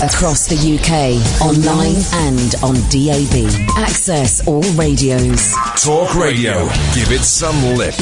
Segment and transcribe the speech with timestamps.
[0.00, 1.96] Across the UK, online
[2.30, 3.50] and on DAB.
[3.84, 5.52] Access all radios.
[5.82, 6.66] Talk Radio.
[6.94, 7.96] Give it some lip.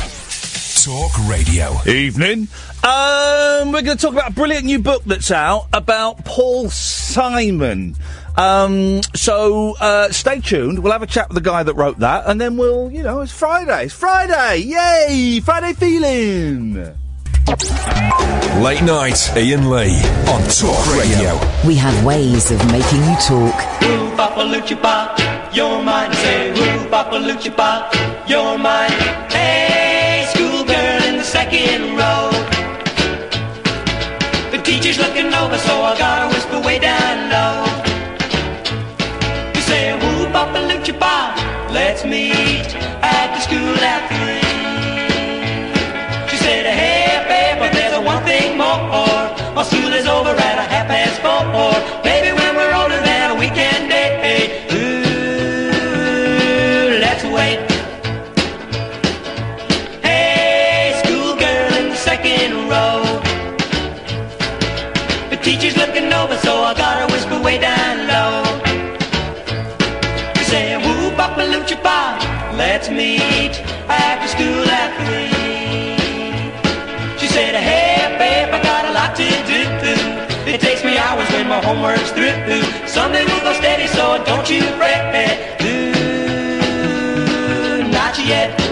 [0.85, 1.73] Talk Radio.
[1.91, 2.49] Evening.
[2.85, 7.97] Um, we're going to talk about a brilliant new book that's out about Paul Simon.
[8.37, 10.81] Um, so uh, stay tuned.
[10.81, 13.23] We'll have a chat with the guy that wrote that, and then we'll, you know,
[13.23, 13.85] it's Friday.
[13.85, 14.59] It's Friday.
[14.65, 15.41] Yay!
[15.41, 16.95] Friday feeling.
[17.47, 20.03] Late night, Iain Lee
[20.35, 21.39] on Talk Radio.
[21.65, 23.55] We have ways of making you talk.
[23.83, 25.17] Woo Papa Lucha Pop,
[25.55, 26.13] you're mine.
[26.15, 27.95] Say woo Papa Lucha Pop,
[28.29, 28.91] you're mine.
[29.31, 32.31] Hey, schoolgirl in the second row.
[34.51, 36.26] The teacher's looking over, so I gotta
[72.87, 73.51] Let's meet
[73.91, 75.35] after school at three.
[77.19, 79.67] She said, hey, babe, I got a lot to do.
[80.49, 82.31] It takes me hours when my homework's through.
[82.87, 85.03] Someday we'll go steady, so don't you fret.
[85.65, 86.63] Ooh,
[87.91, 88.66] not yet.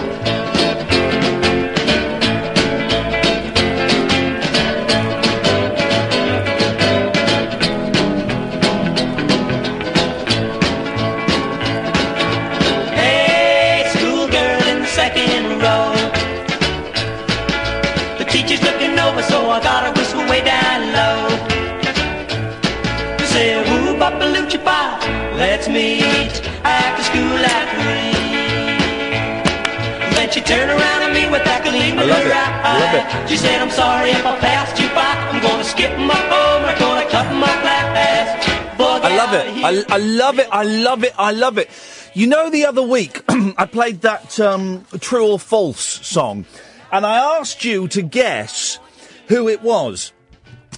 [30.55, 32.35] Then she turned around at me with that gleam I in love her it.
[32.35, 33.23] I love eye.
[33.23, 33.29] it.
[33.29, 35.03] She said, I'm sorry if I passed you by.
[35.03, 38.45] I'm gonna skip my homework, gonna cut my class.
[38.77, 39.89] I love it.
[39.91, 40.47] I, I love it.
[40.51, 41.13] I love it.
[41.17, 41.69] I love it.
[42.13, 43.23] You know, the other week
[43.57, 46.45] I played that um, true or false song,
[46.91, 48.79] and I asked you to guess
[49.27, 50.11] who it was.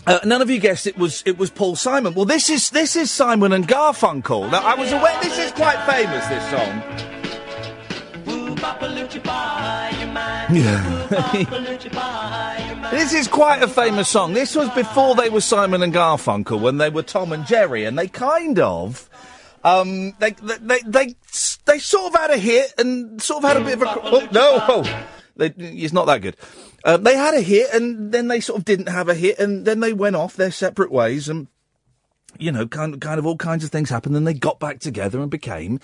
[0.06, 2.14] Uh, none of you guessed it was it was Paul Simon.
[2.14, 4.52] Well, this is this is Simon and Garfunkel.
[4.52, 6.26] Now, I was aware this is quite famous.
[6.28, 7.17] This song.
[10.50, 11.08] Yeah.
[12.92, 14.34] This is quite a famous song.
[14.34, 17.98] This was before they were Simon and Garfunkel, when they were Tom and Jerry, and
[17.98, 19.10] they kind of,
[19.64, 21.16] um, they they they they,
[21.66, 24.02] they sort of had a hit and sort of had a bit of a.
[24.02, 24.64] Oh no!
[24.68, 26.38] Oh, they, it's not that good.
[26.84, 29.66] Uh, they had a hit, and then they sort of didn't have a hit, and
[29.66, 31.48] then they went off their separate ways, and
[32.40, 34.16] you know, kind of, kind of all kinds of things happened.
[34.16, 35.80] Then they got back together and became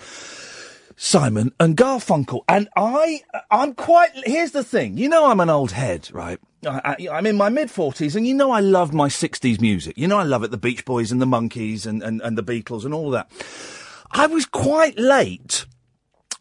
[0.96, 2.42] Simon and Garfunkel.
[2.48, 4.10] And I, I'm quite.
[4.24, 4.96] Here's the thing.
[4.96, 6.38] You know, I'm an old head, right?
[6.66, 9.98] I, I'm in my mid forties, and you know, I love my '60s music.
[9.98, 10.50] You know, I love it.
[10.50, 13.30] The Beach Boys and the Monkees and and, and the Beatles and all that.
[14.10, 15.66] I was quite late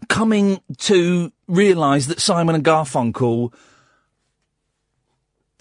[0.07, 3.53] coming to realise that Simon and Garfunkel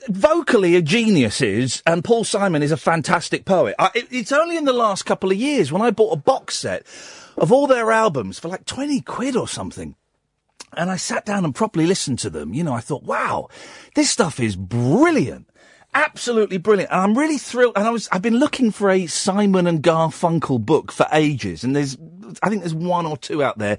[0.08, 3.74] vocally a genius is, and Paul Simon is a fantastic poet.
[3.78, 6.56] I, it, it's only in the last couple of years when I bought a box
[6.56, 6.86] set
[7.36, 9.96] of all their albums for like 20 quid or something.
[10.74, 12.54] And I sat down and properly listened to them.
[12.54, 13.48] You know, I thought, wow,
[13.94, 15.48] this stuff is brilliant.
[15.94, 16.90] Absolutely brilliant.
[16.90, 17.76] And I'm really thrilled.
[17.76, 21.62] And I was, I've been looking for a Simon and Garfunkel book for ages.
[21.62, 21.98] And there's,
[22.42, 23.76] I think there's one or two out there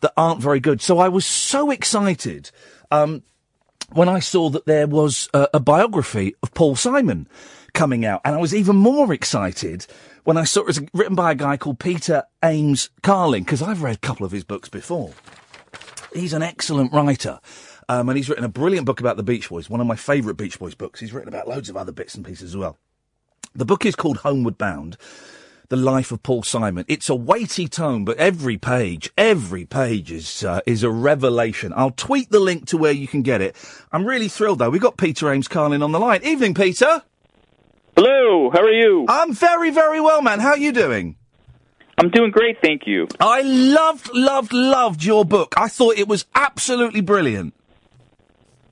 [0.00, 0.82] that aren't very good.
[0.82, 2.50] So I was so excited.
[2.90, 3.22] Um,
[3.92, 7.28] when I saw that there was a, a biography of Paul Simon
[7.72, 9.86] coming out, and I was even more excited
[10.24, 13.82] when I saw it was written by a guy called Peter Ames Carlin, because I've
[13.82, 15.12] read a couple of his books before.
[16.12, 17.40] He's an excellent writer.
[17.88, 20.38] Um, and he's written a brilliant book about the Beach Boys, one of my favourite
[20.38, 21.00] Beach Boys books.
[21.00, 22.78] He's written about loads of other bits and pieces as well.
[23.54, 24.96] The book is called Homeward Bound.
[25.68, 26.84] The Life of Paul Simon.
[26.88, 31.72] It's a weighty tome, but every page, every page is uh, is a revelation.
[31.74, 33.56] I'll tweet the link to where you can get it.
[33.90, 34.68] I'm really thrilled though.
[34.68, 36.22] We've got Peter Ames Carlin on the line.
[36.22, 37.02] Evening, Peter.
[37.96, 39.06] Hello, how are you?
[39.08, 40.40] I'm very, very well, man.
[40.40, 41.16] How are you doing?
[41.96, 43.06] I'm doing great, thank you.
[43.20, 45.54] I loved, loved, loved your book.
[45.56, 47.54] I thought it was absolutely brilliant.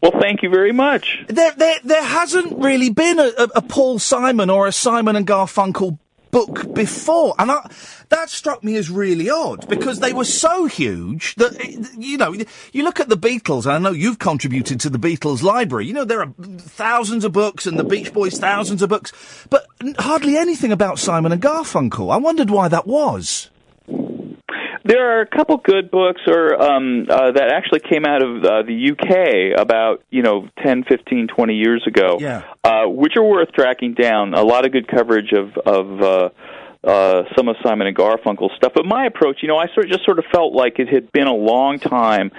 [0.03, 1.25] Well, thank you very much.
[1.29, 5.25] There, there, there hasn't really been a, a, a Paul Simon or a Simon and
[5.25, 5.99] Garfunkel
[6.33, 7.71] book before, and I,
[8.09, 12.35] that struck me as really odd because they were so huge that eh, you know
[12.73, 13.67] you look at the Beatles.
[13.67, 15.87] And I know you've contributed to the Beatles library.
[15.87, 19.13] You know there are thousands of books, and the Beach Boys thousands of books,
[19.49, 19.67] but
[19.99, 22.13] hardly anything about Simon and Garfunkel.
[22.13, 23.51] I wondered why that was.
[24.85, 28.63] There are a couple good books or um, uh, that actually came out of uh,
[28.63, 32.43] the UK about you know 10, 15, 20 years ago, Yeah.
[32.65, 34.35] uh, which are worth tracking down.
[34.35, 36.29] A lot of good coverage of of uh,
[36.85, 38.73] uh, some of Simon and Garfunkel stuff.
[38.75, 41.13] But my approach, you know, I sort of just sort of felt like it had
[41.13, 42.33] been a long time.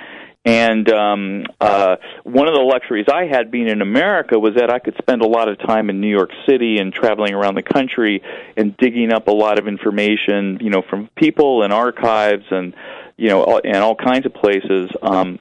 [0.46, 4.80] And um, uh, one of the luxuries I had being in America was that I
[4.80, 8.22] could spend a lot of time in New York City and traveling around the country
[8.58, 12.74] and digging up a lot of information, you know, from people and archives and
[13.16, 14.90] you know and all kinds of places.
[15.02, 15.40] Um,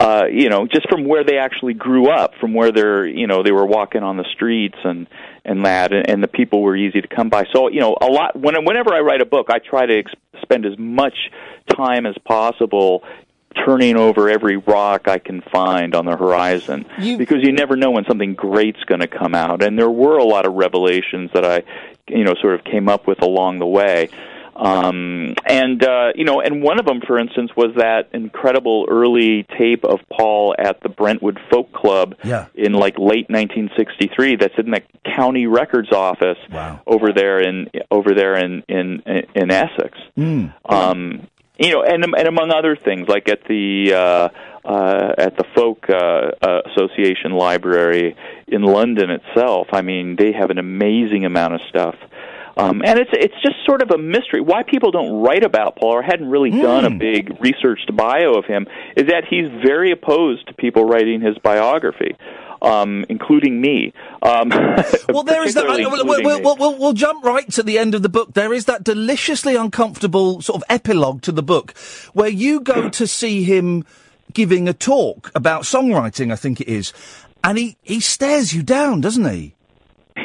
[0.00, 3.42] uh, you know, just from where they actually grew up, from where they're, you know,
[3.42, 5.08] they were walking on the streets and
[5.44, 7.44] and that, and, and the people were easy to come by.
[7.52, 8.38] So, you know, a lot.
[8.38, 11.14] When, whenever I write a book, I try to ex- spend as much
[11.74, 13.02] time as possible
[13.64, 16.86] turning over every rock I can find on the horizon,
[17.18, 19.62] because you never know when something great's going to come out.
[19.62, 21.62] And there were a lot of revelations that I,
[22.08, 24.08] you know, sort of came up with along the way.
[24.56, 29.44] Um, and uh, you know, and one of them, for instance, was that incredible early
[29.56, 32.46] tape of Paul at the Brentwood Folk Club Yeah.
[32.56, 34.34] in like late 1963.
[34.34, 34.82] That's in the
[35.14, 36.38] county records office
[36.88, 39.02] over there in over there in in
[39.36, 39.96] in Essex.
[40.18, 40.52] Mm.
[40.68, 41.28] Um,
[41.58, 44.28] you know, and and among other things, like at the uh,
[44.64, 48.16] uh, at the Folk uh, uh, Association Library
[48.46, 49.68] in London itself.
[49.72, 51.96] I mean, they have an amazing amount of stuff.
[52.58, 55.94] Um, and it's it's just sort of a mystery why people don't write about Paul
[55.94, 58.66] or hadn't really done a big researched bio of him
[58.96, 62.16] is that he's very opposed to people writing his biography,
[62.60, 63.92] um, including me.
[64.22, 64.50] Um,
[65.08, 65.66] Well, there is that.
[65.66, 68.34] particularly we'll, including we'll, we'll, we'll, we'll jump right to the end of the book.
[68.34, 71.76] There is that deliciously uncomfortable sort of epilogue to the book
[72.12, 73.84] where you go to see him
[74.32, 76.92] giving a talk about songwriting, I think it is,
[77.44, 79.54] and he, he stares you down, doesn't he?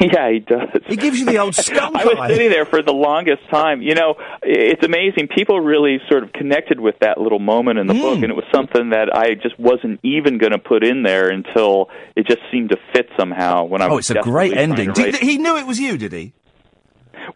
[0.00, 0.68] Yeah, he does.
[0.86, 3.80] He gives you the old skunk I was sitting there for the longest time.
[3.80, 5.28] You know, it's amazing.
[5.28, 8.24] People really sort of connected with that little moment in the book, Hmm.
[8.24, 11.90] and it was something that I just wasn't even going to put in there until
[12.16, 13.64] it just seemed to fit somehow.
[13.64, 14.92] When I Oh, was it's a great ending.
[14.92, 16.32] Did, he knew it was you, did he?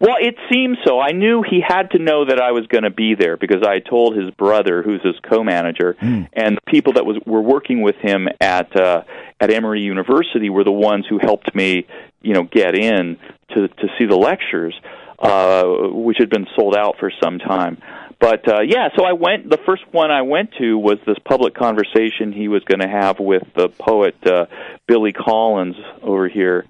[0.00, 1.00] well, it seems so.
[1.00, 3.78] I knew he had to know that I was going to be there because I
[3.78, 8.28] told his brother, who's his co-manager, and the people that was were working with him
[8.40, 9.02] at uh,
[9.40, 11.86] at Emory University were the ones who helped me,
[12.22, 13.16] you know, get in
[13.54, 14.74] to to see the lectures,
[15.18, 17.78] uh, which had been sold out for some time.
[18.20, 19.48] But uh, yeah, so I went.
[19.48, 23.20] The first one I went to was this public conversation he was going to have
[23.20, 24.46] with the poet uh,
[24.88, 26.66] Billy Collins over here,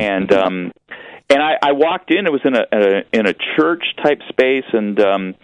[0.00, 0.72] and um,
[1.28, 2.26] and I, I walked in.
[2.26, 5.34] It was in a, a in a church type space, and um,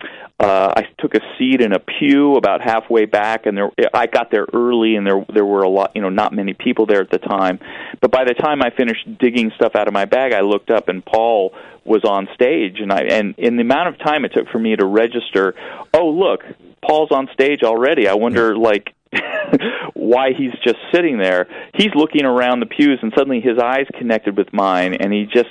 [0.41, 3.47] uh, I took a seat in a pew about halfway back.
[3.47, 6.33] And there, I got there early, and there there were a lot, you know, not
[6.33, 7.59] many people there at the time.
[8.01, 10.89] But by the time I finished digging stuff out of my bag, I looked up,
[10.89, 11.55] and Paul
[11.85, 14.77] was on stage, and I and in the amount of time it took for me
[14.77, 15.55] to register,
[15.93, 16.45] oh look,
[16.87, 18.07] Paul's on stage already.
[18.07, 18.95] I wonder, like.
[19.95, 21.47] why he's just sitting there.
[21.75, 25.49] He's looking around the pews, and suddenly his eyes connected with mine, and he just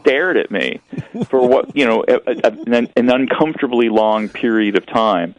[0.00, 0.80] stared at me
[1.28, 5.34] for what you know, a, a, an, an uncomfortably long period of time.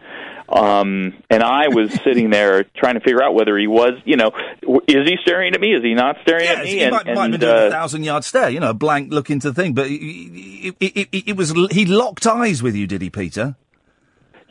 [0.51, 4.31] Um, and I was sitting there trying to figure out whether he was, you know,
[4.87, 5.73] is he staring at me?
[5.73, 6.71] Is he not staring at Yes, me?
[6.71, 8.71] he and, might, might have and, been doing uh, a thousand yard stare, you know,
[8.71, 12.63] a blank look into the thing, but it, it, it, it was he locked eyes
[12.63, 13.55] with you, did he, Peter?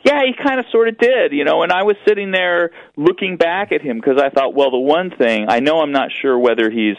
[0.03, 3.35] Yeah, he kind of sort of did, you know, and I was sitting there looking
[3.35, 6.39] back at him because I thought, well, the one thing, I know I'm not sure
[6.39, 6.95] whether he's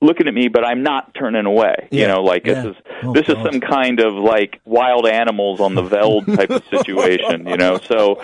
[0.00, 1.88] looking at me, but I'm not turning away.
[1.90, 2.62] You know, like yeah.
[2.62, 6.50] this is Oh, this is some kind of like wild animals on the veld type
[6.50, 7.78] of situation, you know.
[7.78, 8.20] So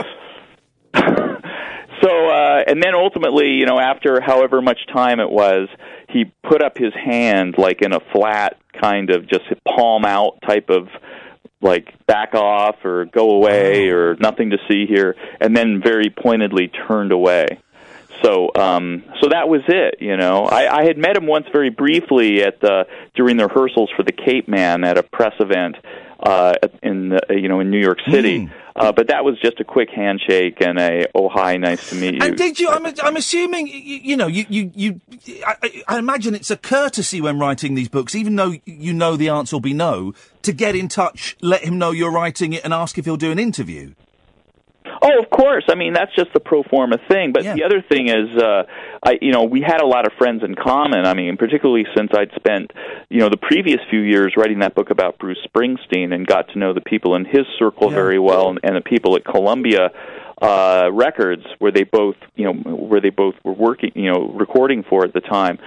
[0.94, 5.68] so uh and then ultimately, you know, after however much time it was,
[6.08, 10.70] he put up his hand like in a flat kind of just palm out type
[10.70, 10.88] of
[11.60, 16.68] like back off or go away or nothing to see here and then very pointedly
[16.68, 17.58] turned away.
[18.22, 20.44] So um so that was it you know.
[20.44, 24.12] I i had met him once very briefly at the during the rehearsals for the
[24.12, 25.76] Capeman at a press event
[26.20, 29.64] uh in uh, you know in new york city uh but that was just a
[29.64, 32.68] quick handshake and a oh hi nice to meet you And did you?
[32.68, 35.00] I'm, I'm assuming you, you know you you, you
[35.46, 39.16] I, I- I imagine it's a courtesy when writing these books, even though you know
[39.16, 42.64] the answer will be no, to get in touch, let him know you're writing it,
[42.64, 43.94] and ask if he'll do an interview.
[45.02, 45.64] Oh, of course.
[45.70, 47.32] I mean, that's just the pro forma thing.
[47.32, 47.54] But Yeah.
[47.54, 48.64] the other thing is, uh,
[49.02, 51.06] I, you know, we had a lot of friends in common.
[51.06, 52.72] I mean, particularly since I'd spent,
[53.08, 56.58] you know, the previous few years writing that book about Bruce Springsteen and got to
[56.58, 57.94] know the people in his circle Yeah.
[57.96, 59.90] very well, and, and the people at Columbia
[60.42, 64.82] uh, Records, where they both, you know, where they both were working, you know, recording
[64.82, 65.58] for at the time,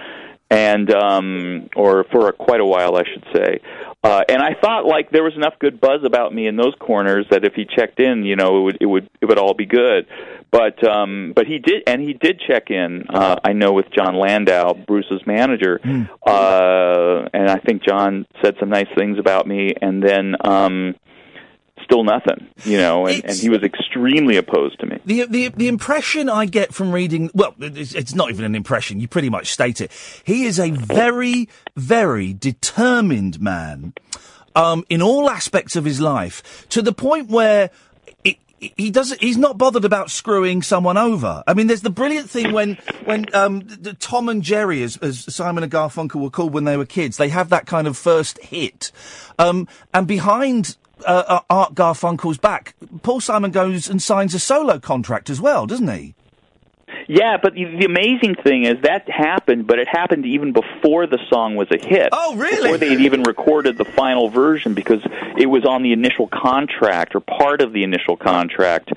[0.53, 3.60] and um, or for a, quite a while, I should say.
[4.03, 7.25] Uh, and I thought like there was enough good buzz about me in those corners
[7.31, 9.65] that if he checked in, you know, it would it would it would all be
[9.65, 10.05] good.
[10.51, 13.05] But um, but he did, and he did check in.
[13.10, 18.69] Uh, I know with Jon Landau, Bruce's manager, uh, and I think John said some
[18.69, 20.36] nice things about me, and then.
[20.41, 20.95] Um,
[21.83, 24.99] Still nothing, you know, and, and he was extremely opposed to me.
[25.05, 28.99] The, the the impression I get from reading, well, it's, it's not even an impression.
[28.99, 29.91] You pretty much state it.
[30.23, 33.93] He is a very, very determined man,
[34.55, 37.69] um, in all aspects of his life, to the point where.
[38.77, 39.19] He doesn't.
[39.19, 41.43] He's not bothered about screwing someone over.
[41.45, 45.35] I mean, there's the brilliant thing when when um, the, Tom and Jerry, as, as
[45.35, 48.39] Simon and Garfunkel were called when they were kids, they have that kind of first
[48.41, 48.93] hit,
[49.37, 54.79] um, and behind uh, uh, Art Garfunkel's back, Paul Simon goes and signs a solo
[54.79, 56.15] contract as well, doesn't he?
[57.07, 61.19] Yeah, but the, the amazing thing is that happened, but it happened even before the
[61.29, 62.09] song was a hit.
[62.12, 62.71] Oh, really?
[62.71, 65.01] Before they'd even recorded the final version, because
[65.38, 68.91] it was on the initial contract or part of the initial contract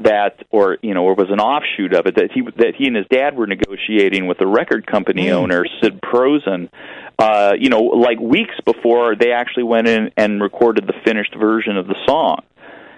[0.00, 2.96] that, or you know, or was an offshoot of it that he that he and
[2.96, 5.34] his dad were negotiating with the record company Hmm.
[5.34, 6.68] owner Sid Prosen.
[7.18, 11.76] Uh, you know, like weeks before they actually went in and recorded the finished version
[11.76, 12.38] of the song.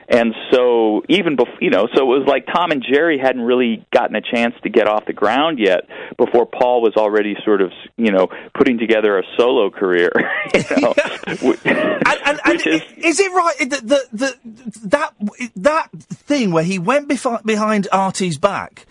[0.09, 3.87] And so even before, you know, so it was like Tom and Jerry hadn't really
[3.93, 7.73] gotten a chance to get off the ground yet before Paul was already sort of,
[7.97, 10.13] you know, putting together a solo career.
[10.55, 10.95] You know,
[11.65, 14.35] And, and, is is it right that
[14.83, 18.87] that that thing where he went befi- behind Artie's back?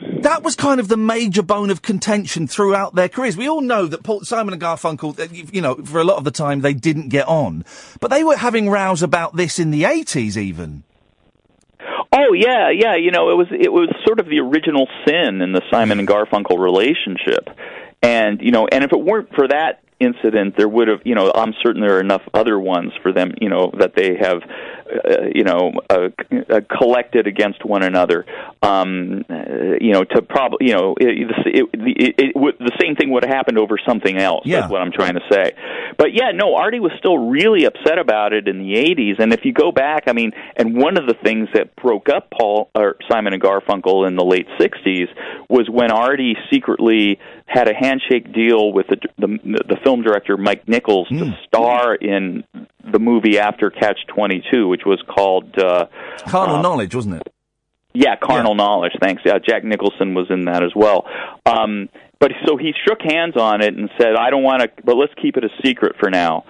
[0.00, 3.36] That was kind of the major bone of contention throughout their careers.
[3.36, 6.30] We all know that Paul, Simon and Garfunkel, you know, for a lot of the
[6.30, 7.64] time they didn't get on,
[8.00, 10.84] but they were having rows about this in the eighties, even.
[12.12, 12.94] Oh yeah, yeah.
[12.94, 16.08] You know, it was it was sort of the original sin in the Simon and
[16.08, 17.48] Garfunkel relationship,
[18.02, 21.32] and you know, and if it weren't for that incident, there would have, you know,
[21.34, 24.42] I'm certain there are enough other ones for them, you know, that they have,
[25.34, 26.08] you know, uh,
[26.50, 28.24] uh, collected against one another.
[28.62, 32.96] Um, uh, you know, to probably, you know, it, it, it, it, would the same
[32.96, 34.42] thing would have happened over something else.
[34.44, 34.60] Yeah.
[34.60, 35.52] That's what I'm trying to say.
[35.96, 39.44] But yeah, no, Artie was still really upset about it in the '80s, and if
[39.44, 42.96] you go back, I mean, and one of the things that broke up Paul or
[43.10, 45.08] Simon and Garfunkel in the late '60s
[45.48, 47.18] was when Artie secretly
[47.48, 49.38] had a handshake deal with the the,
[49.68, 52.44] the film director Mike Nichols to star in
[52.92, 55.58] the movie after Catch 22, which was called.
[55.58, 55.86] Uh,
[56.26, 57.32] Carnal uh, knowledge, wasn't it?
[57.94, 58.92] yeah, carnal knowledge.
[59.00, 59.22] Thanks.
[59.24, 61.06] Yeah, Jack Nicholson was in that as well.
[61.46, 61.88] Um,
[62.20, 65.12] but so he shook hands on it and said, "I don't want to, but let's
[65.20, 66.44] keep it a secret for now."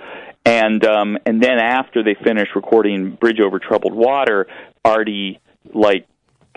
[0.45, 4.47] And um, and then after they finished recording Bridge Over Troubled Water,
[4.85, 5.41] Artie
[5.73, 6.07] like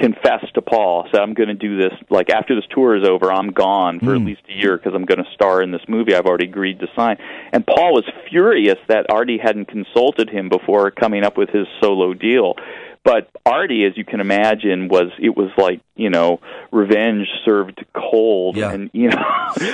[0.01, 1.93] confessed to Paul, said, "I'm going to do this.
[2.09, 4.27] Like after this tour is over, I'm gone for at hmm.
[4.27, 6.87] least a year because I'm going to star in this movie I've already agreed to
[6.95, 7.17] sign."
[7.53, 12.13] And Paul was furious that Artie hadn't consulted him before coming up with his solo
[12.13, 12.55] deal.
[13.03, 16.39] But Artie, as you can imagine, was it was like you know
[16.71, 18.71] revenge served cold, Yeah.
[18.71, 19.17] and you know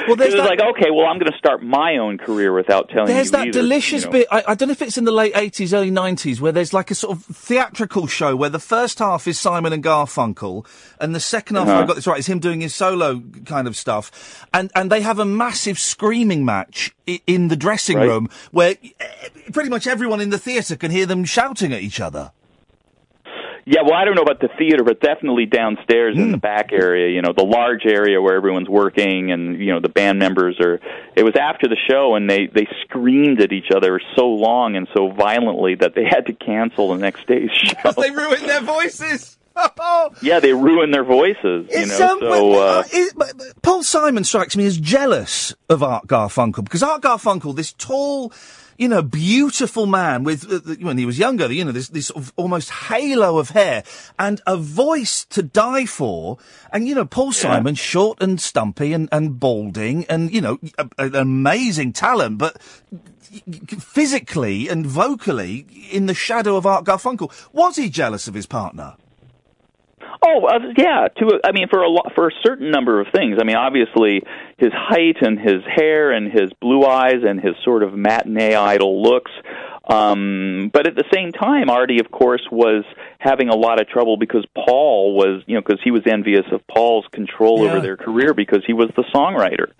[0.07, 2.53] Well, there's it was that- like okay, well I'm going to start my own career
[2.53, 4.11] without telling There's that either, delicious you know.
[4.13, 4.27] bit.
[4.31, 6.89] I, I don't know if it's in the late 80s, early 90s, where there's like
[6.89, 10.65] a sort of theatrical show where the first half is Simon and Garfunkel,
[11.01, 11.83] and the second half, if Uh-huh.
[11.83, 14.45] I got this right, is him doing his solo kind of stuff.
[14.53, 18.07] And and they have a massive screaming match i- in the dressing Right.
[18.07, 21.99] room where eh, pretty much everyone in the theatre can hear them shouting at each
[21.99, 22.31] other.
[23.69, 26.31] Yeah, well, I don't know about the theater, but definitely downstairs in Hmm.
[26.31, 29.89] the back area, you know, the large area where everyone's working and, you know, the
[29.89, 30.79] band members are
[31.17, 34.87] it was after the show and they they screamed at each other so long and
[34.95, 37.91] so violently that they had to cancel the next day's show.
[37.91, 39.37] they ruined their voices.
[40.21, 41.95] yeah, they ruin their voices, you know.
[42.11, 46.07] um, so uh but- it- but- but Paul Simon strikes me as jealous of Art
[46.07, 48.31] Garfunkel because Art Garfunkel, this tall,
[48.77, 52.07] you know, beautiful man with uh, the- when he was younger, you know, this this
[52.07, 53.83] sort of almost halo of hair
[54.19, 56.37] and a voice to die for,
[56.71, 60.87] and you know, Paul Simon, short and stumpy and and balding, and you know, a,
[60.99, 62.61] an amazing talent, but
[63.79, 67.31] physically and vocally in the shadow of Art Garfunkel.
[67.53, 68.95] Was he jealous of his partner?
[70.25, 71.07] Oh, uh, yeah.
[71.17, 73.37] To I mean, for a lo- for a certain number of things.
[73.41, 74.21] I mean, obviously
[74.57, 79.01] his height and his hair and his blue eyes and his sort of matinee idol
[79.01, 79.31] looks.
[79.89, 82.83] Um, but at the same time, Artie, of course, was
[83.19, 86.61] having a lot of trouble because Paul was, you know, because he was envious of
[86.67, 87.71] Paul's control Yeah.
[87.71, 89.71] over their career because he was the songwriter.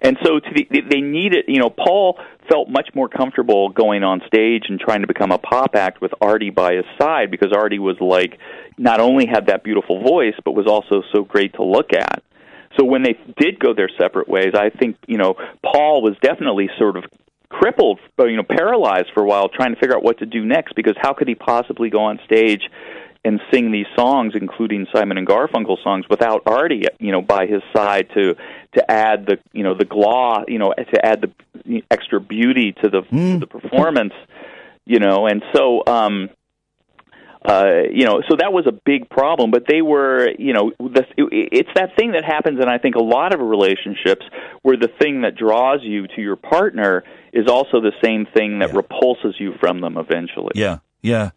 [0.00, 4.20] And so to the, they needed, you know, Paul felt much more comfortable going on
[4.26, 7.78] stage and trying to become a pop act with Artie by his side because Artie
[7.78, 8.38] was like,
[8.78, 12.22] not only had that beautiful voice, but was also so great to look at.
[12.78, 15.34] So when they did go their separate ways, I think, you know,
[15.64, 17.04] Paul was definitely sort of
[17.48, 20.74] crippled, you know, paralyzed for a while trying to figure out what to do next
[20.74, 22.62] because how could he possibly go on stage
[23.26, 27.62] and sing these songs, including Simon and Garfunkel songs, without Artie, you know, by his
[27.74, 28.34] side to
[28.74, 32.88] to add the you know the gloss, you know, to add the extra beauty to
[32.88, 34.14] the to the performance,
[34.84, 35.82] you know, and so.
[35.86, 36.30] um
[37.44, 39.52] uh, you know, so that was a big problem.
[39.52, 42.96] But they were, you know, the, it, it's that thing that happens, and I think
[42.96, 44.26] a lot of relationships
[44.62, 48.74] where the thing that draws you to your partner is also the same thing that
[48.74, 50.52] repulses you from them eventually.
[50.56, 51.30] Yeah, yeah.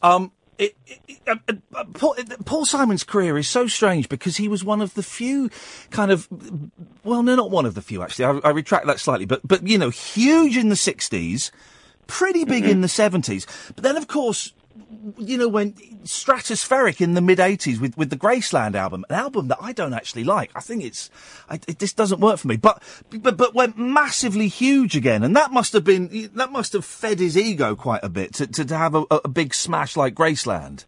[0.00, 1.36] Um, it, it, uh,
[1.74, 5.50] uh, Paul, Paul Simon's career is so strange because he was one of the few
[5.90, 6.28] kind of,
[7.02, 8.26] well, no, not one of the few actually.
[8.26, 11.50] I, I retract that slightly, but but you know, huge in the '60s,
[12.06, 13.46] pretty big in the '70s.
[13.74, 14.52] But then, of course,
[15.18, 15.72] you know, when
[16.04, 19.94] stratospheric in the mid '80s with with the Graceland album, an album that I don't
[19.94, 20.50] actually like.
[20.54, 21.10] I think it's
[21.48, 22.56] I, it, this doesn't work for me.
[22.56, 26.84] But but but went massively huge again, and that must have been that must have
[26.84, 30.14] fed his ego quite a bit to to, to have a, a big smash like
[30.14, 30.84] Graceland.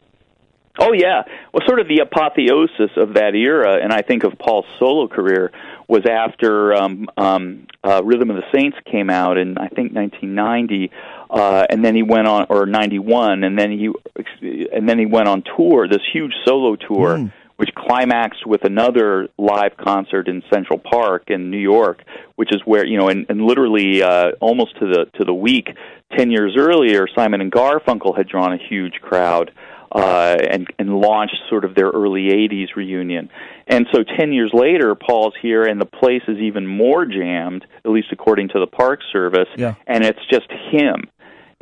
[0.79, 1.23] Oh yeah,
[1.53, 5.53] well, sort of the apotheosis of that era, and I think of Paul's solo career
[5.93, 10.91] was after um, um, uh, Rhythm of the Saints came out in I think 1990,
[11.29, 13.91] uh, and then he went on or 91, and then he
[14.73, 17.31] and then he went on tour, this huge solo tour.
[17.57, 22.03] Which climaxed with another live concert in Central Park in New York,
[22.35, 25.69] which is where you know, and, and literally uh, almost to the to the week,
[26.17, 31.37] ten years earlier, Simon and Garfunkel had drawn a huge crowd uh, and and launched
[31.49, 33.31] sort of their early '80s reunion.
[33.67, 37.91] And so ten years later, Paul's here, and the place is even more jammed, at
[37.91, 39.49] least according to the Park Service.
[39.57, 39.75] Yeah.
[39.87, 41.05] And it's just him,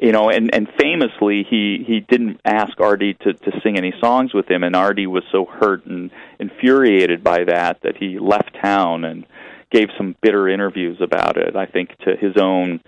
[0.00, 0.30] you know.
[0.30, 4.62] And and famously, he he didn't ask Artie to to sing any songs with him,
[4.62, 9.26] and Artie was so hurt and infuriated by that that he left town and
[9.70, 11.54] gave some bitter interviews about it.
[11.54, 12.80] I think to his own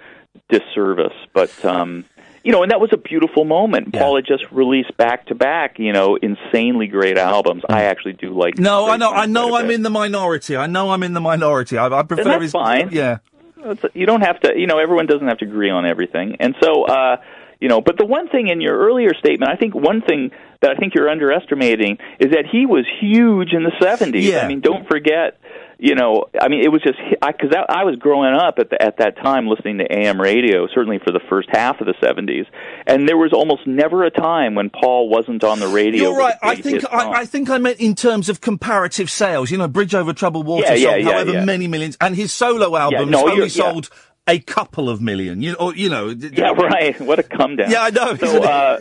[0.49, 1.64] disservice, but.
[1.64, 2.04] um
[2.44, 3.92] you know, and that was a beautiful moment.
[3.92, 7.62] Paul had just released back to back, you know, insanely great albums.
[7.69, 8.58] I actually do like.
[8.58, 10.56] No, I know, I know, I'm in the minority.
[10.56, 11.78] I know I'm in the minority.
[11.78, 12.52] I, I prefer that's his.
[12.52, 12.90] fine.
[12.93, 13.19] Yeah.
[13.64, 16.36] It's- You don't have to, you know, everyone doesn't have to agree on everything.
[16.40, 17.17] And so, uh,
[17.60, 20.73] you know, but the one thing in your earlier statement, I think one thing that
[20.73, 24.21] I think you're underestimating is that he was huge in the 70s.
[24.23, 24.38] Yeah.
[24.40, 25.38] I mean, don't forget,
[25.82, 28.80] you know, I mean, it was just because I, I was growing up at the,
[28.80, 32.47] at that time listening to AM radio, certainly for the first half of the 70s,
[32.86, 36.10] and there was almost never a time when Paul wasn't on the radio.
[36.10, 36.36] You're right.
[36.40, 36.84] I think.
[36.88, 39.50] I, I think I meant in terms of comparative sales.
[39.50, 41.45] You know, Bridge Over Troubled Water Yeah, sold yeah, however yeah.
[41.45, 43.90] many millions, and his solo albums no, only sold
[44.28, 45.42] a couple of million.
[45.42, 46.10] You or you know.
[46.10, 47.00] Yeah, right.
[47.00, 47.73] What a come down.
[47.73, 48.78] Yeah, I know, So, uh,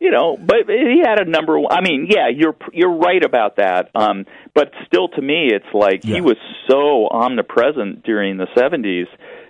[0.00, 1.58] you know, but he had a number.
[1.58, 3.90] One, I mean, yeah, you're you're right about that.
[3.94, 6.36] Um, but still, to me, it's like he was
[6.68, 9.06] so omnipresent during the '70s.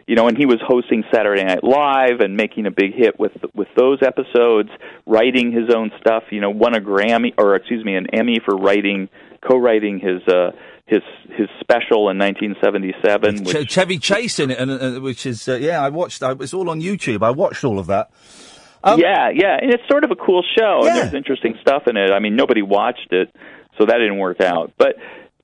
[0.07, 3.33] You know, and he was hosting Saturday Night Live and making a big hit with
[3.55, 4.71] with those episodes,
[5.07, 6.25] writing his own stuff.
[6.31, 9.11] You know, won a Grammy or excuse me, an Emmy for writing
[9.47, 10.53] co-writing his uh,
[10.87, 11.03] his
[11.37, 13.45] his special in 1977.
[13.45, 16.23] Which, Ch- Chevy Chase in it, and uh, which is uh, yeah, I watched.
[16.23, 17.23] I, it's all on YouTube.
[17.23, 18.11] I watched all of that.
[18.85, 20.91] Yeah, yeah, and it's sort of a cool show, Um, Yeah.
[20.91, 22.11] and there's interesting stuff in it.
[22.11, 23.35] I mean, nobody watched it,
[23.79, 24.73] so that didn't work out.
[24.79, 24.97] But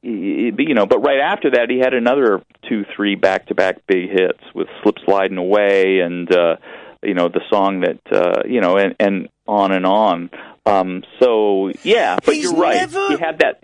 [0.03, 4.69] you know, but right after that, he had another two, three back-to-back big hits with
[4.83, 6.57] "Slip Sliding Away" and uh,
[7.03, 10.31] you know the song that uh, you know, and and on and on.
[10.67, 12.77] Um, so yeah, but He's you're right.
[12.77, 13.61] never- He had that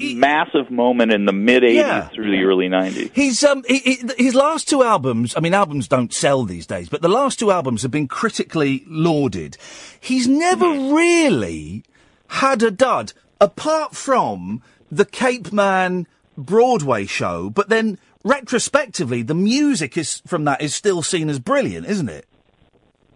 [0.00, 2.08] massive moment in the mid '80s Yeah.
[2.08, 3.10] through the early '90s.
[3.14, 5.34] He's um he, he, his last two albums.
[5.36, 8.84] I mean, albums don't sell these days, but the last two albums have been critically
[8.86, 9.56] lauded.
[10.00, 11.84] He's never really
[12.28, 17.50] had a dud, apart from the Capeman Broadway show.
[17.50, 22.26] But then, retrospectively, the music is from that is still seen as brilliant, isn't it?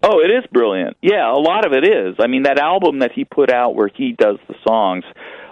[0.02, 0.96] Oh, it is brilliant.
[1.02, 2.14] Yeah, a lot of it is.
[2.20, 5.02] I mean, that album that he put out where he does the songs,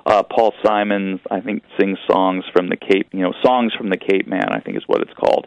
[0.06, 3.98] uh, Paul Simon, I think, sings songs from the Cape, you know, songs from the
[3.98, 5.46] Capeman, I think is what it's called,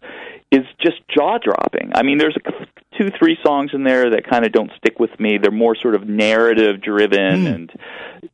[0.51, 1.91] is just jaw dropping.
[1.95, 5.17] I mean, there's a, two, three songs in there that kind of don't stick with
[5.19, 5.38] me.
[5.38, 7.47] They're more sort of narrative driven hmm.
[7.47, 7.71] and,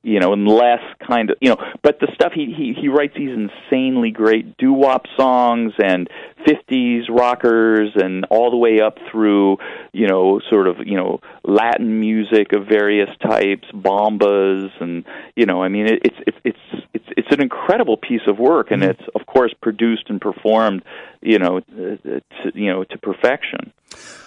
[0.02, 3.14] you know, and less kind of, you know, but the stuff he he he writes
[3.18, 6.10] these insanely great doo-wop songs and
[6.48, 9.58] 50s rockers and all the way up through,
[9.94, 15.62] you know, sort of, you know, Latin music of various types, bombas and, you know,
[15.64, 18.90] I mean, it, it's it's it's it's it's an incredible piece of work and hmm.
[18.90, 20.84] it's of course produced and performed,
[21.26, 22.22] you know, uh, to,
[22.54, 23.74] you know, to perfection.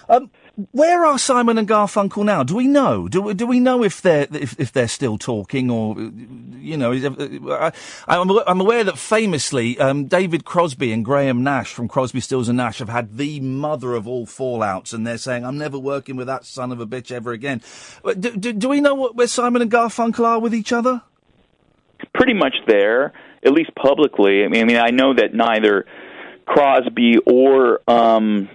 [0.09, 0.29] Um,
[0.71, 2.43] where are Simon and Garfunkel now?
[2.43, 3.07] Do we know?
[3.07, 6.91] Do we, do we know if they're if, if they're still talking or you know?
[6.91, 7.71] uh,
[8.07, 12.49] I, I'm I'm aware that famously um, David Crosby and Graham Nash from Crosby, Stills
[12.49, 16.17] and Nash have had the mother of all fallouts, and they're saying I'm never working
[16.17, 17.61] with that son of a bitch ever again.
[18.03, 21.03] Do, do, do we know what, where Simon and Garfunkel are with each other?
[22.13, 23.13] pretty much there,
[23.45, 24.43] at least publicly.
[24.43, 25.85] I mean, I mean, I know that neither
[26.49, 28.49] Crosby or um,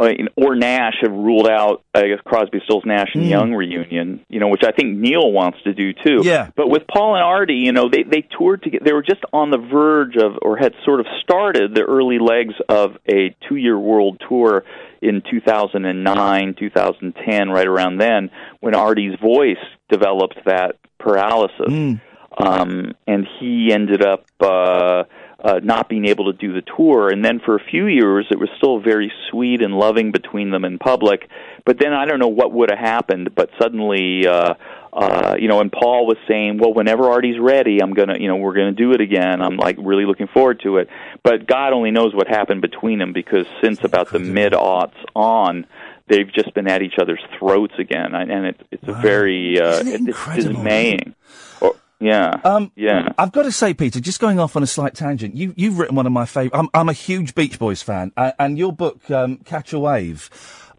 [0.00, 4.24] uh, or Nash have ruled out, I guess, Crosby, Stills, Nash and Young reunion.
[4.28, 6.22] You know, which I think Neil wants to do too.
[6.24, 6.50] Yeah.
[6.56, 8.84] But with Paul and Artie, you know, they they toured together.
[8.84, 12.54] They were just on the verge of, or had sort of started the early legs
[12.68, 14.64] of a two-year world tour
[15.00, 19.56] in 2009, 2010, right around then, when Artie's voice
[19.88, 22.00] developed that paralysis
[22.38, 25.04] um, and he ended up uh,
[25.42, 27.10] uh, not being able to do the tour.
[27.10, 30.64] And then for a few years, it was still very sweet and loving between them
[30.64, 31.28] in public.
[31.64, 33.34] But then I don't know what would have happened.
[33.34, 34.54] But suddenly, uh,
[34.92, 38.36] uh, you know, and Paul was saying, "Well, whenever Artie's ready, I'm gonna, you know,
[38.36, 40.88] we're gonna do it again." I'm like really looking forward to it.
[41.22, 45.66] But God only knows what happened between them because since about the mid aughts on.
[46.08, 50.08] They've just been at each other's throats again, and it, it's a very uh, it
[50.08, 51.14] it's dismaying.
[51.60, 53.08] Or, yeah, Um, yeah.
[53.18, 55.96] I've got to say, Peter, just going off on a slight tangent, you, you've written
[55.96, 56.58] one of my favourite.
[56.58, 60.30] I'm, I'm a huge Beach Boys fan, and, and your book, um, Catch a Wave,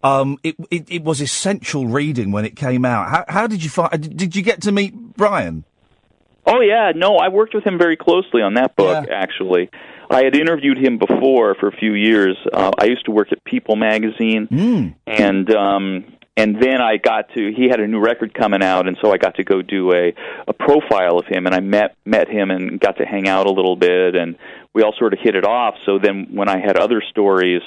[0.04, 3.10] um, it, it, it was essential reading when it came out.
[3.10, 4.18] How, how did you find?
[4.18, 5.66] Did you get to meet Brian?
[6.46, 9.06] Oh yeah, no, I worked with him very closely on that book.
[9.08, 9.14] Yeah.
[9.14, 9.70] Actually,
[10.10, 12.38] I had interviewed him before for a few years.
[12.52, 14.88] Uh, I used to work at People magazine, Hmm.
[15.06, 16.06] and um,
[16.40, 17.52] and then I got to.
[17.56, 20.14] He had a new record coming out, and so I got to go do a
[20.48, 23.52] a profile of him, and I met met him and got to hang out a
[23.52, 24.36] little bit, and
[24.74, 25.76] we all sort of hit it off.
[25.86, 27.62] So then, when I had other stories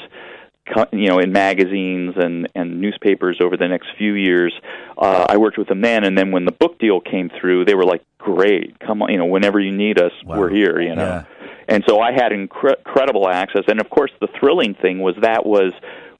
[0.92, 4.54] you know, in magazines and and newspapers over the next few years.
[4.96, 7.74] Uh, I worked with them then, and then when the book deal came through, they
[7.74, 10.38] were like, "Great, come on, you know, whenever you need us, Wow.
[10.38, 11.02] we're here," you know.
[11.02, 11.24] Yeah.
[11.68, 15.44] And so I had incre- incredible access, and of course, the thrilling thing was that
[15.44, 15.72] was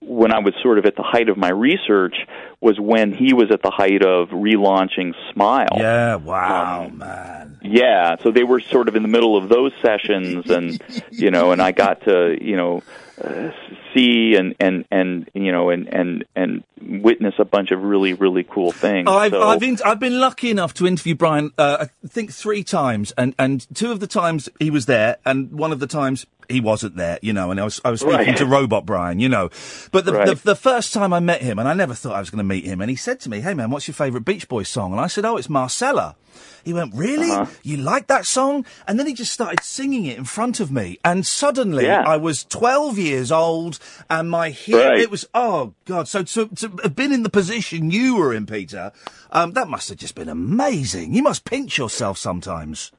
[0.04, 2.16] when I was sort of at the height of my research
[2.60, 5.68] was when he was at the height of relaunching Smile.
[5.76, 7.58] Yeah, wow, Um, man.
[7.62, 11.52] Yeah, so they were sort of in the middle of those sessions, and you know,
[11.52, 12.82] and I got to you know
[13.22, 13.50] uh,
[13.94, 18.42] see and and and you know and and and witness a bunch of really really
[18.44, 19.08] cool things.
[19.08, 21.52] I've so, I've, in, I've been lucky enough to interview Brian.
[21.56, 25.52] Uh, I think three times, and and two of the times he was there, and
[25.52, 27.18] one of the times he wasn't there.
[27.22, 28.36] You know, and I was I was speaking Right.
[28.38, 29.18] to Robot Brian.
[29.20, 29.50] You know,
[29.90, 30.26] but the, Right.
[30.28, 32.44] the the first time I met him, and I never thought I was going to
[32.44, 34.92] meet him, and he said to me, "Hey man, what's your favourite Beach Boys song?"
[34.92, 36.16] And I said, "Oh, it's Marcella."
[36.64, 37.30] He went, "Really?
[37.30, 37.46] Uh-huh.
[37.62, 40.98] You like that song?" And then he just started singing it in front of me,
[41.04, 42.04] and suddenly Yeah.
[42.06, 43.78] I was twelve years old,
[44.08, 45.00] and my hair, right.
[45.00, 46.08] it was oh god.
[46.08, 48.92] So to to have been in the position you were in, Peter,
[49.32, 51.14] um, that must have just been amazing.
[51.14, 52.92] You must pinch yourself sometimes.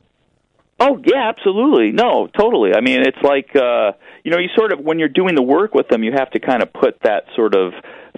[0.80, 1.92] Oh yeah, absolutely.
[1.92, 2.74] No, totally.
[2.76, 5.74] I mean, it's like uh, you know, you sort of when you're doing the work
[5.74, 7.74] with them, you have to kind of put that sort of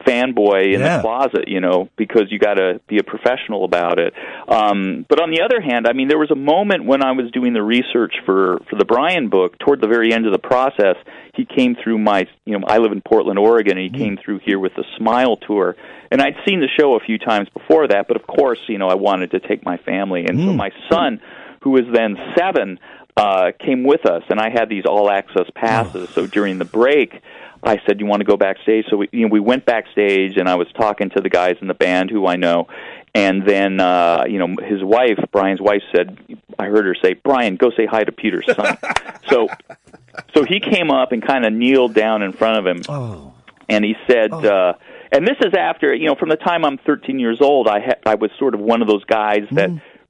[0.06, 0.98] fanboy in Yeah.
[0.98, 4.13] the closet, you know, because you got to be a professional about it.
[4.48, 7.32] Um, but on the other hand, I mean, there was a moment when I was
[7.32, 9.58] doing the research for for the Brian book.
[9.60, 10.96] Toward the very end of the process,
[11.34, 14.39] he came through my, you know, I live in Portland, Oregon, and he came through
[14.39, 15.76] here with the Smile tour.
[16.12, 18.88] And I'd seen the show a few times before that, but of course, you know,
[18.88, 21.20] I wanted to take my family, and so my son,
[21.65, 22.80] who was then seven,
[23.17, 26.10] uh, came with us, and I had these all access passes.
[26.12, 27.19] So during the break,
[27.63, 30.47] I said, "You want to go backstage?" So we, you know, we went backstage, and
[30.47, 32.67] I was talking to the guys in the band who I know,
[33.15, 36.17] and then uh, you know, his wife, Brian's wife, said,
[36.60, 38.78] I heard her say, "Brian, go say hi to Peter's son."
[39.30, 39.47] so,
[40.36, 43.34] so he came up and kind of kneeled down in front of him, Oh,
[43.69, 44.73] and he said, uh,
[45.12, 47.99] and this is after you know, from the time I'm 13 years old, I ha-
[48.06, 49.69] I was sort of one of those guys that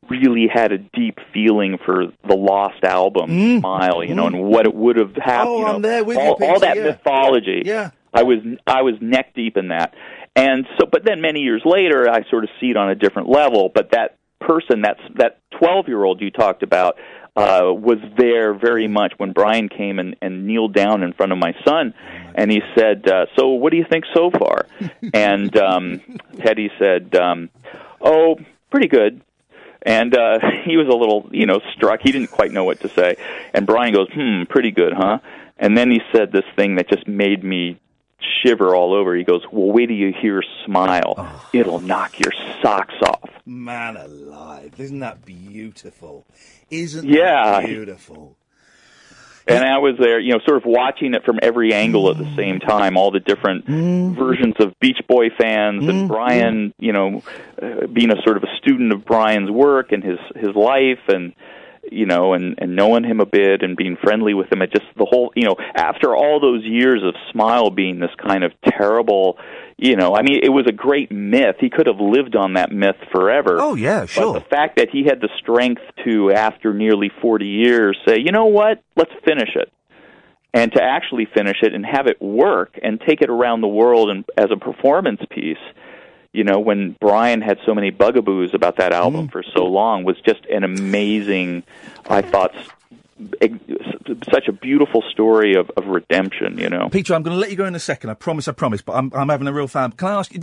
[0.09, 4.73] really had a deep feeling for the lost album, Smile, you know, and what it
[4.73, 5.49] would have happened.
[5.49, 6.83] Oh, you know, I'm there with you, all, all that yeah.
[6.83, 7.63] mythology.
[7.65, 7.91] Yeah.
[8.13, 9.93] I was I was neck deep in that,
[10.35, 13.27] and so, but then many years later, I sort of see it on a different
[13.27, 13.69] level.
[13.73, 16.97] But that person, that's that 12 year old you talked about.
[17.37, 21.37] Uh, was there very much when Brian came and, and kneeled down in front of
[21.37, 21.93] my son,
[22.33, 24.67] and he said, uh, "So, what do you think so far?"
[25.13, 26.01] and um,
[26.37, 27.49] Teddy said, um,
[27.99, 28.37] "Oh,
[28.71, 29.21] pretty good."
[29.85, 32.01] And uh, he was a little, you know, struck.
[32.01, 33.15] He didn't quite know what to say.
[33.53, 35.19] And Brian goes, "Hmm, pretty good, huh?"
[35.57, 37.79] And then he said this thing that just made me
[38.43, 39.15] shiver all over.
[39.15, 41.47] He goes, "Well, wait till you hear Smile.
[41.53, 46.25] It'll knock your socks off." Man alive, isn't that beautiful?
[46.71, 47.61] Isn't Yeah.
[47.61, 48.35] that beautiful?
[49.47, 52.35] And I was there, you know, sort of watching it from every angle at the
[52.35, 57.21] same time, all the different versions of Beach Boy fans and Brian, you know,
[57.61, 61.33] uh, being a sort of a student of Brian's work and his his life and
[61.91, 64.61] you know, and and knowing him a bit and being friendly with him.
[64.61, 68.43] It just the whole, you know, after all those years of Smile being this kind
[68.43, 69.37] of terrible,
[69.77, 71.57] you know, I mean, it was a great myth.
[71.59, 73.57] He could have lived on that myth forever.
[73.59, 74.33] Oh yeah, sure.
[74.33, 78.31] But the fact that he had the strength to, after nearly 40 years, say, you
[78.31, 79.71] know what, let's finish it.
[80.53, 84.09] And to actually finish it and have it work and take it around the world
[84.09, 85.57] and as a performance piece,
[86.31, 89.31] you know, when Brian had so many bugaboos about that album mm.
[89.31, 91.63] for so long, was just an amazing,
[92.09, 92.53] I thought,
[94.31, 96.89] such a beautiful story of, of redemption, you know.
[96.89, 98.09] Peter, I'm going to let you go in a second.
[98.09, 98.81] I promise, I promise.
[98.81, 99.91] But I'm, I'm having a real fan.
[99.93, 100.41] Can I ask you,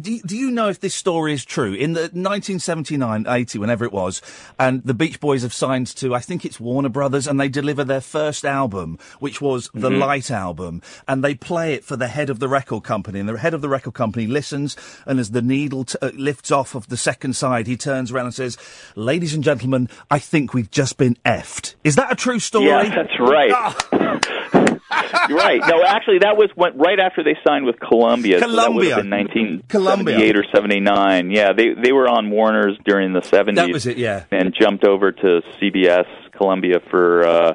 [0.00, 1.74] do you, do you know if this story is true?
[1.74, 4.22] In the 1979, 80, whenever it was,
[4.58, 7.84] and the Beach Boys have signed to, I think it's Warner Brothers, and they deliver
[7.84, 9.98] their first album, which was the Mhm.
[9.98, 13.38] Light album, and they play it for the head of the record company, and the
[13.38, 16.88] head of the record company listens, and as the needle t- uh, lifts off of
[16.88, 18.56] the second side, he turns around and says,
[18.96, 22.66] "Ladies and gentlemen, I think we've just been effed." Is that a true story?
[22.66, 23.50] Yeah, that's right.
[25.28, 25.60] You're right.
[25.66, 28.38] No, actually, that was when, right after they signed with Columbia.
[28.38, 28.94] So Columbia.
[28.96, 30.38] have been 1978 Columbia.
[30.38, 31.30] or 79.
[31.30, 33.54] Yeah, they they were on Warner's during the 70s.
[33.56, 34.24] That was it, yeah.
[34.30, 37.54] And jumped over to CBS Columbia for uh,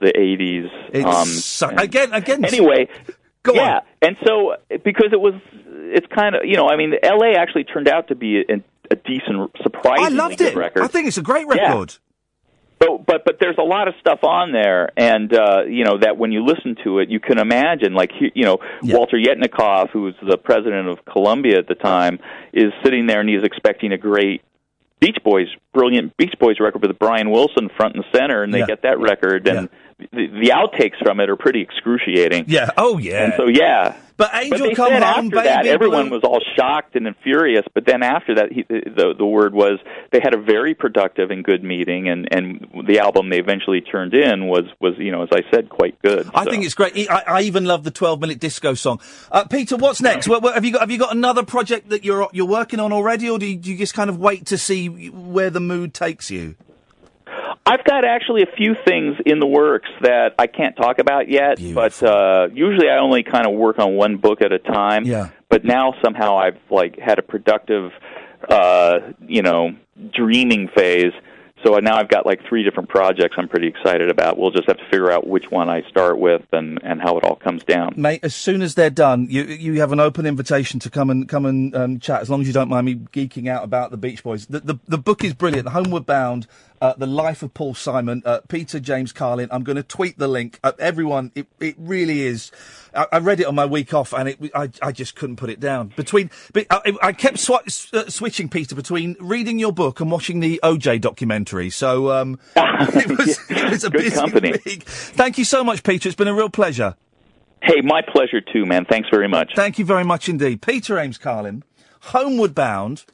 [0.00, 0.68] the 80s.
[0.92, 2.44] It's um, so- and- again, again.
[2.44, 2.88] Anyway,
[3.42, 5.34] Go yeah, and so because it was,
[5.66, 7.34] it's kind of you know, I mean, L.A.
[7.38, 8.54] actually turned out to be a,
[8.90, 10.54] a decent, surprisingly I loved it.
[10.56, 10.82] record.
[10.82, 11.68] I think it's a great Yeah.
[11.68, 11.96] record.
[12.84, 16.16] But but but there's a lot of stuff on there, and uh, you know that
[16.18, 20.14] when you listen to it, you can imagine like you know Walter Yetnikoff, who was
[20.28, 22.18] the president of Columbia at the time,
[22.52, 24.42] is sitting there and he's expecting a great
[25.00, 28.66] Beach Boys, brilliant Beach Boys record with Brian Wilson front and center, and they Yeah.
[28.66, 32.44] get that record, and the, the outtakes from it are pretty excruciating.
[32.48, 32.70] Yeah.
[32.76, 33.24] Oh yeah.
[33.24, 33.96] And so yeah.
[34.16, 37.64] But Angel they Come said Home, after that, everyone Blue- was all shocked and furious.
[37.74, 39.80] But then after that, he, the the word was
[40.12, 44.14] they had a very productive and good meeting, and and the album they eventually turned
[44.14, 46.30] in was was you know as I said quite good.
[46.32, 47.10] I So- think it's great.
[47.10, 49.00] I, I even love the 12 minute disco song.
[49.32, 50.28] Uh, Peter, what's next?
[50.28, 50.82] What, what, have you got?
[50.82, 53.72] Have you got another project that you're you're working on already, or do you, do
[53.72, 56.54] you just kind of wait to see where the mood takes you?
[57.66, 61.58] I've got actually a few things in the works that I can't talk about yet,
[61.74, 65.04] but uh, usually I only kind of work on one book at a time.
[65.04, 65.30] Yeah.
[65.48, 67.90] But now somehow I've like had a productive,
[68.48, 69.74] uh, you know,
[70.12, 71.12] dreaming phase.
[71.64, 74.38] So now I've got like three different projects I'm pretty excited about.
[74.38, 77.24] We'll just have to figure out which one I start with and and how it
[77.24, 77.94] all comes down.
[77.96, 81.26] Mate, as soon as they're done, you you have an open invitation to come and
[81.26, 82.20] come and um, chat.
[82.20, 84.46] As long as you don't mind me geeking out about the Beach Boys.
[84.46, 85.64] The the, the book is brilliant.
[85.64, 86.46] The Homeward Bound,
[86.84, 89.48] uh, the life of Paul Simon, uh, Peter Ames Carlin.
[89.50, 90.60] I'm going to tweet the link.
[90.62, 92.52] Uh, everyone, it it really is.
[92.94, 95.50] I, I read it on my week off, and it I I just couldn't put
[95.50, 95.92] it down.
[95.96, 100.10] Between, but I, I kept swa- s- uh, switching Peter between reading your book and
[100.10, 101.70] watching the OJ documentary.
[101.70, 104.52] So um, it was it was a Good busy company.
[104.66, 104.82] week.
[104.84, 106.08] Thank you so much, Peter.
[106.08, 106.94] It's been a real pleasure.
[107.62, 108.84] Hey, my pleasure too, man.
[108.84, 109.52] Thanks very much.
[109.56, 110.60] Thank you very much indeed.
[110.60, 111.64] Peter Ames Carlin,
[112.12, 113.04] Homeward Bound,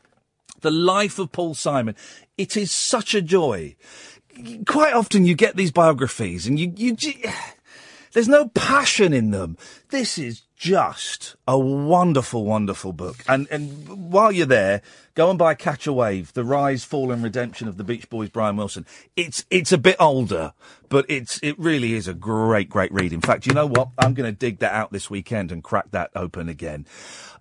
[0.62, 1.94] The Life of Paul Simon.
[2.40, 3.76] It is such a joy.
[4.66, 6.96] Quite often you get these biographies and you, you,
[8.12, 9.58] there's no passion in them.
[9.90, 13.16] This is just a wonderful, wonderful book.
[13.28, 14.80] And, and while you're there,
[15.14, 18.30] go and buy Catch a Wave, The Rise, Fall and Redemption of the Beach Boys,
[18.30, 18.86] Brian Wilson.
[19.16, 20.54] It's, it's a bit older,
[20.88, 23.12] but it's, it really is a great, great read.
[23.12, 23.90] In fact, you know what?
[23.98, 26.86] I'm going to dig that out this weekend and crack that open again.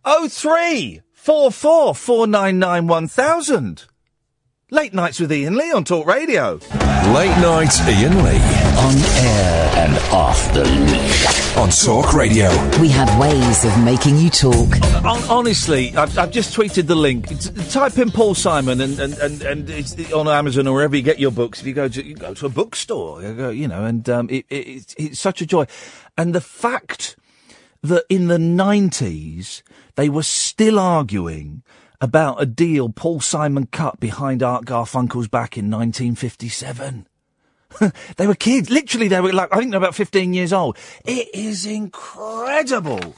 [0.03, 3.85] Oh three four four four nine nine one thousand.
[4.71, 6.59] Late nights with Iain Lee on Talk Radio.
[7.11, 8.39] Late night Iain Lee.
[8.77, 11.57] On air and off the leash.
[11.57, 12.49] On Talk Radio.
[12.79, 14.69] We have ways of making you talk.
[15.01, 17.27] Hon- honestly, I've, I've just tweeted the link.
[17.29, 21.01] T- type in Paul Simon and and and, and it's on Amazon or wherever you
[21.01, 21.61] get your books.
[21.61, 24.29] If you go to you go to a bookstore, you, go, you know, and um,
[24.29, 25.65] it, it, it's, it's such a joy.
[26.15, 27.15] And the fact
[27.81, 29.63] that in the nineties
[29.95, 31.63] they were still arguing
[32.01, 37.07] about a deal Paul Simon cut behind Art Garfunkel's back in 1957.
[38.17, 38.69] they were kids.
[38.69, 40.77] Literally, they were like, I think they're about 15 years old.
[41.05, 43.15] It is incredible.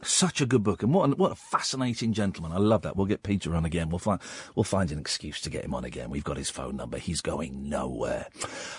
[0.00, 2.52] Such a good book, and what a, what a fascinating gentleman.
[2.52, 2.94] I love that.
[2.94, 3.88] We'll get Peter on again.
[3.88, 4.20] We'll find
[4.54, 6.08] we'll find an excuse to get him on again.
[6.08, 6.98] We've got his phone number.
[6.98, 8.26] He's going nowhere.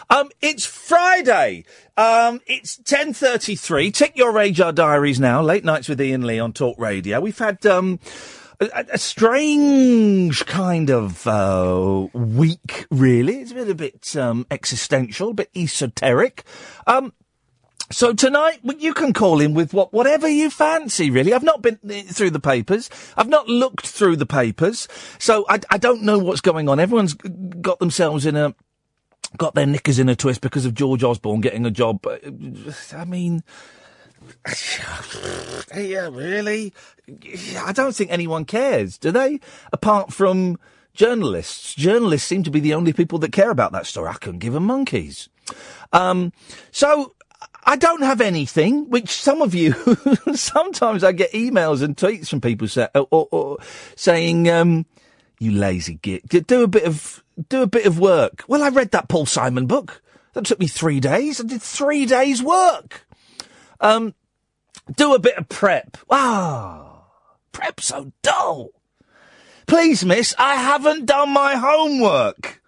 [0.09, 1.65] Um, it's Friday.
[1.97, 3.91] Um, it's ten thirty three.
[3.91, 5.41] Check your radar diaries now.
[5.41, 7.19] Late nights with Iain Lee on Talk Radio.
[7.19, 7.99] We've had um.
[8.61, 13.39] A, a strange kind of uh, week, really.
[13.39, 16.43] It's been a bit um, existential, a bit esoteric.
[16.85, 17.13] Um,
[17.91, 21.09] so tonight you can call in with what whatever you fancy.
[21.09, 22.89] Really, I've not been eh, through the papers.
[23.17, 26.79] I've not looked through the papers, so I, I don't know what's going on.
[26.79, 28.55] Everyone's got themselves in a
[29.37, 32.05] got their knickers in a twist because of George Osborne getting a job.
[32.93, 33.43] I mean.
[35.75, 36.73] Yeah, really?
[37.59, 39.39] I don't think anyone cares, do they?
[39.71, 40.57] Apart from
[40.93, 41.75] journalists.
[41.75, 44.09] Journalists seem to be the only people that care about that story.
[44.09, 45.29] I couldn't give a monkeys.
[45.93, 46.33] Um,
[46.71, 47.13] so
[47.69, 49.73] I don't have anything, which some of you,
[50.33, 53.57] sometimes I get emails and tweets from people say, or, or, or
[53.95, 54.87] saying, um,
[55.37, 58.43] you lazy git, do a bit of, do a bit of work.
[58.47, 60.01] Well, I read that Paul Simon book.
[60.33, 61.39] That took me three days.
[61.39, 63.05] I did three days work.
[63.79, 64.15] Um,
[64.95, 65.95] do a bit of prep.
[66.09, 67.03] Ah,
[67.51, 68.71] prep so dull.
[69.67, 72.63] Please, miss, I haven't done my homework.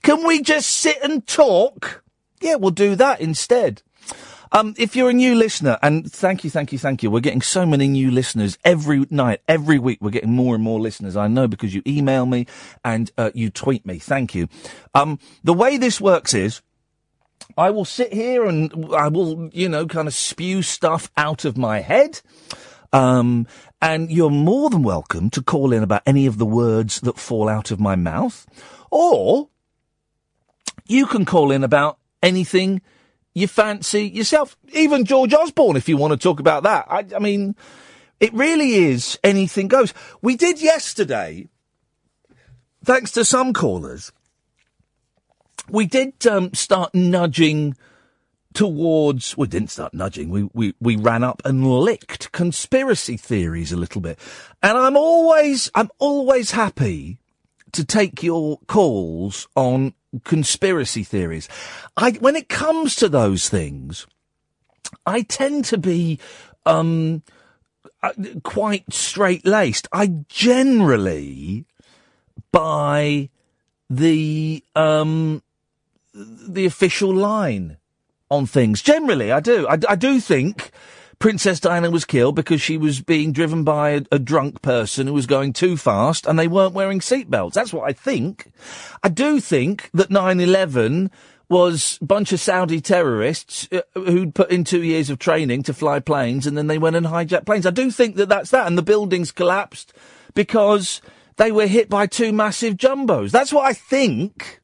[0.00, 2.02] Can we just sit and talk?
[2.40, 3.82] Yeah, we'll do that instead.
[4.52, 7.10] Um, if you're a new listener, and thank you, thank you, thank you.
[7.10, 9.98] We're getting so many new listeners every night, every week.
[10.00, 11.16] We're getting more and more listeners.
[11.16, 12.46] I know because you email me
[12.84, 13.98] and uh, you tweet me.
[13.98, 14.48] Thank you.
[14.94, 16.62] Um, the way this works is.
[17.56, 21.56] I will sit here and I will, you know, kind of spew stuff out of
[21.56, 22.20] my head.
[22.92, 23.46] Um,
[23.82, 27.48] and you're more than welcome to call in about any of the words that fall
[27.48, 28.46] out of my mouth.
[28.90, 29.48] Or
[30.86, 32.82] you can call in about anything
[33.34, 34.56] you fancy yourself.
[34.72, 36.86] Even George Osborne, if you want to talk about that.
[36.88, 37.54] I, I mean,
[38.18, 39.94] it really is anything goes.
[40.20, 41.48] We did yesterday,
[42.84, 44.12] thanks to some callers,
[45.68, 47.76] we did um, start nudging
[48.52, 53.76] towards we didn't start nudging we, we we ran up and licked conspiracy theories a
[53.76, 54.18] little bit
[54.60, 57.20] and i'm always i'm always happy
[57.70, 61.48] to take your calls on conspiracy theories
[61.96, 64.06] i when it comes to those things
[65.06, 66.18] i tend to be
[66.66, 67.22] um
[68.02, 71.64] uh, quite straight laced i generally
[72.50, 73.28] buy
[73.88, 75.42] the um
[76.14, 77.76] the official line
[78.30, 78.80] on things.
[78.82, 79.66] Generally, I do.
[79.68, 80.70] I, I do think
[81.20, 85.12] Princess Diana was killed because she was being driven by a, a, drunk person who
[85.12, 87.52] was going too fast and they weren't wearing seatbelts.
[87.52, 88.50] That's what I think.
[89.02, 91.10] I do think that 9-11
[91.50, 95.74] was a bunch of Saudi terrorists uh, who'd put in two years of training to
[95.74, 97.66] fly planes and then they went and hijacked planes.
[97.66, 99.92] I do think that that's that and the buildings collapsed
[100.32, 101.02] because
[101.36, 103.30] they were hit by two massive jumbos.
[103.30, 104.62] That's what I think.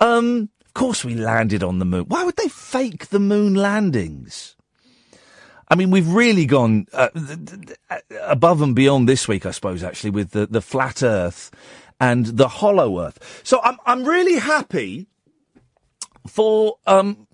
[0.00, 2.06] Um, of course we landed on the moon.
[2.08, 4.56] Why would they fake the moon landings?
[5.70, 7.08] I mean, we've really gone uh,
[8.22, 11.52] above and beyond this week, I suppose, actually, with the, the flat Earth
[12.00, 13.40] and the hollow Earth.
[13.44, 15.06] So I'm I'm really happy
[16.26, 17.26] for um,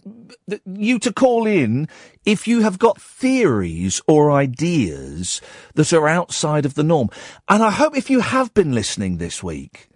[0.66, 1.88] you to call in
[2.24, 5.40] if you have got theories or ideas
[5.74, 7.08] that are outside of the norm.
[7.48, 9.88] And I hope if you have been listening this week,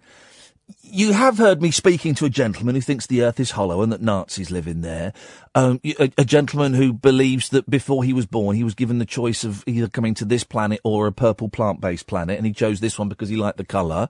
[0.81, 3.91] you have heard me speaking to a gentleman who thinks the earth is hollow and
[3.91, 5.13] that Nazis live in there.
[5.55, 9.05] Um, a, a, gentleman who believes that before he was born, he was given the
[9.05, 12.79] choice of either coming to this planet or a purple plant-based planet, and he chose
[12.79, 14.07] this one because he liked the colour.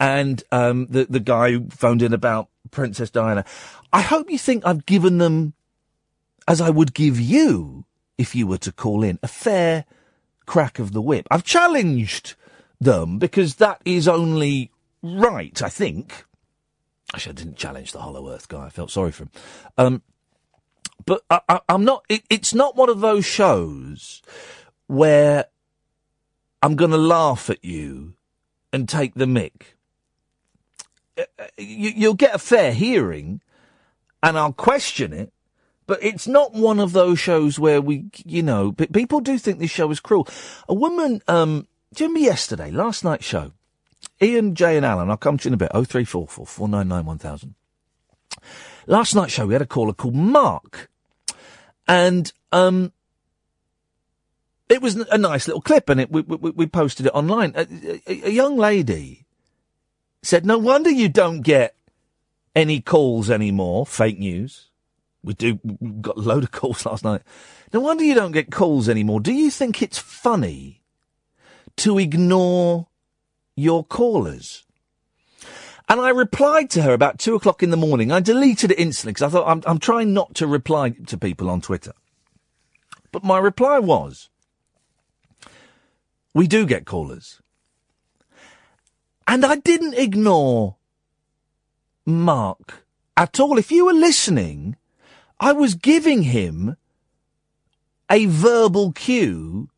[0.00, 3.44] And um, the the guy who phoned in about Princess Diana.
[3.92, 5.54] I hope you think I've given them,
[6.46, 7.84] as I would give you
[8.16, 9.84] if you were to call in, a fair
[10.46, 11.26] crack of the whip.
[11.30, 12.34] I've challenged
[12.80, 14.70] them because that is only
[15.02, 16.24] right, I think.
[17.14, 18.66] Actually, I didn't challenge the Hollow Earth guy.
[18.66, 19.30] I felt sorry for him.
[19.78, 20.02] Um,
[21.06, 22.04] but I, am not.
[22.08, 24.22] It, it's not one of those shows
[24.88, 25.46] where
[26.62, 28.14] I'm going to laugh at you
[28.72, 29.74] and take the mick.
[31.16, 33.40] Uh, uh, you, you'll get a fair hearing,
[34.22, 35.32] and I'll question it.
[35.86, 39.70] But it's not one of those shows where we, you know, people do think this
[39.70, 40.28] show is cruel.
[40.68, 43.52] A woman, um, do you remember yesterday, last night's show?
[44.20, 45.10] Ian, Jay, and Alan.
[45.10, 45.70] I'll come to you in a bit.
[45.72, 47.54] Oh three four four four nine nine one thousand.
[48.86, 50.90] Last night's show, we had a caller called Mark,
[51.86, 52.92] and um,
[54.68, 57.52] it was a nice little clip, and it we, we, we posted it online.
[57.54, 57.66] A,
[58.06, 59.26] a, a young lady
[60.22, 61.74] said, "No wonder you don't get
[62.54, 63.86] any calls anymore.
[63.86, 64.68] Fake news.
[65.22, 65.60] We do.
[65.62, 67.22] We got a load of calls last night.
[67.72, 69.20] No wonder you don't get calls anymore.
[69.20, 70.82] Do you think it's funny
[71.76, 72.87] to ignore
[73.58, 74.64] your callers?
[75.88, 78.12] And I replied to her about two o'clock in the morning.
[78.12, 81.48] I deleted it instantly because I thought I'm, I'm trying not to reply to people
[81.48, 81.92] on Twitter.
[83.10, 84.28] But my reply was,
[86.34, 87.40] we do get callers.
[89.26, 90.76] And I didn't ignore
[92.04, 92.84] Mark
[93.16, 93.58] at all.
[93.58, 94.76] If you were listening,
[95.40, 96.76] I was giving him
[98.10, 99.70] a verbal cue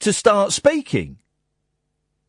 [0.00, 1.18] to start speaking.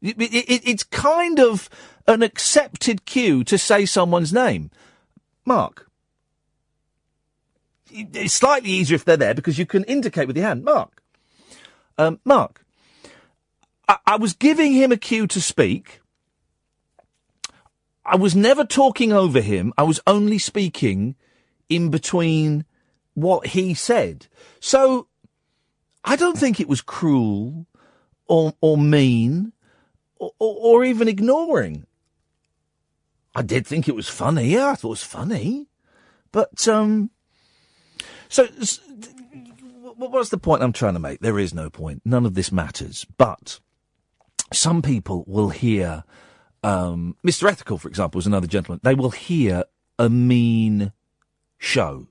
[0.04, 1.70] It, it, it's kind of
[2.08, 4.70] an accepted cue to say someone's name.
[5.46, 5.90] Mark.
[7.90, 10.66] It's slightly easier if they're there because you can indicate with your hand.
[10.66, 11.02] Mark.
[11.98, 12.66] Um, Mark.
[13.88, 16.02] I, I was giving him a cue to speak.
[18.06, 19.74] I was never talking over him.
[19.78, 21.16] I was only speaking
[21.70, 22.66] in between
[23.14, 24.28] what he said.
[24.60, 25.08] So
[26.04, 27.68] I don't think it was cruel
[28.28, 29.54] or, or mean
[30.40, 31.86] or, or, even ignoring.
[33.36, 34.50] I did think it was funny.
[34.50, 35.68] Yeah, I thought it was funny.
[36.32, 37.10] But, um,
[38.30, 38.48] so,
[39.96, 41.20] what's the point I'm trying to make?
[41.20, 42.02] There is no point.
[42.06, 43.06] None of this matters.
[43.18, 43.60] But
[44.52, 46.04] some people will hear,
[46.64, 47.50] um, Mr.
[47.50, 48.80] Ethical, for example, is another gentleman.
[48.84, 49.66] They will hear
[50.00, 50.92] a mean
[51.58, 52.08] show.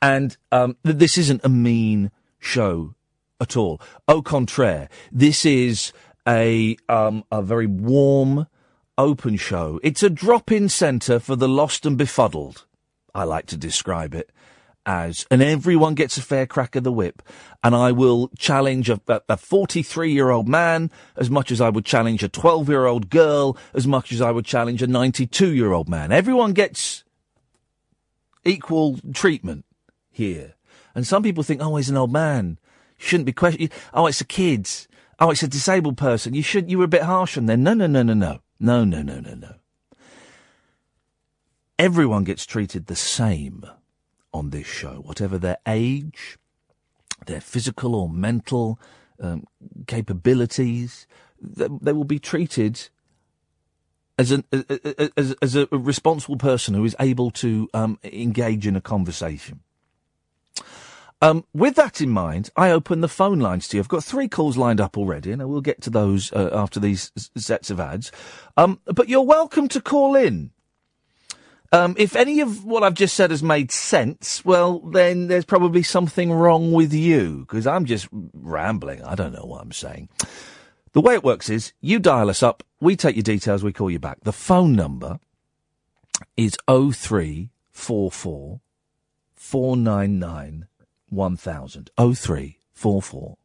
[0.00, 2.94] And, um, this isn't a mean show
[3.40, 3.80] at all.
[4.08, 5.92] Au contraire, this is
[6.26, 8.46] a, um, a very warm,
[8.96, 9.80] open show.
[9.82, 12.66] It's a drop-in centre for the lost and befuddled.
[13.14, 14.30] I like to describe it
[14.84, 17.22] as, and everyone gets a fair crack of the whip.
[17.62, 21.84] And I will challenge a, a 43 year old man as much as I would
[21.84, 25.72] challenge a 12 year old girl, as much as I would challenge a 92 year
[25.72, 26.12] old man.
[26.12, 27.04] Everyone gets
[28.44, 29.64] equal treatment
[30.10, 30.54] here.
[30.94, 32.58] And some people think, oh, he's an old man.
[32.98, 33.70] Shouldn't be questioned.
[33.94, 34.68] Oh, it's the kid.
[35.22, 36.34] Oh, it's a disabled person.
[36.34, 37.62] You should, you were a bit harsh on them.
[37.62, 38.40] No, no, no, no, no.
[38.58, 39.54] No, no, no, no, no.
[41.78, 43.64] Everyone gets treated the same
[44.34, 46.38] on this show, whatever their age,
[47.26, 48.80] their physical or mental
[49.20, 49.44] um,
[49.86, 51.06] capabilities,
[51.40, 52.88] they, they will be treated
[54.18, 54.42] as, an,
[55.16, 59.60] as, as a responsible person who is able to um, engage in a conversation.
[61.22, 63.80] Um, with that in mind, I open the phone lines to you.
[63.80, 66.80] I've got three calls lined up already, and I will get to those uh, after
[66.80, 68.10] these sets of ads.
[68.56, 70.50] Um, but you're welcome to call in.
[71.70, 75.84] Um, if any of what I've just said has made sense, well, then there's probably
[75.84, 79.04] something wrong with you, because I'm just rambling.
[79.04, 80.08] I don't know what I'm saying.
[80.92, 83.92] The way it works is you dial us up, we take your details, we call
[83.92, 84.18] you back.
[84.24, 85.20] The phone number
[86.36, 88.60] is 0344
[89.34, 90.66] 499
[91.12, 91.90] 1000.
[91.96, 93.36] 0344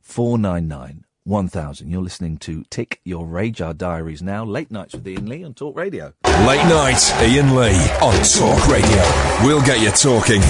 [0.00, 1.90] 499 1000.
[1.90, 4.44] You're listening to Tick Your Radar Diaries now.
[4.44, 6.14] Late nights with Iain Lee on Talk Radio.
[6.24, 9.46] Late night, Iain Lee on Talk Radio.
[9.46, 10.40] We'll get you talking.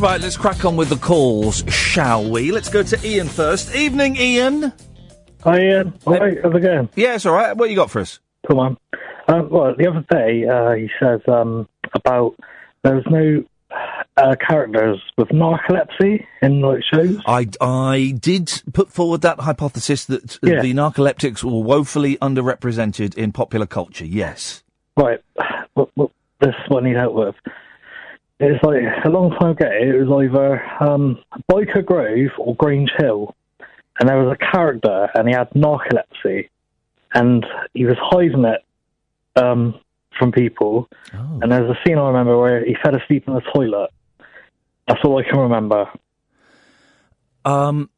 [0.00, 2.52] Right, let's crack on with the calls, shall we?
[2.52, 3.74] Let's go to Ian first.
[3.74, 4.72] Evening, Ian.
[5.44, 5.94] Hi, Ian.
[6.06, 6.88] All right, how's it going?
[6.96, 7.56] Yeah, it's all right.
[7.56, 8.18] What you got for us?
[8.46, 8.76] Come on.
[9.28, 12.36] Um, well, the other day, uh, he says um, about
[12.82, 13.44] there's no
[14.16, 17.18] uh, characters with narcolepsy in like shows.
[17.26, 20.60] I, I did put forward that hypothesis that Yeah.
[20.62, 24.06] the narcoleptics were woefully underrepresented in popular culture.
[24.06, 24.62] Yes.
[24.96, 25.20] Right.
[25.74, 26.10] What, what,
[26.40, 27.34] this is what I need help with.
[28.38, 29.66] It's like a long time ago.
[29.70, 31.18] It was either um,
[31.50, 33.34] Byker Grove or Grange Hill,
[33.98, 36.48] and there was a character, and he had narcolepsy,
[37.14, 38.62] and he was hiding it
[39.42, 39.78] um,
[40.18, 40.88] from people.
[41.14, 41.38] Oh.
[41.42, 43.90] And there's a scene I remember where he fell asleep in the toilet.
[44.86, 45.90] That's all I can remember.
[47.44, 47.90] Um,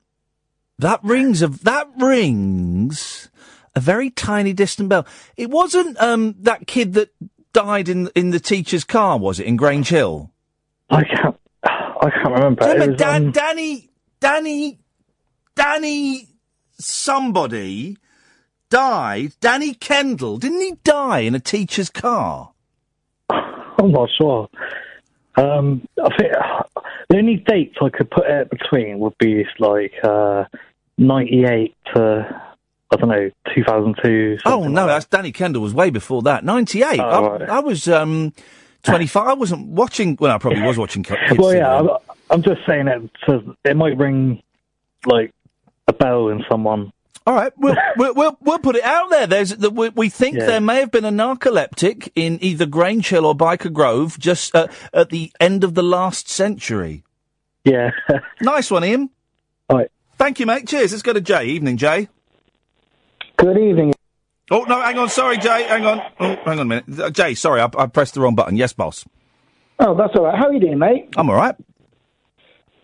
[0.79, 3.31] that rings a that rings
[3.75, 5.07] a very tiny distant bell.
[5.37, 7.11] It wasn't um that kid that
[7.53, 10.33] died in in the teacher's car, was it in Grange Hill?
[10.91, 11.37] I can't.
[11.65, 12.63] I can't remember.
[12.63, 14.79] Do you remember was, Dan, um, Danny, Danny,
[15.57, 16.29] Danny,
[16.79, 17.99] somebody
[18.71, 19.33] died.
[19.41, 22.53] Danny Kendall, didn't he die in a teacher's car?
[23.31, 24.49] I'm not sure.
[25.39, 26.33] Um, I think
[27.09, 30.45] the only dates I could put it between would be like uh,
[30.99, 32.43] 98 to
[32.91, 34.39] I don't know 2002.
[34.47, 36.43] Oh no, like that's Danny Kendall was way before that.
[36.45, 37.01] Ninety eight.
[37.01, 37.49] Oh, I, right.
[37.49, 38.33] I was um
[38.83, 39.29] twenty five.
[39.29, 40.17] I wasn't watching.
[40.19, 41.05] Well, I probably was watching.
[41.37, 41.79] Well, yeah.
[41.79, 41.89] I'm,
[42.31, 43.11] I'm just saying it.
[43.27, 44.43] So it might ring
[45.05, 45.35] like
[45.87, 46.93] a bell in someone.
[47.29, 47.77] All right, we'll,
[48.15, 49.27] we'll, we'll, put it out there.
[49.27, 50.47] There's, the, we, we think Yeah.
[50.47, 54.69] there may have been a narcoleptic in either Grange Hill or Byker Grove just uh,
[54.95, 57.05] at the end of the last century.
[57.65, 57.91] Yeah.
[58.41, 59.11] Nice one, Ian.
[59.69, 59.91] All right.
[60.17, 60.67] Thank you, mate.
[60.67, 60.93] Cheers.
[60.93, 61.45] Let's go to Jay.
[61.45, 62.09] Evening, Jay.
[63.37, 63.93] Good evening.
[64.51, 65.11] Oh, no, hang on.
[65.11, 65.65] Sorry, Jay.
[65.65, 66.01] Hang on.
[66.19, 66.99] Oh, hang on a minute.
[66.99, 68.57] Uh, Jay, sorry, I, I pressed the wrong button.
[68.57, 69.05] Yes, boss.
[69.81, 70.39] Oh, that's all right.
[70.39, 71.11] How are you doing, mate?
[71.19, 71.57] I'm all right.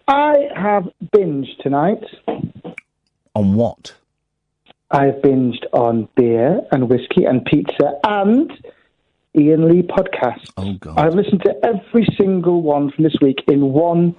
[0.06, 0.84] I have
[1.16, 2.04] binged tonight.
[3.34, 3.94] On what?
[4.94, 8.48] I have binged on beer and whiskey and pizza and
[9.36, 10.48] Iain Lee podcast.
[10.56, 10.96] Oh, God.
[10.96, 14.14] I've listened to every single one from this week in one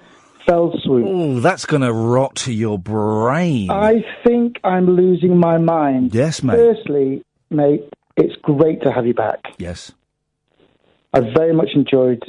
[0.46, 1.06] fell swoop.
[1.08, 3.70] Oh, that's going to rot to your brain.
[3.70, 6.14] I think I'm losing my mind.
[6.14, 6.56] Yes, mate.
[6.56, 9.40] Firstly, mate, it's great to have you back.
[9.56, 9.92] Yes.
[11.14, 12.22] I've very much enjoyed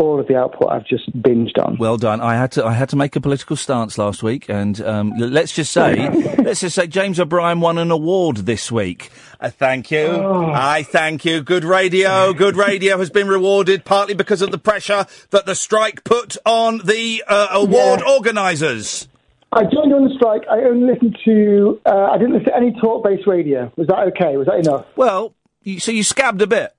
[0.00, 1.76] all of the output I've just binged on.
[1.78, 2.20] Well done.
[2.20, 2.64] I had to.
[2.64, 6.60] I had to make a political stance last week, and um, let's just say, let's
[6.60, 9.10] just say, James O'Brien won an award this week.
[9.40, 10.08] Uh, thank you.
[10.08, 11.42] I thank you.
[11.42, 12.32] Good radio.
[12.32, 16.78] Good radio has been rewarded partly because of the pressure that the strike put on
[16.84, 18.12] the uh, award Yeah.
[18.14, 19.08] organisers.
[19.50, 20.42] I joined on the strike.
[20.50, 21.80] I only listened to.
[21.86, 23.72] Uh, I didn't listen to any talk-based radio.
[23.76, 24.36] Was that okay?
[24.36, 24.84] Was that enough?
[24.96, 26.74] Well, you, so you scabbed a bit.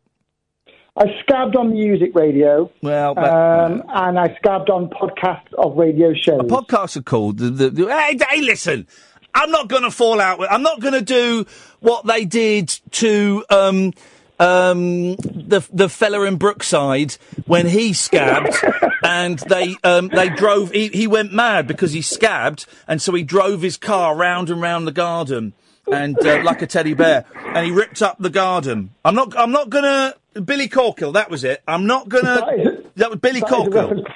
[0.99, 2.69] I scabbed on music radio.
[2.81, 6.41] Well, but- um, and I scabbed on podcasts of radio shows.
[6.41, 7.37] Podcasts are called.
[7.37, 8.85] The, the, the, hey, hey, listen.
[9.33, 10.51] I'm not going to fall out with.
[10.51, 11.45] I'm not going to do
[11.79, 13.93] what they did to um,
[14.39, 17.13] um, the the fella in Brookside
[17.45, 18.55] when he scabbed,
[19.03, 20.71] and they um, they drove.
[20.71, 24.61] He, he went mad because he scabbed, and so he drove his car round and
[24.61, 25.53] round the garden,
[25.91, 28.91] and uh, like a teddy bear, and he ripped up the garden.
[29.05, 29.37] I'm not.
[29.37, 30.15] I'm not gonna.
[30.45, 31.13] Billy Corkhill.
[31.13, 31.61] That was it.
[31.67, 32.35] I'm not gonna.
[32.35, 33.73] That is- That was Billy that is Corkhill.
[33.89, 34.07] reference,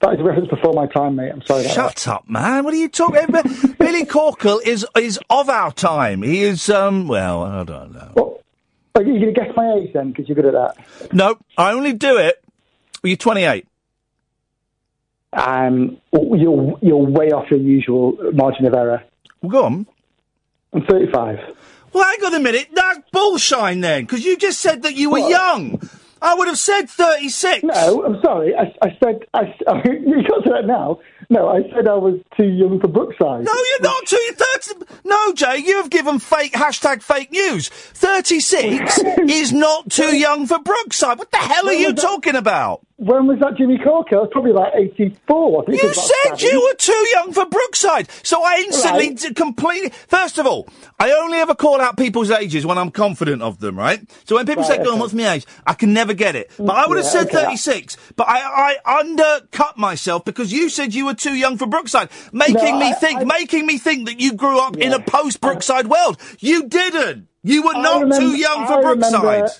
[0.00, 1.30] that is a reference before my time, mate.
[1.32, 1.64] I'm sorry.
[1.68, 2.64] Shut up, man!
[2.64, 3.44] What are you talking about?
[3.78, 6.22] Billy Corkhill is is of our time.
[6.22, 7.08] He is um.
[7.08, 8.12] Well, I don't know.
[8.14, 8.40] Well,
[8.96, 10.10] are you going to guess my age then?
[10.10, 11.12] Because you're good at that.
[11.12, 12.42] No, I only do it.
[13.02, 13.66] Well, you're 28.
[15.32, 19.02] Um, you're you're way off your usual margin of error.
[19.42, 19.86] Well, go on.
[20.74, 21.38] I'm 35.
[21.92, 22.68] Well, hang on a minute.
[22.72, 25.30] That's bullshine then, because you just said that you were What?
[25.30, 25.88] young.
[26.20, 27.62] I would have said 36.
[27.64, 28.54] No, I'm sorry.
[28.56, 29.42] I, I said I,
[29.84, 30.98] you got to that now.
[31.30, 33.44] No, I said I was too young for Brookside.
[33.44, 34.16] No, you're not too.
[34.16, 34.84] You're 30.
[35.04, 37.68] No, Jay, you have given fake hashtag fake news.
[37.68, 38.98] 36
[39.28, 41.18] is not too young for Brookside.
[41.18, 42.80] What the hell are you talking about?
[43.04, 44.16] When was that Jimmy Corker?
[44.16, 45.62] It was probably like 84.
[45.62, 49.18] I think You about said you were too young for Brookside, so I instantly Right.
[49.18, 49.90] d- completely.
[50.08, 50.66] First of all,
[50.98, 54.00] I only ever call out people's ages when I'm confident of them, right?
[54.24, 55.00] So when people say, Right, "Go on, okay.
[55.02, 56.50] what's my age?" I can never get it.
[56.58, 57.44] But I would have Yeah, said okay.
[57.44, 57.98] 36.
[58.16, 62.54] But I, I undercut myself because you said you were too young for Brookside, making
[62.56, 65.42] No, me I- think, I- making me think that you grew up in a post
[65.42, 66.16] Brookside uh, world.
[66.40, 67.28] You didn't.
[67.42, 69.12] You were I not remember- too young for Brookside.
[69.22, 69.50] remember-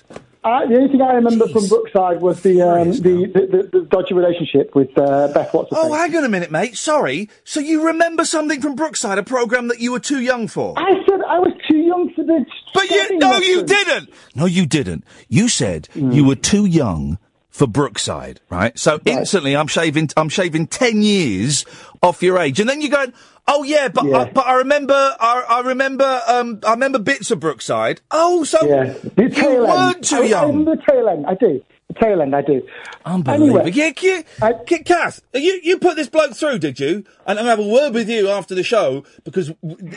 [0.45, 4.13] I, the only thing I remember from Brookside was the um, the, the, the, dodgy
[4.13, 5.75] relationship with uh, Beth Watson.
[5.81, 6.77] Oh, hang on a minute, mate.
[6.77, 7.29] Sorry.
[7.43, 10.77] So you remember something from Brookside, a program that you were too young for?
[10.77, 12.45] I said I was too young for the.
[12.75, 14.11] But you, no, you didn't.
[14.35, 15.03] No, you didn't.
[15.29, 17.17] You said you were too young
[17.49, 18.77] for Brookside, right?
[18.77, 20.09] So instantly, I'm shaving.
[20.15, 21.65] I'm shaving ten years
[22.03, 23.13] off your age, and then you're going,
[23.47, 24.17] "Oh yeah, but Yeah.
[24.19, 24.93] I, but I remember.
[25.19, 26.21] I, I remember.
[26.27, 28.01] Um, I remember bits of Brookside.
[28.11, 29.29] Oh, so Yeah, you
[29.65, 30.03] weren't end.
[30.03, 30.47] too I, I young.
[30.47, 31.25] remember the tail end.
[31.27, 31.61] I do.
[31.89, 32.35] The tail end.
[32.35, 32.61] I do.
[33.05, 33.59] Unbelievable.
[33.59, 37.03] Anyway, yeah, yeah, I- Kath, you, you put this bloke through, did you?
[37.27, 39.51] And I'm going to have a word with you after the show because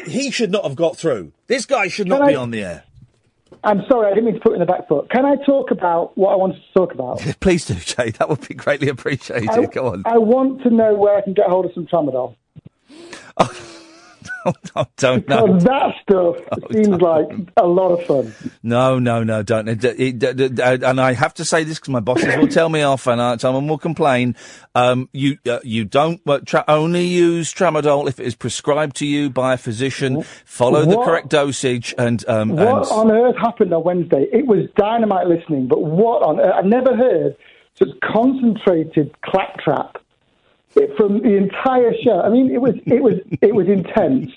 [0.06, 1.32] he should not have got through.
[1.46, 2.84] This guy should not be I- on the air.
[3.64, 5.10] I'm sorry, I didn't mean to put it in the back foot.
[5.10, 7.18] Can I talk about what I wanted to talk about?
[7.40, 8.10] Please do, Jay.
[8.10, 9.48] That would be greatly appreciated.
[9.48, 10.02] I, Go on.
[10.04, 12.36] I want to know where I can get hold of some tramadol.
[13.36, 13.52] Oh,
[14.96, 15.46] don't know.
[15.46, 18.34] Because that stuff Oh, seems like a lot of fun.
[18.62, 19.68] No, no, no, don't.
[19.68, 22.68] It, it, it, uh, and I have to say this because my bosses will tell
[22.68, 24.36] me off, and uh, someone will complain.
[24.74, 29.06] Um, you uh, you don't uh, tra- only use tramadol if it is prescribed to
[29.06, 30.22] you by a physician.
[30.44, 34.26] Follow the correct dosage, and um, What and on earth happened on Wednesday?
[34.32, 36.54] It was dynamite listening, but what on earth?
[36.56, 37.36] I've never heard
[37.78, 39.98] such concentrated claptrap
[40.96, 42.20] from the entire show.
[42.20, 44.30] I mean, it was it was it was intense.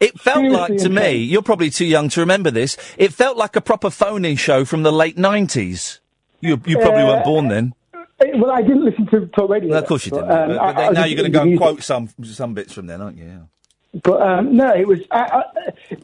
[0.00, 1.16] it felt seriously like to me.
[1.16, 2.76] You're probably too young to remember this.
[2.96, 6.00] It felt like a proper phone-in show from the late nineties.
[6.40, 7.74] You you probably Uh, weren't born then.
[8.20, 9.70] It- well, I didn't listen to talk radio.
[9.70, 10.30] No, of course you didn't.
[10.30, 12.72] um, but, but I was now you're going to go and quote some some bits
[12.72, 13.24] from then, aren't you?
[13.24, 14.00] Yeah.
[14.02, 15.42] But um, no, it was I, I,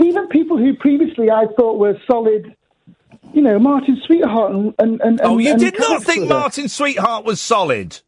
[0.02, 2.54] even people who previously I thought were solid.
[3.32, 6.28] You know, Martin Sweetheart and and, and Oh, you and did not think.
[6.28, 8.00] Martin Sweetheart was solid.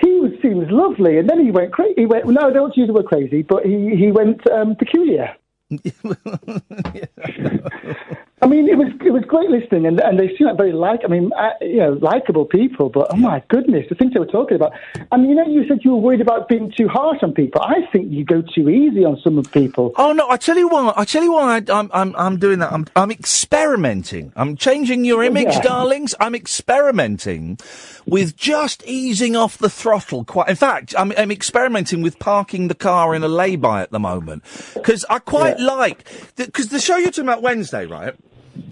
[0.00, 1.94] He was he was lovely, and then he went crazy.
[1.96, 4.48] He went no, I don't want to use the word crazy, but he he went
[4.50, 5.34] um, peculiar.
[8.42, 11.00] I mean, it was it was great listening, and, and they seem like very like
[11.02, 12.90] I mean, uh, you know, likable people.
[12.90, 14.72] But oh my goodness, the things they were talking about.
[15.10, 17.62] I mean, you know, you said you were worried about being too harsh on people.
[17.62, 19.92] I think you go too easy on some of people.
[19.96, 20.28] Oh no!
[20.28, 20.92] I tell you why.
[20.94, 22.74] I tell you why I, I'm I'm I'm doing that.
[22.74, 24.34] I'm I'm experimenting.
[24.36, 25.62] I'm changing your image, Yeah.
[25.62, 26.14] darlings.
[26.20, 27.58] I'm experimenting
[28.04, 30.24] with just easing off the throttle.
[30.26, 30.50] Quite.
[30.50, 34.42] In fact, I'm I'm experimenting with parking the car in a lay-by at the moment
[34.74, 36.06] because I quite like
[36.36, 38.14] because the show you're talking about Wednesday, right?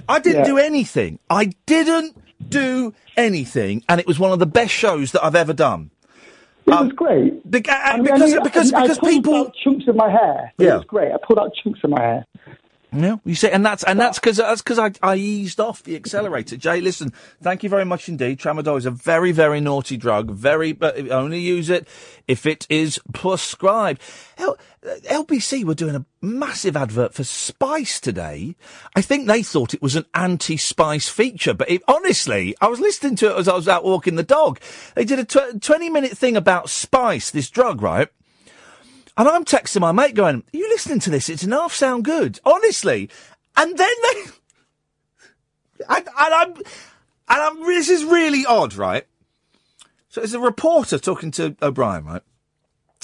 [0.09, 0.45] I didn't Yeah.
[0.47, 1.19] do anything.
[1.31, 2.17] I didn't
[2.49, 5.91] do anything, and it was one of the best shows that I've ever done.
[6.67, 7.33] It was great.
[7.33, 9.87] Um, Beca- I mean, because I mean, because I, because I pulled people out chunks
[9.87, 10.53] of my hair.
[10.59, 10.77] It Yeah.
[10.77, 11.13] was great.
[11.13, 12.25] I pulled out chunks of my hair.
[12.97, 15.97] Yeah, you see, and that's and that's because that's because I, I eased off the
[15.97, 16.57] accelerator.
[16.57, 18.39] Jay, listen, thank you very much indeed.
[18.39, 20.31] Tramadol is a very very naughty drug.
[20.31, 21.89] Very, but only use it
[22.29, 24.01] if it is prescribed.
[24.39, 28.55] L- uh, LBC were doing a massive advert for Spice today.
[28.95, 33.17] I think they thought it was an anti-Spice feature, but it, honestly, I was listening
[33.17, 34.61] to it as I was out walking the dog.
[34.95, 38.09] They did a tw- twenty minute thing about Spice, this drug, right?
[39.17, 41.29] And I'm texting my mate going, Are you listening to this?
[41.29, 42.41] It's doesn't sound good.
[42.45, 43.11] Honestly.
[43.57, 44.23] And then they.
[45.89, 46.55] And, and I'm.
[46.57, 46.63] And
[47.29, 47.67] I'm.
[47.67, 49.07] This is really odd, right?
[50.09, 52.23] So there's a reporter talking to O'Brien, right?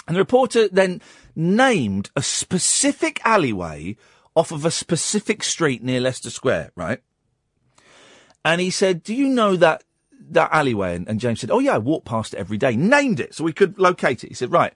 [0.07, 1.03] And the reporter then
[1.35, 3.97] named a specific alleyway
[4.37, 7.03] off of a specific street near Leicester Square, right?
[8.45, 9.85] And he said, Do you know that
[10.31, 10.95] that alleyway?
[10.95, 12.77] And, and James said, Oh yeah, I walk past it every day.
[12.77, 14.29] Named it so we could locate it.
[14.29, 14.73] He said, Right.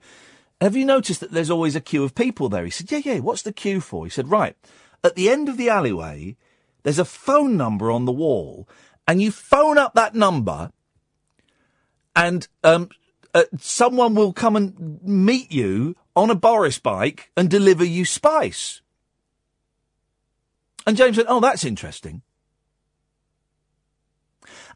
[0.61, 2.65] Have you noticed that there's always a queue of people there?
[2.65, 4.05] He said, Yeah, yeah, what's the queue for?
[4.05, 4.55] He said, Right.
[5.03, 6.37] At the end of the alleyway,
[6.83, 8.67] there's a phone number on the wall,
[9.07, 10.71] and you phone up that number,
[12.15, 12.89] and um,
[13.33, 18.81] uh, someone will come and meet you on a Boris bike and deliver you spice.
[20.87, 22.21] And James said, Oh, that's interesting.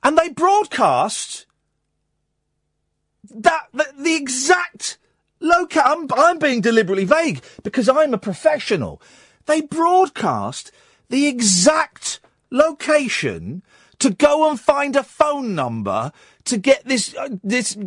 [0.04, 1.46] And they broadcast
[3.30, 4.99] that, that the exact
[5.40, 5.84] locale.
[5.86, 9.02] I'm, I'm being deliberately vague because I'm a professional.
[9.46, 10.72] They broadcast
[11.10, 12.20] the exact
[12.52, 13.64] location
[14.00, 16.12] to go and find a phone number
[16.46, 17.78] to get this uh, this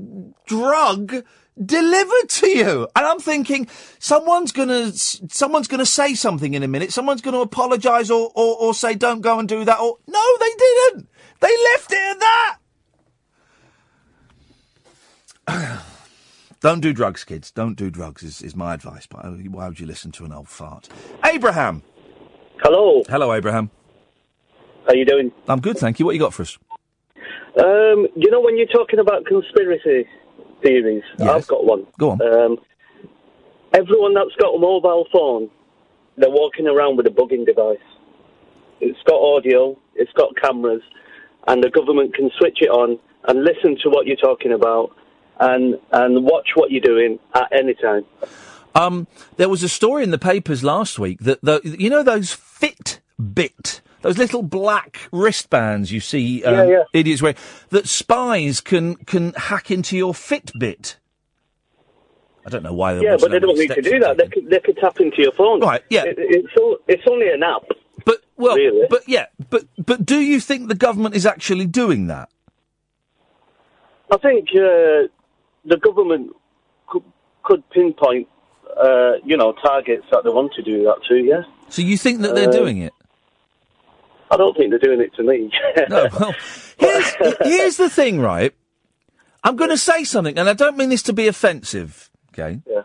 [0.46, 1.24] drug
[1.62, 2.88] delivered to you.
[2.94, 6.92] And I'm thinking someone's gonna someone's gonna say something in a minute.
[6.92, 9.80] Someone's gonna apologise or, or or say don't go and do that.
[9.80, 11.08] Or no, they didn't.
[11.40, 12.20] They left it at
[15.46, 15.82] that.
[16.62, 17.50] Don't do drugs, kids.
[17.50, 19.04] Don't do drugs is, is my advice.
[19.04, 20.88] But uh, why would you listen to an old fart?
[21.24, 21.82] Abraham.
[22.62, 23.02] Hello.
[23.08, 23.68] Hello, Abraham.
[24.84, 25.32] How are you doing?
[25.48, 26.06] I'm good, thank you.
[26.06, 26.56] What you got for us?
[27.58, 30.08] Um, you know when you're talking about conspiracy
[30.62, 31.84] theories, I've got one.
[31.98, 32.22] Go on.
[32.22, 32.58] Um,
[33.74, 35.50] everyone that's got a mobile phone,
[36.16, 37.78] they're walking around with a bugging device.
[38.80, 40.82] It's got audio, it's got cameras,
[41.48, 44.92] and the government can switch it on and listen to what you're talking about
[45.42, 48.04] and and watch what you're doing at any time.
[48.74, 52.34] Um, there was a story in the papers last week that the, you know those
[52.34, 56.82] Fitbit, those little black wristbands you see um, Yeah, yeah.
[56.94, 57.36] idiots wearing,
[57.70, 60.96] that spies can can hack into your Fitbit.
[62.46, 62.98] I don't know why.
[62.98, 64.16] Yeah, but they don't need to do that.
[64.16, 65.60] They could, they could tap into your phone.
[65.60, 66.04] Right, yeah.
[66.04, 67.62] It, it's, o- it's only an app.
[68.04, 68.86] But well, Really?
[68.90, 72.30] but yeah, but but do you think the government is actually doing that?
[74.10, 75.06] I think uh,
[75.64, 76.30] the government
[76.88, 77.02] could,
[77.44, 78.28] could pinpoint,
[78.76, 81.16] uh, you know, targets that they want to do that to.
[81.16, 81.42] Yeah.
[81.68, 82.92] So you think that they're Uh, doing it?
[84.30, 85.50] I don't think they're doing it to me.
[85.88, 86.34] No, well,
[86.78, 88.54] here's, here's the thing, right?
[89.44, 92.60] I'm going to say something, and I don't mean this to be offensive, okay?
[92.66, 92.82] Yeah.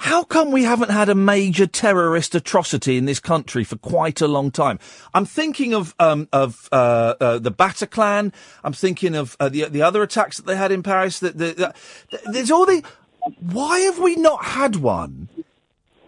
[0.00, 4.28] How come we haven't had a major terrorist atrocity in this country for quite a
[4.28, 4.78] long time?
[5.14, 8.32] I'm thinking of um, of uh, uh, the Bataclan.
[8.64, 11.20] I'm thinking of uh, the the other attacks that they had in Paris.
[11.20, 11.74] That the,
[12.10, 12.82] the, there's all the.
[13.38, 15.28] Why have we not had one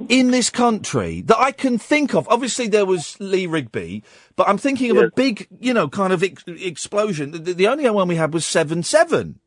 [0.09, 2.29] in this country that I can think of.
[2.29, 4.03] Obviously, there was Lee Rigby,
[4.37, 7.31] but I'm thinking of a big, you know, kind of ex- explosion.
[7.31, 9.39] The, the only one we had was seven seven.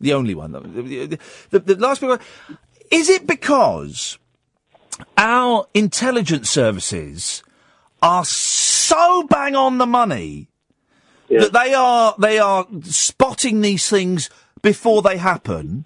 [0.00, 0.52] The only one.
[0.52, 1.18] The, the,
[1.50, 2.02] the, the last.
[2.90, 4.18] Is it because
[5.16, 7.42] our intelligence services
[8.02, 10.48] are so bang on the money
[11.28, 14.30] that they are they are spotting these things
[14.62, 15.84] before they happen?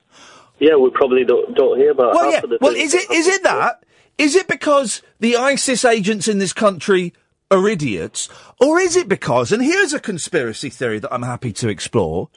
[0.58, 2.40] Yeah, we probably don't, don't hear about Well, half yeah.
[2.42, 3.84] of the Well, is it is it that?
[4.18, 7.14] Is it because the ISIS agents in this country
[7.50, 8.28] are idiots,
[8.60, 9.52] or is it because?
[9.52, 12.28] And here's a conspiracy theory that I'm happy to explore.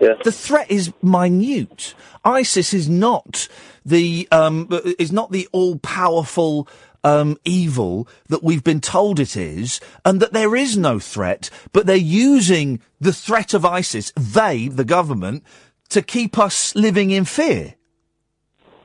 [0.00, 0.14] Yeah.
[0.24, 1.94] The threat is minute.
[2.24, 3.48] ISIS is not
[3.84, 6.68] the um, is not the all powerful
[7.04, 11.86] um, evil that we've been told it is, and that there is no threat, but
[11.86, 15.44] they're using the threat of ISIS, they, the government,
[15.90, 17.74] to keep us living in fear.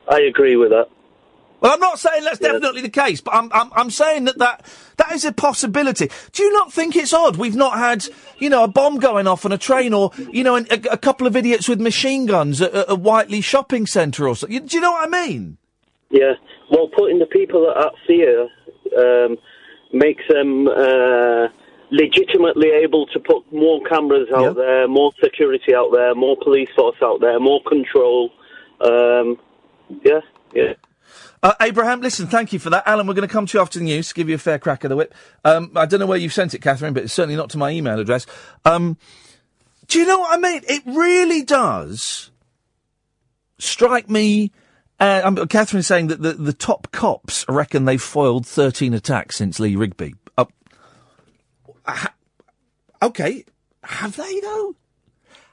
[0.08, 0.88] I agree with that.
[1.60, 4.66] Well, I'm not saying that's definitely the case, but I'm, I'm, I'm saying that, that
[4.98, 6.10] that is a possibility.
[6.32, 8.06] Do you not think it's odd we've not had,
[8.38, 10.98] you know, a bomb going off on a train or, you know, an, a, a
[10.98, 14.66] couple of idiots with machine guns at, at a Whiteley shopping centre or something?
[14.66, 15.56] Do you know what I mean?
[16.10, 16.34] Yeah.
[16.70, 18.48] Well, putting the people at fear
[18.98, 19.36] um,
[19.92, 21.48] makes them uh,
[21.90, 26.96] legitimately able to put more cameras out there, more security out there, more police force
[27.02, 28.30] out there, more control.
[28.80, 29.38] Um,
[30.04, 30.20] yeah,
[30.54, 30.74] yeah.
[31.46, 32.82] Uh, Abraham, listen, thank you for that.
[32.88, 34.58] Alan, we're going to come to you after the news, to give you a fair
[34.58, 35.14] crack of the whip.
[35.44, 37.70] Um, I don't know where you've sent it, Catherine, but it's certainly not to my
[37.70, 38.26] email address.
[38.64, 38.98] Um,
[39.86, 40.62] do you know what I mean?
[40.68, 42.32] It really does
[43.60, 44.50] strike me.
[44.98, 49.60] Uh, um, Catherine's saying that the, the top cops reckon they've foiled 13 attacks since
[49.60, 50.16] Lee Rigby.
[50.36, 50.46] Uh,
[51.84, 52.14] ha-
[53.00, 53.44] okay,
[53.84, 54.74] have they though?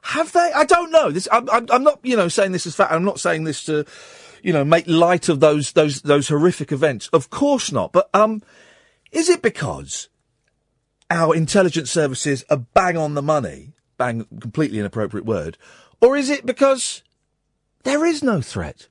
[0.02, 0.52] Have they?
[0.56, 1.12] I don't know.
[1.12, 2.92] This, I'm, I'm, I'm not, you know, saying this as fact.
[2.92, 3.86] I'm not saying this to,
[4.44, 7.08] you know, make light of those those those horrific events.
[7.08, 7.92] Of course not.
[7.94, 8.42] But um,
[9.12, 10.10] is it because
[11.10, 15.58] our intelligence services are bang on the money, bang, completely inappropriate word,
[16.02, 17.02] or is it because
[17.84, 18.88] there is no threat?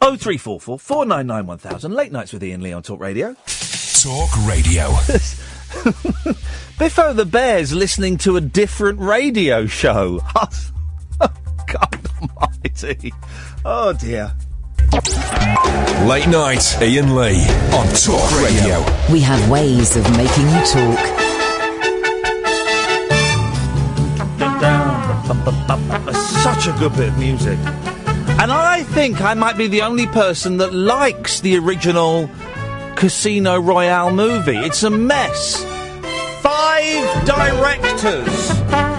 [0.00, 1.92] Oh three four four four nine nine one thousand.
[1.92, 3.34] Late nights with Iain Lee on Talk Radio.
[4.02, 4.88] Talk Radio.
[6.78, 10.20] Biffo the Bear's listening to a different radio show.
[11.20, 11.32] Oh,
[11.68, 13.12] God almighty.
[13.66, 14.32] Oh, dear.
[16.06, 17.40] Late night, Iain Lee
[17.72, 18.84] on Talk Radio.
[19.10, 21.00] We have ways of making you talk.
[26.42, 27.58] Such a good bit of music.
[28.38, 32.28] And I think I might be the only person that likes the original
[32.96, 34.58] Casino Royale movie.
[34.58, 35.64] It's a mess.
[36.42, 38.48] Five directors.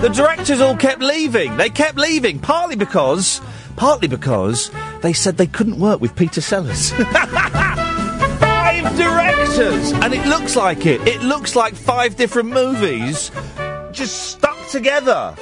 [0.01, 1.55] The directors all kept leaving.
[1.57, 3.39] They kept leaving, partly because,
[3.75, 4.71] partly because
[5.01, 6.91] they said they couldn't work with Peter Sellers.
[8.81, 11.01] five directors, and it looks like it.
[11.07, 13.31] It looks like five different movies
[13.91, 15.33] just stuck together.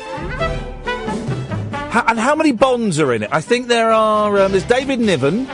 [1.90, 3.30] How, and how many Bonds are in it?
[3.32, 4.40] I think there are.
[4.40, 5.48] Um, there's David Niven.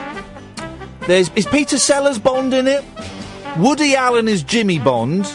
[1.07, 2.83] There's is Peter Sellers Bond in it.
[3.57, 5.25] Woody Allen is Jimmy Bond.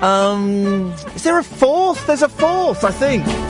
[0.00, 2.06] Um, is there a fourth?
[2.06, 3.49] There's a fourth, I think.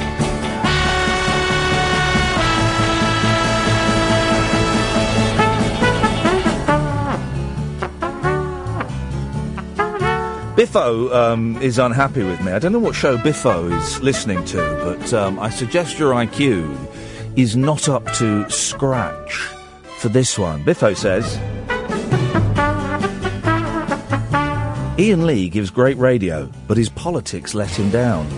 [10.60, 12.52] Biffo um, is unhappy with me.
[12.52, 16.76] I don't know what show Biffo is listening to, but um, I suggest your IQ
[17.34, 19.36] is not up to scratch
[19.96, 20.62] for this one.
[20.62, 21.38] Biffo says
[24.98, 28.28] Iain Lee gives great radio, but his politics let him down.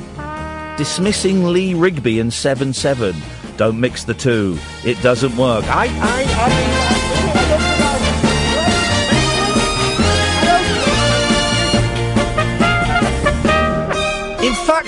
[0.77, 3.16] Dismissing Lee Rigby and 7 7.
[3.57, 4.57] Don't mix the two.
[4.85, 5.64] It doesn't work.
[5.64, 7.01] I, I, I,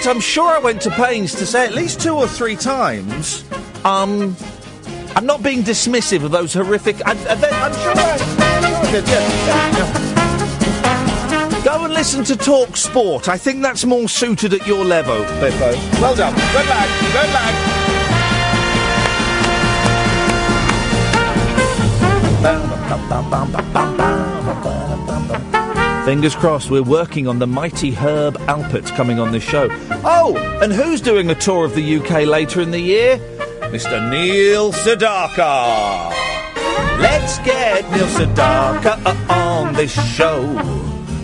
[0.06, 3.42] I'm sure I went to pains to say at least two or three times,
[3.84, 4.36] um,
[5.16, 6.96] I'm not being dismissive of those horrific.
[7.06, 11.64] I, I'm sure I, did, yeah, yeah.
[11.64, 13.28] Go and listen to Talk Sport.
[13.28, 15.72] I think that's more suited at your level, Biffo.
[16.00, 16.34] Well done.
[16.34, 16.88] Good lad.
[17.12, 17.74] Good lad.
[26.04, 29.68] Fingers crossed, we're working on the mighty Herb Alpert coming on this show.
[30.04, 33.16] Oh, and who's doing a tour of the UK later in the year?
[33.72, 34.10] Mr.
[34.10, 36.10] Neil Sedaka.
[37.00, 40.42] Let's get Neil Sedaka on this show.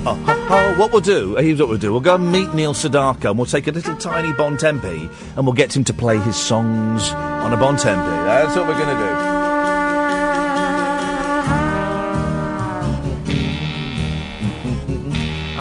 [0.07, 1.93] Oh, oh, oh, What we'll do, uh, here's what we'll do.
[1.93, 5.53] We'll go and meet Neil Sedaka and we'll take a little tiny Bontempi and we'll
[5.53, 8.24] get him to play his songs on a Bontempi.
[8.24, 9.39] That's what we're going to do.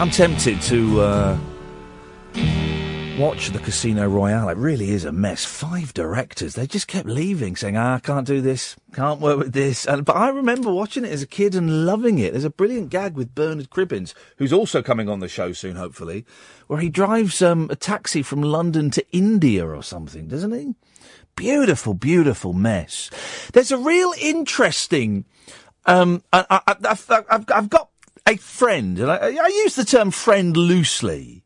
[0.00, 1.38] I'm tempted to uh,
[3.18, 4.48] watch the Casino Royale.
[4.48, 5.44] It really is a mess.
[5.44, 6.54] Five directors.
[6.54, 9.86] They just kept leaving, saying, ah, I can't do this, can't work with this.
[9.86, 12.32] And, but I remember watching it as a kid and loving it.
[12.32, 16.24] There's a brilliant gag with Bernard Cribbins, who's also coming on the show soon, hopefully,
[16.66, 20.74] where he drives um, a taxi from London to India or something, doesn't he?
[21.36, 23.10] Beautiful, beautiful mess.
[23.52, 25.26] There's a real interesting.
[25.84, 27.90] Um, I, I've got
[28.30, 31.44] a friend, and I, I use the term friend loosely.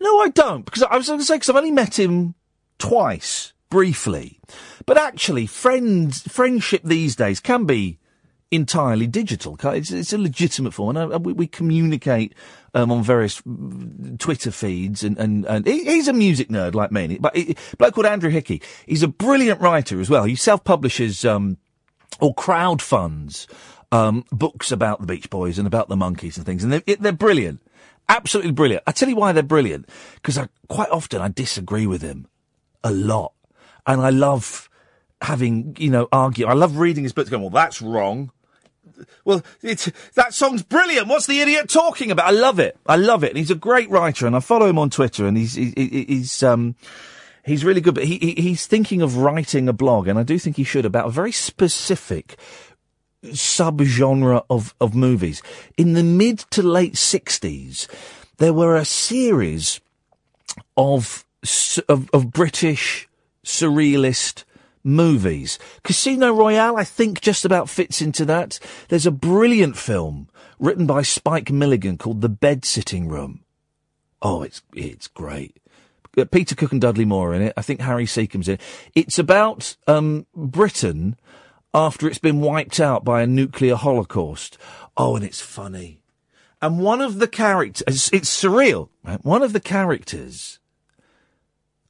[0.00, 2.34] No, I don't, because I was going to say, because I've only met him
[2.78, 4.40] twice, briefly.
[4.84, 7.98] But actually, friends, friendship these days can be
[8.50, 9.58] entirely digital.
[9.64, 12.34] It's, it's a legitimate form, and uh, we, we communicate
[12.74, 15.02] um, on various mm, Twitter feeds.
[15.02, 18.06] And, and, and he, he's a music nerd like me, but he, a bloke called
[18.06, 18.62] Andrew Hickey.
[18.86, 20.24] He's a brilliant writer as well.
[20.24, 21.56] He self-publishes um,
[22.20, 23.46] or crowdfunds
[23.96, 27.12] um, books about the Beach Boys and about the Monkees and things, and they're, they're
[27.12, 27.60] brilliant,
[28.08, 28.82] absolutely brilliant.
[28.86, 32.26] I tell you why they're brilliant because I quite often I disagree with him
[32.84, 33.32] a lot,
[33.86, 34.68] and I love
[35.22, 36.46] having you know argue.
[36.46, 38.30] I love reading his books, going, well, that's wrong.
[39.24, 41.08] Well, it's, that song's brilliant.
[41.08, 42.28] What's the idiot talking about?
[42.28, 42.78] I love it.
[42.86, 43.30] I love it.
[43.30, 46.04] And he's a great writer, and I follow him on Twitter, and he's he, he-
[46.08, 46.76] he's um
[47.44, 47.94] he's really good.
[47.94, 51.06] But he he's thinking of writing a blog, and I do think he should about
[51.08, 52.36] a very specific
[53.32, 55.42] subgenre of of movies.
[55.76, 57.88] In the mid to late sixties,
[58.38, 59.80] there were a series
[60.76, 61.24] of
[61.88, 63.08] of, of British
[63.44, 64.44] surrealist
[64.82, 65.58] movies.
[65.82, 68.58] Casino Royale, I think, just about fits into that.
[68.88, 73.44] There's a brilliant film written by Spike Milligan called The Bed Sitting Room.
[74.22, 75.56] Oh, it's it's great.
[76.16, 77.52] Uh, Peter Cook and Dudley Moore are in it.
[77.56, 78.60] I think Harry Secombe's in it.
[78.94, 81.16] It's about um, Britain
[81.74, 84.58] after it's been wiped out by a nuclear holocaust.
[84.96, 86.00] Oh, and it's funny.
[86.62, 89.22] And one of the characters, it's, surreal, right?
[89.24, 90.58] One of the characters,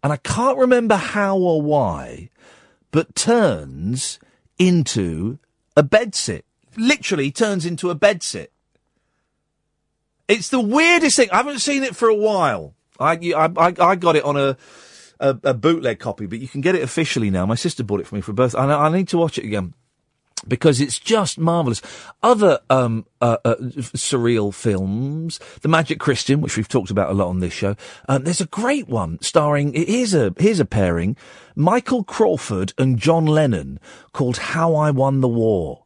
[0.02, 2.30] and I can't remember how or why,
[2.90, 4.18] but turns
[4.58, 5.38] into
[5.76, 6.42] a bedsit.
[6.76, 8.48] Literally turns into a bedsit.
[10.28, 11.30] It's the weirdest thing.
[11.30, 12.74] I haven't seen it for a while.
[12.98, 14.56] I, I, I got it on a,
[15.20, 17.46] a, a bootleg copy, but you can get it officially now.
[17.46, 18.54] My sister bought it for me for birth.
[18.54, 19.74] I, I need to watch it again
[20.46, 21.82] because it's just marvelous.
[22.22, 27.28] Other um, uh, uh, surreal films, The Magic Christian, which we've talked about a lot
[27.28, 27.76] on this show.
[28.08, 29.72] Um, there's a great one starring.
[29.72, 31.16] Here's a here's a pairing:
[31.54, 33.80] Michael Crawford and John Lennon,
[34.12, 35.84] called "How I Won the War."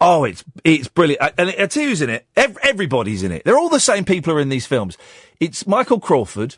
[0.00, 2.26] Oh, it's it's brilliant, and it, it's who's in it.
[2.36, 3.44] Ev- everybody's in it.
[3.44, 4.98] They're all the same people are in these films.
[5.38, 6.56] It's Michael Crawford,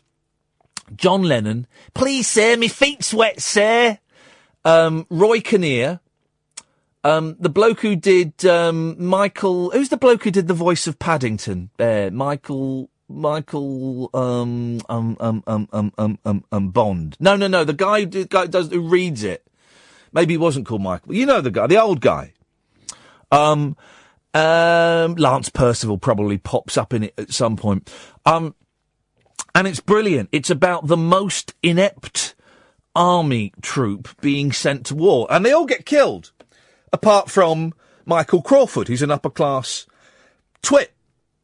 [0.95, 1.67] John Lennon.
[1.93, 3.99] Please, sir, me feet's wet, sir.
[4.63, 5.99] Um, Roy Kinnear.
[7.03, 10.97] Um, the bloke who did um, Michael, who's the bloke who did the voice of
[10.97, 11.69] Paddington?
[11.77, 17.15] There, Michael, Michael, um, um, um, um, um, um, um, um, Bond.
[17.19, 19.45] No, no, no, the guy who, did, guy who does who reads it.
[20.13, 21.13] Maybe he wasn't called Michael.
[21.13, 22.33] You know the guy, the old guy.
[23.31, 23.77] Um,
[24.33, 27.91] um, Lance Percival probably pops up in it at some point.
[28.25, 28.55] Um,
[29.55, 30.27] and it's brilliant.
[30.33, 32.35] It's about the most inept
[32.93, 36.31] army troop being sent to war, and they all get killed,
[36.91, 37.73] apart from
[38.05, 39.87] Michael Crawford, who's an upper class
[40.61, 40.93] twit,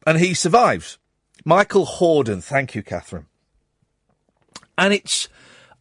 [0.06, 0.98] and he survives.
[1.44, 3.26] Michael Hordern, thank you, Catherine.
[4.76, 5.28] And it's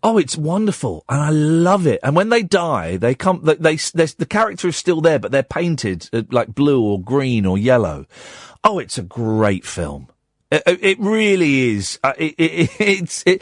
[0.01, 1.99] oh, it's wonderful, and I love it.
[2.01, 3.41] And when they die, they come.
[3.43, 7.45] They, they, the character is still there, but they're painted uh, like blue or green
[7.45, 8.05] or yellow.
[8.63, 10.07] Oh, it's a great film.
[10.51, 11.99] It, it- it really is.
[12.03, 13.41] Uh, it, it, it's it,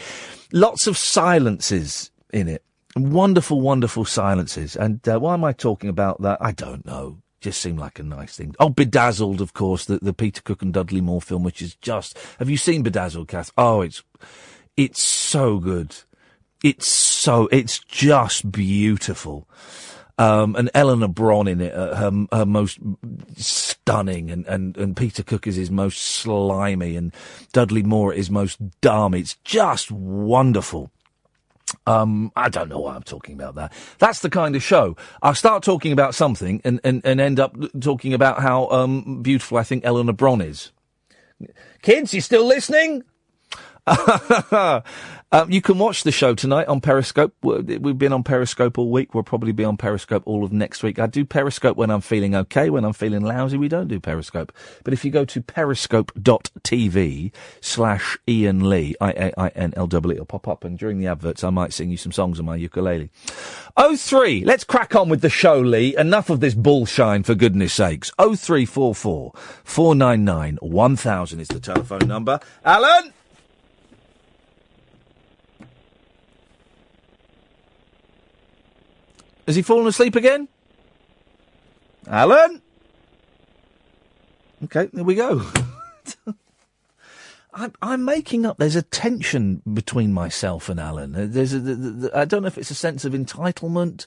[0.54, 2.64] lots of silences in it.
[2.96, 4.76] Wonderful, wonderful silences.
[4.76, 6.38] And uh, why am I talking about that?
[6.42, 7.22] I don't know.
[7.40, 8.54] Just seemed like a nice thing.
[8.60, 12.18] Oh, Bedazzled, of course, the, the Peter Cook and Dudley Moore film, which is just.
[12.40, 13.52] Have you seen Bedazzled, Kath?
[13.58, 14.04] Oh, it's
[14.76, 15.96] it's so good.
[16.64, 19.48] It's so it's just beautiful.
[20.20, 22.78] Um, and Eleanor Bron in it, uh, her her most
[23.38, 27.14] stunning, and, and, and Peter Cook is his most slimy, and
[27.54, 29.14] Dudley Moore is most dumb.
[29.14, 30.92] It's just wonderful.
[31.88, 33.72] Um, I don't know why I'm talking about that.
[33.98, 34.98] That's the kind of show.
[35.22, 39.58] I'll start talking about something and, and, and end up talking about how um, beautiful
[39.58, 40.74] I think Eleanor Bron is.
[41.82, 43.04] Kids, you still listening?
[45.32, 47.34] um, you can watch the show tonight on Periscope.
[47.44, 49.14] We- We've been on Periscope all week.
[49.14, 50.98] We'll probably be on Periscope all of next week.
[51.00, 52.70] I do Periscope when I'm feeling okay.
[52.70, 54.52] When I'm feeling lousy, we don't do Periscope.
[54.84, 60.64] But if you go to periscope.tv slash Iain Lee, I-A-I-N-L-W, it'll pop up.
[60.64, 63.10] And during the adverts, I might sing you some songs on my ukulele.
[63.78, 65.96] Oh three, let's crack on with the show, Lee.
[65.98, 68.12] Enough of this bullshine, for goodness sakes.
[68.18, 69.32] Oh three four four
[69.64, 72.40] four nine nine one thousand is the telephone number.
[72.66, 73.14] Alan.
[79.50, 80.48] Has he fallen asleep again?
[82.06, 82.62] Alan?
[84.66, 85.44] Okay, there we go.
[87.56, 88.60] I'm, I'm making up.
[88.60, 91.16] There's a tension between myself and Alan.
[91.16, 94.06] Uh, There's a, the, the, I don't know if it's a sense of entitlement.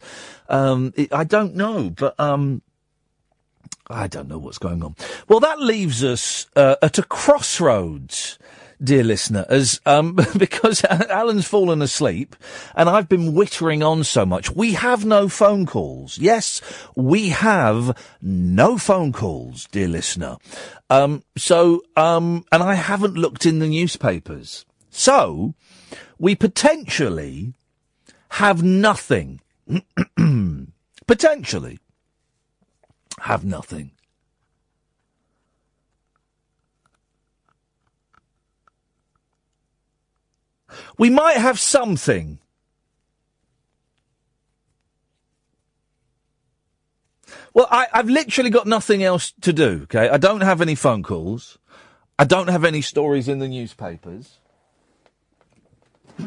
[0.49, 2.63] Um, it, I don't know, but um,
[3.89, 4.95] I don't know what's going on.
[5.27, 8.39] Well, that leaves us uh, at a crossroads.
[8.83, 12.37] Dear listener, as um, because Alan's fallen asleep
[12.75, 14.51] and I've been wittering on so much.
[14.51, 16.19] We have no phone calls.
[16.19, 16.61] Yes,
[16.97, 20.37] we have no phone calls, dear listener.
[20.91, 24.65] Um, so, um, and I haven't looked in the newspapers.
[24.91, 25.55] So,
[26.19, 27.55] we potentially
[28.31, 29.41] have nothing.
[31.07, 31.79] potentially
[33.21, 33.93] have nothing.
[40.99, 42.39] We might have something.
[47.55, 50.09] Well, I, I've literally got nothing else to do, okay?
[50.09, 51.59] I don't have any phone calls.
[52.19, 54.39] I don't have any stories in the newspapers.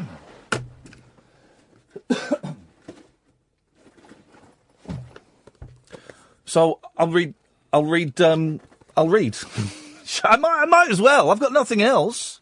[6.44, 7.34] so I'll read.
[7.72, 8.20] I'll read.
[8.20, 8.60] Um,
[8.96, 9.36] I'll read.
[10.24, 10.62] I might.
[10.62, 11.30] I might as well.
[11.30, 12.35] I've got nothing else.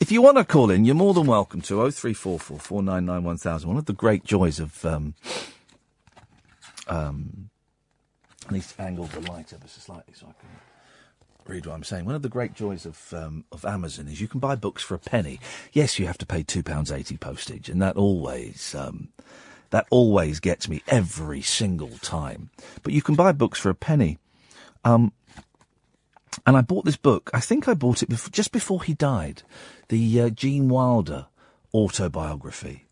[0.00, 3.68] If you want to call in, you're more than welcome to 0344 499 1000.
[3.68, 4.84] One of the great joys of.
[4.84, 5.14] Um,
[6.86, 7.50] um,
[8.50, 10.50] need to angle the light ever so slightly so I can
[11.46, 12.04] read what I'm saying.
[12.04, 14.94] One of the great joys of um, of Amazon is you can buy books for
[14.94, 15.40] a penny.
[15.72, 19.08] Yes, you have to pay two pounds eighty postage, and that always um,
[19.70, 22.50] that always gets me every single time.
[22.82, 24.18] But you can buy books for a penny.
[24.84, 25.12] Um,
[26.46, 27.30] and I bought this book.
[27.32, 29.42] I think I bought it before, just before he died.
[29.88, 31.26] The uh, Gene Wilder
[31.72, 32.86] autobiography.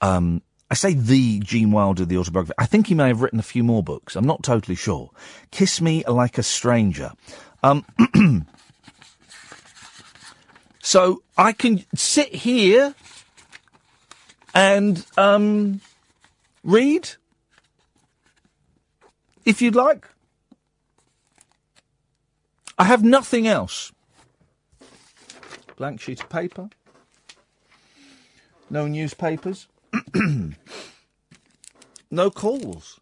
[0.00, 2.54] Um, I say the Gene Wilder, the autobiography.
[2.58, 4.14] I think he may have written a few more books.
[4.14, 5.10] I'm not totally sure.
[5.50, 7.12] Kiss Me Like a Stranger.
[7.62, 7.84] Um,
[10.80, 12.94] so I can sit here
[14.54, 15.80] and um,
[16.62, 17.10] read
[19.44, 20.06] if you'd like.
[22.80, 23.92] I have nothing else.
[25.76, 26.70] Blank sheet of paper.
[28.70, 29.68] No newspapers.
[32.10, 32.98] no calls.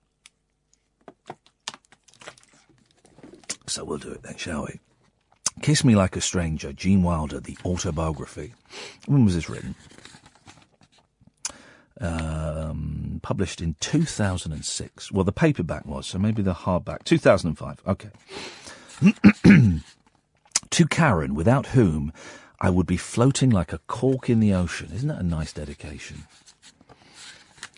[3.68, 4.80] So we'll do it then, shall we?
[5.62, 8.54] Kiss Me Like a Stranger, Gene Wilder, the autobiography.
[9.06, 9.76] When was this written?
[12.00, 15.12] Um, published in 2006.
[15.12, 17.04] Well, the paperback was, so maybe the hardback.
[17.04, 17.80] 2005.
[17.86, 18.10] Okay.
[20.70, 22.12] to Karen, without whom
[22.60, 24.90] I would be floating like a cork in the ocean.
[24.92, 26.24] Isn't that a nice dedication?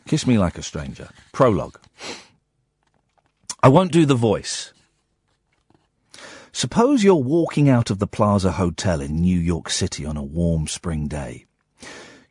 [0.07, 1.11] Kiss me like a stranger.
[1.33, 1.79] Prologue.
[3.63, 4.73] I won't do the voice.
[6.53, 10.67] Suppose you're walking out of the Plaza Hotel in New York City on a warm
[10.67, 11.47] spring day.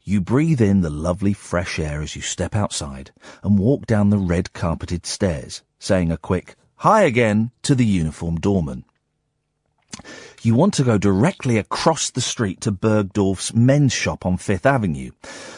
[0.03, 3.11] You breathe in the lovely fresh air as you step outside
[3.43, 8.39] and walk down the red carpeted stairs, saying a quick hi again to the uniformed
[8.39, 8.85] doorman.
[10.41, 15.11] You want to go directly across the street to Bergdorf's men's shop on Fifth Avenue,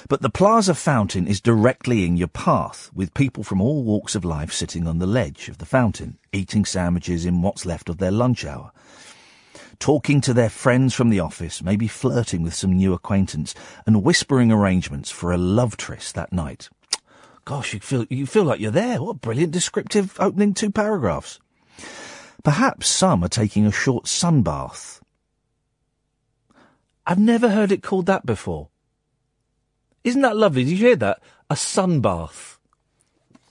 [0.09, 4.26] but the Plaza fountain is directly in your path, with people from all walks of
[4.26, 8.09] life sitting on the ledge of the fountain, eating sandwiches in what's left of their
[8.09, 8.72] lunch hour.
[9.78, 13.53] Talking to their friends from the office, maybe flirting with some new acquaintance,
[13.86, 16.69] and whispering arrangements for a love tryst that night.
[17.52, 19.04] Gosh, you feel you feel like you're there.
[19.04, 21.38] What brilliant descriptive opening two paragraphs.
[22.45, 25.02] Perhaps some are taking a short sunbath.
[27.06, 28.70] I've never heard it called that before.
[30.06, 30.64] Isn't that lovely?
[30.64, 31.22] Did you hear that?
[31.49, 32.58] A sunbath.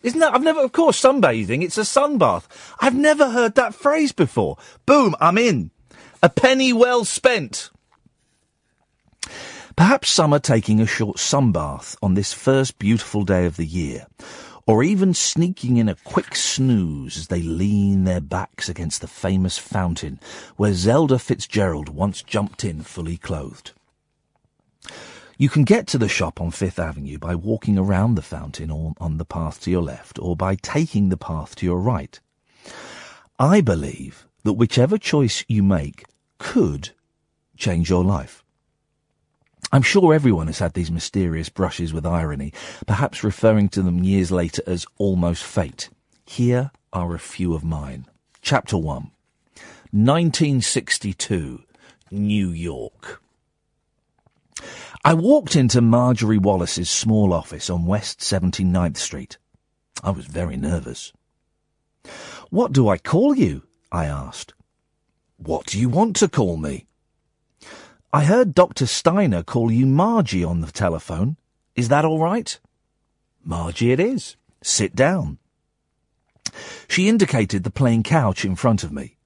[0.03, 0.33] Isn't that?
[0.33, 1.63] I've never, of course, sunbathing.
[1.63, 2.47] It's a sunbath.
[2.81, 4.57] I've never heard that phrase before.
[4.87, 5.73] Boom, I'm in.
[6.23, 7.71] A penny well spent.
[9.77, 14.07] Perhaps some are taking a short sunbath on this first beautiful day of the year,
[14.66, 19.59] or even sneaking in a quick snooze as they lean their backs against the famous
[19.59, 20.21] fountain
[20.57, 23.73] where Zelda Fitzgerald once jumped in fully clothed.
[25.39, 28.93] You can get to the shop on Fifth Avenue by walking around the fountain or
[29.01, 32.21] on the path to your left, or by taking the path to your right.
[33.39, 36.05] I believe that whichever choice you make
[36.39, 36.91] could
[37.57, 38.39] change your life.
[39.73, 42.53] I'm sure everyone has had these mysterious brushes with irony,
[42.87, 45.91] perhaps referring to them years later as almost fate.
[46.27, 48.07] Here are a few of mine.
[48.43, 49.11] Chapter 1
[49.93, 51.62] 1962,
[52.11, 53.23] New York.
[55.05, 59.39] I walked into Marjorie Wallace's small office on West 79th Street.
[60.03, 61.12] I was very nervous.
[62.51, 63.62] What do I call you?
[63.93, 64.55] I asked.
[65.37, 66.87] What do you want to call me?
[68.13, 68.87] I heard Dr.
[68.87, 71.37] Steiner call you Margie on the telephone.
[71.77, 72.59] Is that all right?
[73.45, 74.37] Margie it is.
[74.65, 75.39] Sit down.
[76.89, 79.17] She indicated the plain couch in front of me.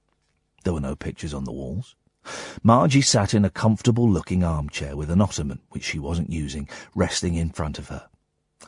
[0.63, 1.95] There were no pictures on the walls.
[2.61, 7.33] Margie sat in a comfortable looking armchair with an ottoman, which she wasn't using, resting
[7.33, 8.07] in front of her.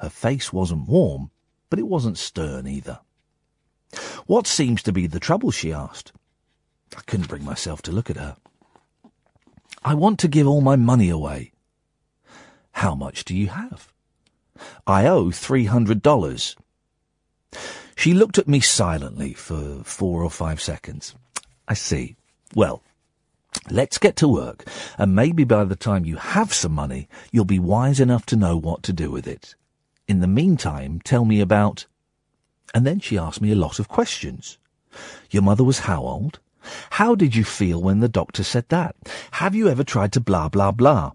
[0.02, 1.30] Her face wasn't warm,
[1.70, 3.02] but it wasn't stern either.
[4.26, 5.52] What seems to be the trouble?
[5.52, 6.12] she asked.
[6.98, 8.36] I couldn't bring myself to look at her.
[9.84, 11.52] I want to give all my money away.
[12.72, 13.92] How much do you have?
[14.86, 16.56] I owe three hundred dollars.
[17.96, 21.16] She looked at me silently for four or five seconds.
[21.68, 22.16] I see.
[22.54, 22.84] Well,
[23.70, 24.66] let's get to work,
[24.98, 28.58] and maybe by the time you have some money, you'll be wise enough to know
[28.58, 29.56] what to do with it.
[30.08, 31.86] In the meantime, tell me about.
[32.74, 34.58] And then she asked me a lot of questions.
[35.32, 36.40] Your mother was how old?
[36.92, 38.96] How did you feel when the doctor said that?
[39.32, 41.12] Have you ever tried to blah blah blah?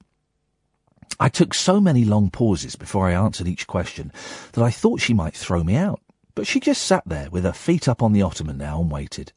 [1.21, 4.13] I took so many long pauses before I answered each question
[4.53, 6.01] that I thought she might throw me out,
[6.35, 9.33] but she just sat there with her feet up on the ottoman now and waited.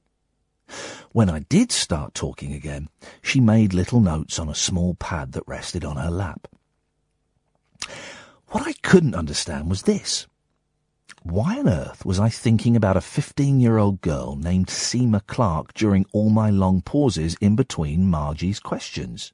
[1.12, 2.90] When I did start talking again,
[3.22, 6.48] she made little notes on a small pad that rested on her lap.
[8.48, 10.28] What I couldn't understand was this.
[11.28, 15.74] Why on earth was I thinking about a 15 year old girl named Seema Clark
[15.74, 19.34] during all my long pauses in between Margie's questions?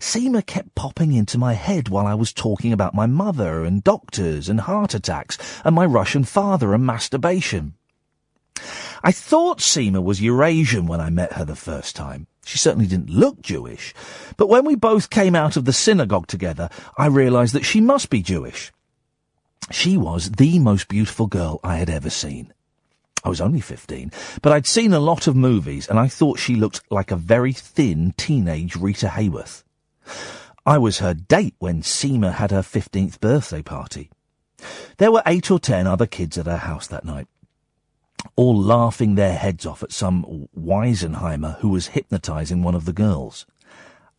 [0.00, 4.48] Seema kept popping into my head while I was talking about my mother and doctors
[4.48, 7.74] and heart attacks and my Russian father and masturbation.
[9.04, 12.26] I thought Seema was Eurasian when I met her the first time.
[12.44, 13.94] She certainly didn't look Jewish.
[14.36, 18.10] But when we both came out of the synagogue together, I realized that she must
[18.10, 18.72] be Jewish.
[19.70, 22.52] She was the most beautiful girl I had ever seen.
[23.24, 24.12] I was only 15,
[24.42, 27.52] but I'd seen a lot of movies and I thought she looked like a very
[27.52, 29.64] thin teenage Rita Hayworth.
[30.66, 34.10] I was her date when Seema had her 15th birthday party.
[34.98, 37.26] There were eight or ten other kids at her house that night,
[38.36, 43.46] all laughing their heads off at some Weisenheimer who was hypnotizing one of the girls.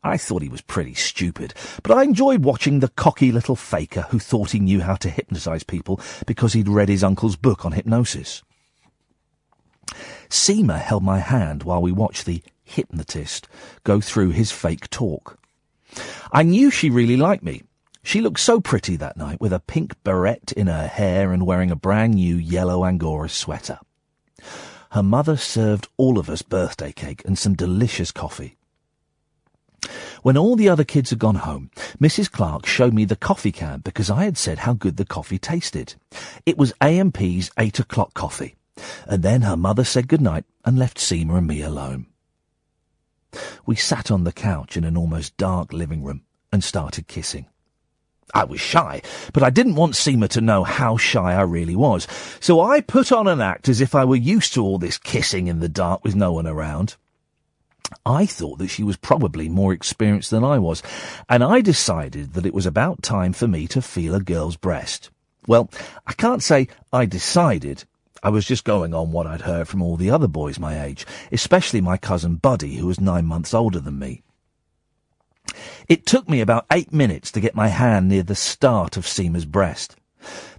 [0.05, 4.19] I thought he was pretty stupid, but I enjoyed watching the cocky little faker who
[4.19, 8.43] thought he knew how to hypnotize people because he'd read his uncle's book on hypnosis.
[10.29, 13.47] Seema held my hand while we watched the hypnotist
[13.83, 15.39] go through his fake talk.
[16.31, 17.63] I knew she really liked me.
[18.03, 21.71] She looked so pretty that night with a pink barrette in her hair and wearing
[21.71, 23.79] a brand new yellow Angora sweater.
[24.91, 28.55] Her mother served all of us birthday cake and some delicious coffee.
[30.21, 32.31] When all the other kids had gone home, Mrs.
[32.31, 35.95] Clark showed me the coffee can because I had said how good the coffee tasted.
[36.45, 38.55] It was A&P's eight o'clock coffee.
[39.07, 42.07] And then her mother said good night and left Seema and me alone.
[43.65, 47.47] We sat on the couch in an almost dark living room and started kissing.
[48.33, 49.01] I was shy,
[49.33, 52.07] but I didn't want Seema to know how shy I really was,
[52.39, 55.47] so I put on an act as if I were used to all this kissing
[55.47, 56.95] in the dark with no one around.
[58.05, 60.81] I thought that she was probably more experienced than I was,
[61.29, 65.09] and I decided that it was about time for me to feel a girl's breast.
[65.47, 65.69] Well,
[66.07, 67.83] I can't say I decided.
[68.23, 71.05] I was just going on what I'd heard from all the other boys my age,
[71.31, 74.23] especially my cousin Buddy, who was nine months older than me.
[75.87, 79.45] It took me about eight minutes to get my hand near the start of Seema's
[79.45, 79.95] breast.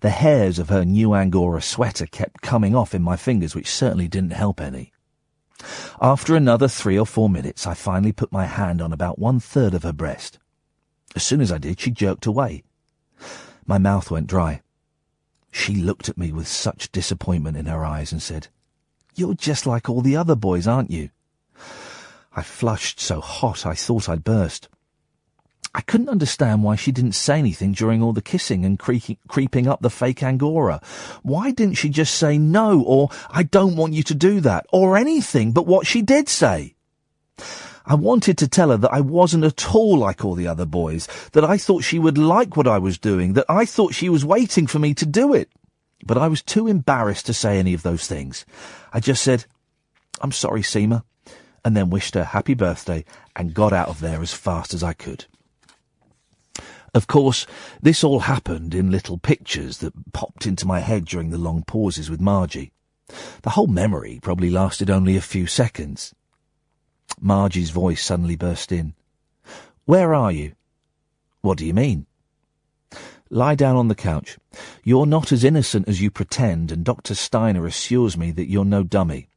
[0.00, 4.06] The hairs of her new Angora sweater kept coming off in my fingers, which certainly
[4.06, 4.92] didn't help any.
[6.00, 9.74] After another three or four minutes, I finally put my hand on about one third
[9.74, 10.38] of her breast.
[11.14, 12.64] As soon as I did, she jerked away.
[13.66, 14.62] My mouth went dry.
[15.50, 18.48] She looked at me with such disappointment in her eyes and said,
[19.14, 21.10] You're just like all the other boys, aren't you?
[22.34, 24.68] I flushed so hot I thought I'd burst.
[25.76, 29.82] I couldn't understand why she didn't say anything during all the kissing and creeping up
[29.82, 30.80] the fake Angora.
[31.22, 34.96] Why didn't she just say no, or I don't want you to do that, or
[34.96, 36.76] anything but what she did say?
[37.84, 41.08] I wanted to tell her that I wasn't at all like all the other boys,
[41.32, 44.24] that I thought she would like what I was doing, that I thought she was
[44.24, 45.50] waiting for me to do it.
[46.06, 48.46] But I was too embarrassed to say any of those things.
[48.94, 49.44] I just said,
[50.22, 51.02] I'm sorry, Seema,
[51.66, 53.04] and then wished her happy birthday
[53.36, 55.26] and got out of there as fast as I could.
[56.96, 57.46] Of course,
[57.82, 62.08] this all happened in little pictures that popped into my head during the long pauses
[62.08, 62.72] with Margie.
[63.42, 66.14] The whole memory probably lasted only a few seconds.
[67.20, 68.94] Margie's voice suddenly burst in.
[69.84, 70.54] Where are you?
[71.42, 72.06] What do you mean?
[73.28, 74.38] Lie down on the couch.
[74.82, 77.14] You're not as innocent as you pretend, and Dr.
[77.14, 79.28] Steiner assures me that you're no dummy.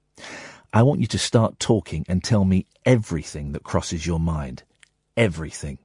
[0.71, 4.63] I want you to start talking and tell me everything that crosses your mind.
[5.17, 5.77] Everything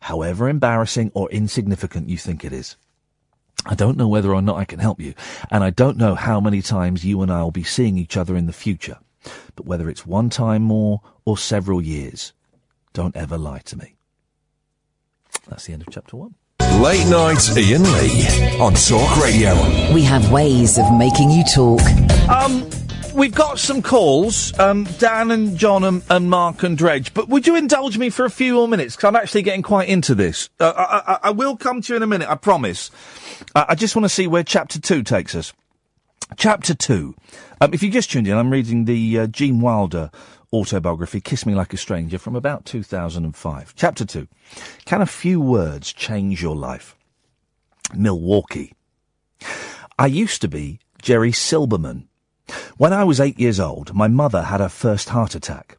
[0.00, 2.76] however embarrassing or insignificant you think it is.
[3.66, 5.14] I don't know whether or not I can help you,
[5.50, 8.36] and I don't know how many times you and I will be seeing each other
[8.36, 8.98] in the future.
[9.54, 12.32] But whether it's one time more or several years,
[12.92, 13.94] Don't ever lie to me.
[15.46, 16.34] That's the end of chapter one.
[16.78, 19.54] Late night Iain Lee on Talk Radio.
[19.92, 21.80] We have ways of making you talk.
[22.30, 22.68] Um,
[23.14, 27.46] we've got some calls, um, Dan and John and, and Mark and Dredge, but would
[27.46, 28.96] you indulge me for a few more minutes?
[28.96, 30.48] Because I'm actually getting quite into this.
[30.58, 32.90] Uh, I, I, I will come to you in a minute, I promise.
[33.54, 35.52] Uh, I just want to see where chapter two takes us.
[36.36, 37.14] Chapter two.
[37.60, 40.10] Um, if you just tuned in, I'm reading the uh, Gene Wilder
[40.52, 43.74] autobiography, Kiss Me Like a Stranger, from about 2005.
[43.76, 44.26] Chapter two.
[44.84, 46.96] Can a few words change your life?
[47.94, 48.74] Milwaukee.
[49.98, 52.06] I used to be Jerry Silberman.
[52.76, 55.78] When I was eight years old, my mother had her first heart attack.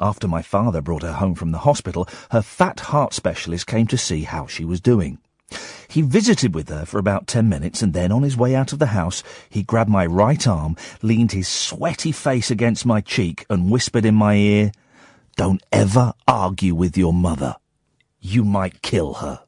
[0.00, 3.98] After my father brought her home from the hospital, her fat heart specialist came to
[3.98, 5.18] see how she was doing.
[5.88, 8.78] He visited with her for about ten minutes and then on his way out of
[8.78, 13.70] the house, he grabbed my right arm, leaned his sweaty face against my cheek and
[13.70, 14.72] whispered in my ear,
[15.36, 17.56] Don't ever argue with your mother.
[18.20, 19.40] You might kill her.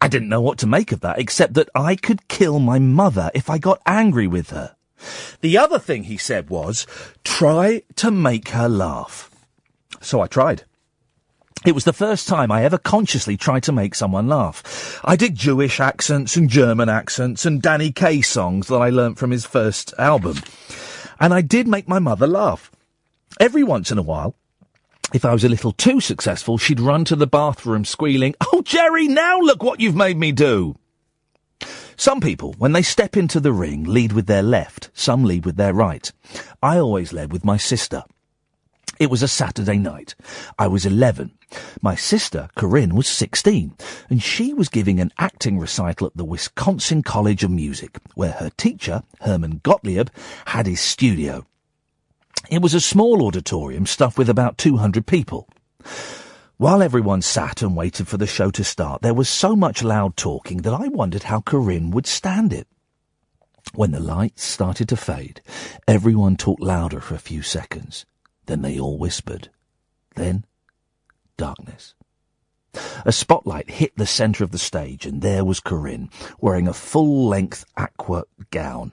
[0.00, 3.30] I didn't know what to make of that, except that I could kill my mother
[3.34, 4.74] if I got angry with her.
[5.40, 6.86] The other thing he said was,
[7.22, 9.30] try to make her laugh.
[10.00, 10.64] So I tried.
[11.66, 15.00] It was the first time I ever consciously tried to make someone laugh.
[15.04, 19.32] I did Jewish accents and German accents and Danny Kaye songs that I learnt from
[19.32, 20.38] his first album.
[21.18, 22.70] And I did make my mother laugh.
[23.40, 24.36] Every once in a while,
[25.12, 29.08] if I was a little too successful, she'd run to the bathroom squealing, Oh, Jerry,
[29.08, 30.76] now look what you've made me do.
[31.96, 35.56] Some people, when they step into the ring, lead with their left, some lead with
[35.56, 36.10] their right.
[36.62, 38.04] I always led with my sister.
[38.98, 40.16] It was a Saturday night.
[40.58, 41.30] I was 11.
[41.80, 43.74] My sister, Corinne, was 16,
[44.10, 48.50] and she was giving an acting recital at the Wisconsin College of Music, where her
[48.56, 50.08] teacher, Herman Gottlieb,
[50.46, 51.46] had his studio.
[52.50, 55.48] It was a small auditorium stuffed with about 200 people.
[56.56, 60.16] While everyone sat and waited for the show to start, there was so much loud
[60.16, 62.66] talking that I wondered how Corinne would stand it.
[63.74, 65.40] When the lights started to fade,
[65.86, 68.06] everyone talked louder for a few seconds.
[68.48, 69.50] Then they all whispered.
[70.16, 70.46] Then,
[71.36, 71.94] darkness.
[73.04, 76.08] A spotlight hit the centre of the stage, and there was Corinne,
[76.40, 78.92] wearing a full-length aqua gown.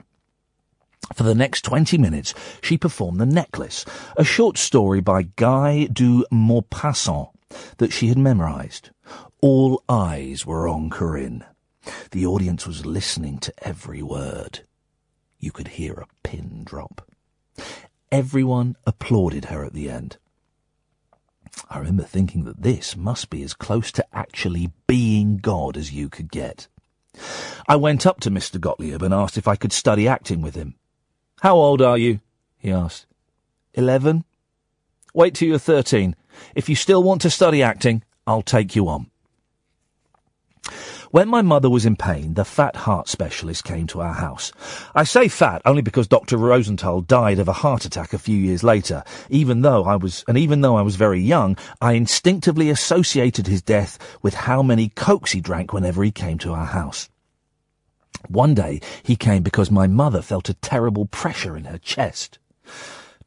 [1.14, 3.86] For the next 20 minutes, she performed The Necklace,
[4.18, 7.30] a short story by Guy de Maupassant
[7.77, 8.90] that she had memorized.
[9.40, 11.45] All eyes were on Corinne.
[12.11, 14.65] The audience was listening to every word.
[15.40, 17.10] You could hear a pin drop.
[18.16, 20.16] Everyone applauded her at the end.
[21.70, 26.08] I remember thinking that this must be as close to actually being God as you
[26.08, 26.70] could get.
[27.68, 28.58] I went up to Mr.
[28.58, 30.76] Gottlieb and asked if I could study acting with him.
[31.42, 32.22] How old are you?
[32.58, 33.06] he asked.
[33.74, 34.24] Eleven.
[35.14, 36.16] Wait till you're thirteen.
[36.56, 39.08] If you still want to study acting, I'll take you on.
[41.16, 44.52] When my mother was in pain, the fat heart specialist came to our house.
[44.94, 46.36] I say fat only because Dr.
[46.36, 49.02] Rosenthal died of a heart attack a few years later.
[49.30, 53.62] Even though I was, and even though I was very young, I instinctively associated his
[53.62, 57.08] death with how many cokes he drank whenever he came to our house.
[58.28, 62.40] One day he came because my mother felt a terrible pressure in her chest.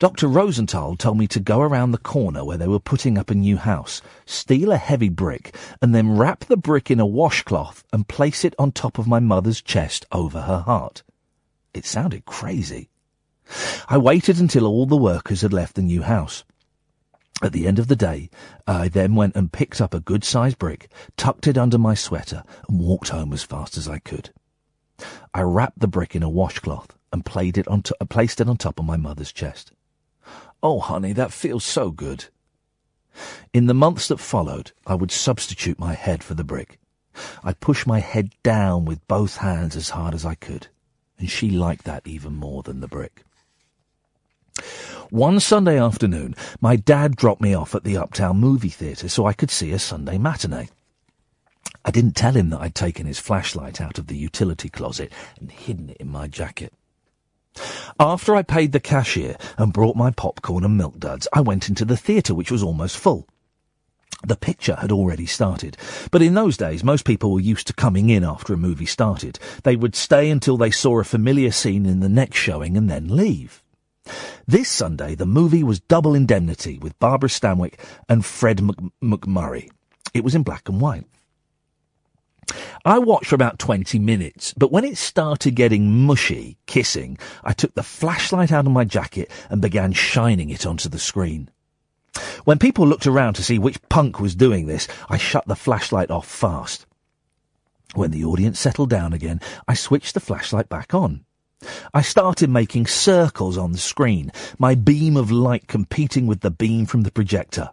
[0.01, 0.29] Dr.
[0.29, 3.57] Rosenthal told me to go around the corner where they were putting up a new
[3.57, 8.45] house, steal a heavy brick, and then wrap the brick in a washcloth and place
[8.45, 11.03] it on top of my mother's chest over her heart.
[11.75, 12.91] It sounded crazy.
[13.89, 16.45] I waited until all the workers had left the new house.
[17.43, 18.31] At the end of the day,
[18.69, 22.79] I then went and picked up a good-sized brick, tucked it under my sweater, and
[22.79, 24.31] walked home as fast as I could.
[25.35, 27.25] I wrapped the brick in a washcloth and
[27.59, 29.73] it to- uh, placed it on top of my mother's chest.
[30.63, 32.27] Oh, honey, that feels so good.
[33.53, 36.79] In the months that followed, I would substitute my head for the brick.
[37.43, 40.69] I'd push my head down with both hands as hard as I could,
[41.19, 43.25] and she liked that even more than the brick.
[45.11, 49.33] One Sunday afternoon, my dad dropped me off at the Uptown movie theatre so I
[49.33, 50.69] could see a Sunday matinee.
[51.85, 55.51] I didn't tell him that I'd taken his flashlight out of the utility closet and
[55.51, 56.75] hidden it in my jacket.
[58.01, 61.85] After I paid the cashier and brought my popcorn and milk duds, I went into
[61.85, 63.27] the theatre, which was almost full.
[64.27, 65.77] The picture had already started,
[66.11, 69.39] but in those days most people were used to coming in after a movie started.
[69.63, 73.17] They would stay until they saw a familiar scene in the next showing and then
[73.17, 73.63] leave.
[74.47, 79.71] This Sunday the movie was Double Indemnity with Barbara Stanwyck and Fred Mc- MacMurray.
[80.15, 81.05] It was in black and white.
[82.85, 87.75] I watched for about 20 minutes, but when it started getting mushy, kissing, I took
[87.75, 91.51] the flashlight out of my jacket and began shining it onto the screen.
[92.45, 96.11] When people looked around to see which punk was doing this, I shut the flashlight
[96.11, 96.87] off fast.
[97.95, 101.25] When the audience settled down again, I switched the flashlight back on.
[101.93, 106.87] I started making circles on the screen, my beam of light competing with the beam
[106.87, 107.71] from the projector.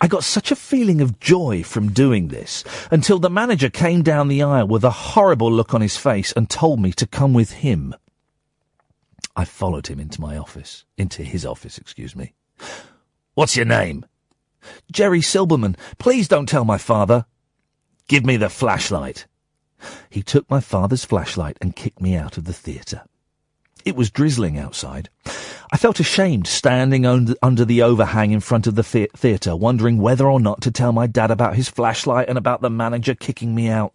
[0.00, 4.28] I got such a feeling of joy from doing this until the manager came down
[4.28, 7.52] the aisle with a horrible look on his face and told me to come with
[7.52, 7.94] him.
[9.34, 12.34] I followed him into my office, into his office, excuse me.
[13.34, 14.04] What's your name?
[14.90, 15.76] Jerry Silberman.
[15.98, 17.26] Please don't tell my father.
[18.08, 19.26] Give me the flashlight.
[20.10, 23.02] He took my father's flashlight and kicked me out of the theatre.
[23.84, 25.08] It was drizzling outside.
[25.74, 30.28] I felt ashamed standing under, the overhang in front of the the- theatre, wondering whether
[30.30, 33.70] or not to tell my dad about his flashlight and about the manager kicking me
[33.70, 33.94] out.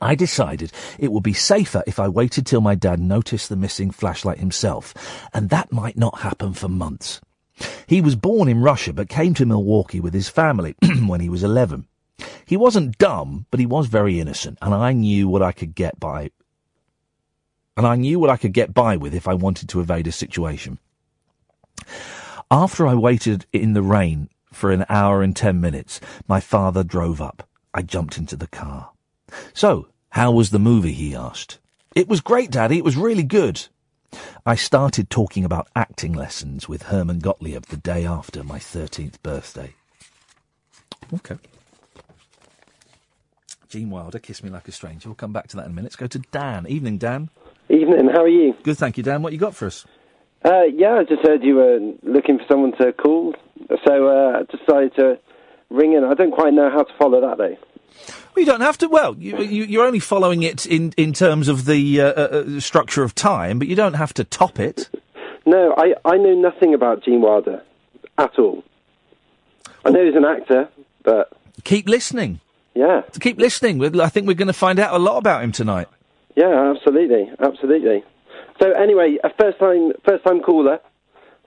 [0.00, 3.90] I decided it would be safer if I waited till my dad noticed the missing
[3.90, 4.94] flashlight himself,
[5.34, 7.20] and that might not happen for months.
[7.86, 10.76] He was born in Russia but came to Milwaukee with his family
[11.06, 11.86] when he was 11.
[12.46, 16.00] He wasn't dumb, but he was very innocent, and I knew what I could get
[16.00, 16.30] by.
[17.80, 20.12] And I knew what I could get by with if I wanted to evade a
[20.12, 20.78] situation.
[22.50, 25.98] After I waited in the rain for an hour and ten minutes,
[26.28, 27.48] my father drove up.
[27.72, 28.90] I jumped into the car.
[29.54, 30.92] So, how was the movie?
[30.92, 31.58] he asked.
[31.94, 32.76] It was great, Daddy.
[32.76, 33.66] It was really good.
[34.44, 39.72] I started talking about acting lessons with Herman Gottlieb the day after my 13th birthday.
[41.14, 41.38] Okay.
[43.70, 45.08] Gene Wilder, Kiss Me Like a Stranger.
[45.08, 45.86] We'll come back to that in a minute.
[45.86, 46.66] Let's go to Dan.
[46.68, 47.30] Evening, Dan.
[47.70, 48.54] Evening, how are you?
[48.62, 49.22] Good, thank you, Dan.
[49.22, 49.86] What you got for us?
[50.44, 53.34] Uh, yeah, I just heard you were looking for someone to call,
[53.86, 55.18] so uh, I decided to
[55.68, 56.02] ring in.
[56.02, 57.56] I don't quite know how to follow that, though.
[58.34, 58.88] Well, you don't have to.
[58.88, 62.10] Well, you, you, you're only following it in, in terms of the uh, uh,
[62.56, 64.88] uh, structure of time, but you don't have to top it.
[65.46, 67.62] No, I, I know nothing about Gene Wilder
[68.18, 68.64] at all.
[69.84, 70.68] I know he's an actor,
[71.02, 71.32] but
[71.64, 72.40] Keep listening.
[72.74, 74.00] yeah, Keep listening.
[74.00, 75.88] I think we're going to find out a lot about him tonight.
[76.40, 78.02] Yeah, absolutely, absolutely.
[78.62, 80.80] So anyway, a first time first time caller,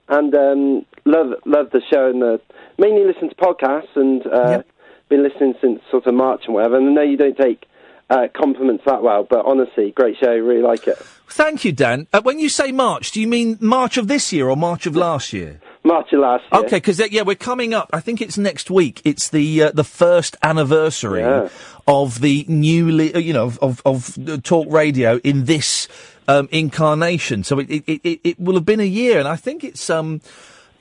[0.08, 2.40] and um, love love the show and the,
[2.78, 4.62] mainly listen to podcasts and uh,
[5.10, 6.78] been listening since sort of March and whatever.
[6.78, 7.66] And I know you don't take
[8.10, 10.98] uh, compliments that well, but honestly, great show, really like it.
[11.28, 12.08] Thank you, Dan.
[12.14, 14.96] Uh, when you say March, do you mean March of this year or March of
[14.96, 15.60] last year?
[15.84, 16.62] March of last year.
[16.62, 17.90] Okay, because yeah, we're coming up.
[17.92, 19.02] I think it's next week.
[19.04, 21.50] It's the uh, the first anniversary Yeah.
[21.88, 25.88] of the newly, uh, you know, of, of, of uh, talk radio in this
[26.28, 27.44] um, incarnation.
[27.44, 30.22] So it, it, it, it will have been a year, and I think it's um.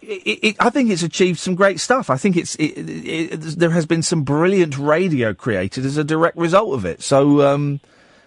[0.02, 2.10] It, it, I think it's achieved some great stuff.
[2.10, 6.74] I think it's it, there has been some brilliant radio created as a direct result
[6.74, 7.02] of it.
[7.02, 7.80] So, um,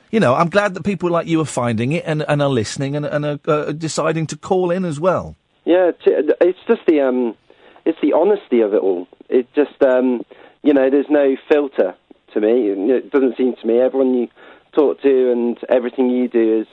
[0.09, 2.95] you know, I'm glad that people like you are finding it and, and are listening
[2.95, 5.35] and, and are uh, deciding to call in as well.
[5.65, 7.35] Yeah, it's just the um,
[7.83, 9.07] it's the honesty of it all.
[9.27, 10.23] It just um,
[10.63, 11.93] you know, there's no filter
[12.33, 12.69] to me.
[12.69, 13.79] It doesn't seem to me.
[13.79, 14.27] Everyone you
[14.73, 16.67] talk to and everything you do is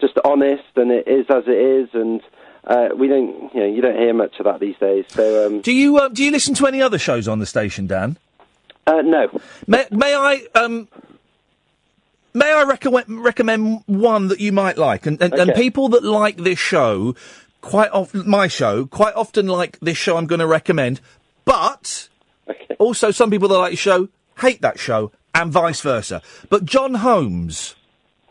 [0.00, 2.20] just honest, and it is as it is, and
[2.68, 5.06] uh, we don't, you know, you don't hear much of that these days.
[5.08, 7.86] So um, Do you uh, do you listen to any other shows on the station,
[7.86, 8.18] Dan?
[8.86, 10.88] uh, no, May, may I um,
[12.34, 16.36] may I recommend recommend one that you might like, and and, and people that like
[16.36, 17.14] this show
[17.60, 21.00] quite often, my show quite often like this show I'm going to recommend,
[21.44, 22.08] but
[22.78, 24.08] also some people that like the show
[24.40, 26.22] hate that show, and vice versa.
[26.48, 27.74] But John Holmes.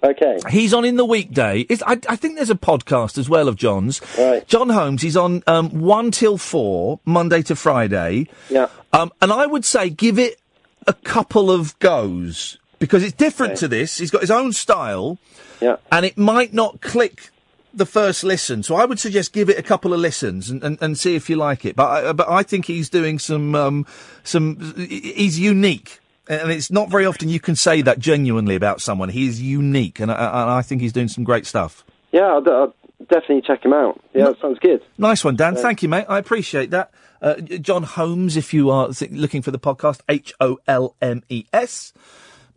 [0.07, 0.39] Okay.
[0.49, 1.61] He's on in the weekday.
[1.61, 4.01] It's, I, I think there's a podcast as well of John's.
[4.17, 4.47] Right.
[4.47, 8.27] John Holmes, he's on um, 1 till 4, Monday to Friday.
[8.49, 8.67] Yeah.
[8.93, 10.39] Um, and I would say give it
[10.87, 13.97] a couple of goes because it's different to this.
[13.97, 15.17] He's got his own style.
[15.59, 15.77] Yeah.
[15.91, 17.31] And it might not click
[17.73, 18.63] the first listen.
[18.63, 21.29] So I would suggest give it a couple of listens and, and, and see if
[21.29, 21.75] you like it.
[21.75, 23.85] But I, but I think he's doing some, um,
[24.23, 25.99] some, he's unique.
[26.29, 29.09] And it's not very often you can say that genuinely about someone.
[29.09, 31.85] He is unique, and I, I think he's doing some great stuff.
[32.11, 32.75] yeah, I'll, I'll
[33.09, 34.01] definitely check him out.
[34.13, 34.81] Yeah, that sounds good.
[34.97, 35.55] Nice one, Dan.
[35.55, 35.61] Yeah.
[35.61, 36.05] Thank you, mate.
[36.09, 36.91] I appreciate that.
[37.21, 41.23] Uh, John Holmes, if you are th- looking for the podcast, H O L M
[41.29, 41.93] E S.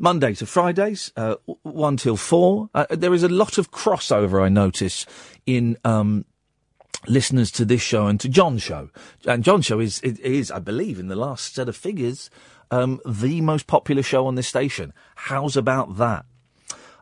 [0.02, 2.70] Monday to Fridays, uh, one till four.
[2.74, 5.04] Uh, there is a lot of crossover, I notice,
[5.44, 6.24] in um,
[7.06, 8.88] listeners to this show and to John's show.
[9.26, 12.30] And John's show is, is, I believe, in the last set of figures,
[12.70, 14.92] um, the most popular show on this station.
[15.14, 16.24] How's about that?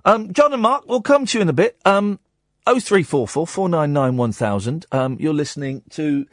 [0.04, 1.78] Um, John and Mark, we'll come to you in a bit.
[1.84, 2.18] Um,
[2.66, 4.86] 0344 499 1000.
[4.92, 6.26] Um, you're listening to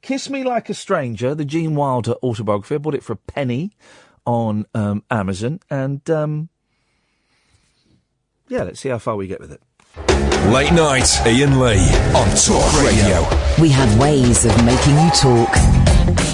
[0.00, 2.74] Kiss Me Like a Stranger, the Gene Wilder autobiography.
[2.74, 3.72] I bought it for a penny
[4.26, 5.60] on um, Amazon.
[5.70, 6.48] And um,
[8.48, 9.62] yeah, let's see how far we get with it.
[10.50, 13.26] Late night, Iain Lee on Talk Radio.
[13.60, 16.31] We have ways of making you talk.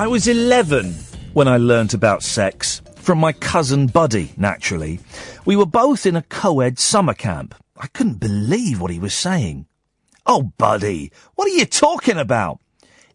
[0.00, 0.94] I was 11
[1.34, 2.80] when I learnt about sex.
[2.96, 4.98] From my cousin Buddy, naturally.
[5.44, 7.54] We were both in a co ed summer camp.
[7.76, 9.66] I couldn't believe what he was saying.
[10.24, 12.60] Oh, Buddy, what are you talking about?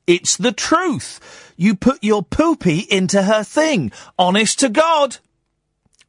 [0.05, 1.53] It's the truth.
[1.57, 3.91] You put your poopy into her thing.
[4.19, 5.17] Honest to God.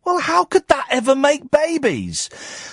[0.05, 2.29] Well, how could that ever make babies?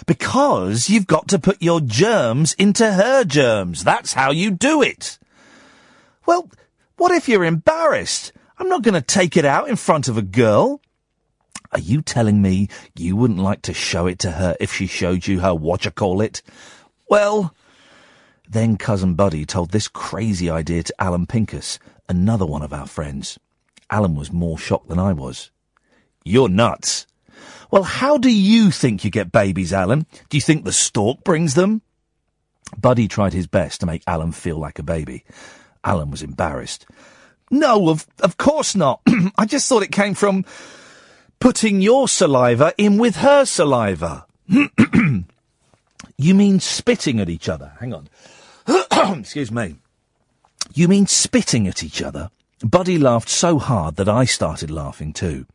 [0.05, 3.85] Because you've got to put your germs into her germs.
[3.85, 5.17] That's how you do it.
[6.25, 6.49] Well,
[6.97, 8.31] what if you're embarrassed?
[8.57, 10.81] I'm not going to take it out in front of a girl.
[11.71, 15.25] Are you telling me you wouldn't like to show it to her if she showed
[15.25, 16.43] you her what you call it?
[17.09, 17.55] Well,
[18.47, 23.39] then cousin Buddy told this crazy idea to Alan Pincus, another one of our friends.
[23.89, 25.49] Alan was more shocked than I was.
[26.23, 27.07] You're nuts.
[27.71, 30.05] Well, how do you think you get babies, Alan?
[30.29, 31.81] Do you think the stork brings them?
[32.77, 35.25] Buddy tried his best to make Alan feel like a baby.
[35.83, 36.85] Alan was embarrassed.
[37.51, 39.01] No, of, of course not.
[39.37, 40.45] I just thought it came from
[41.39, 44.25] putting your saliva in with her saliva.
[46.17, 47.73] you mean spitting at each other?
[47.79, 48.09] Hang on.
[49.19, 49.75] Excuse me.
[50.73, 52.29] You mean spitting at each other?
[52.63, 55.45] Buddy laughed so hard that I started laughing too.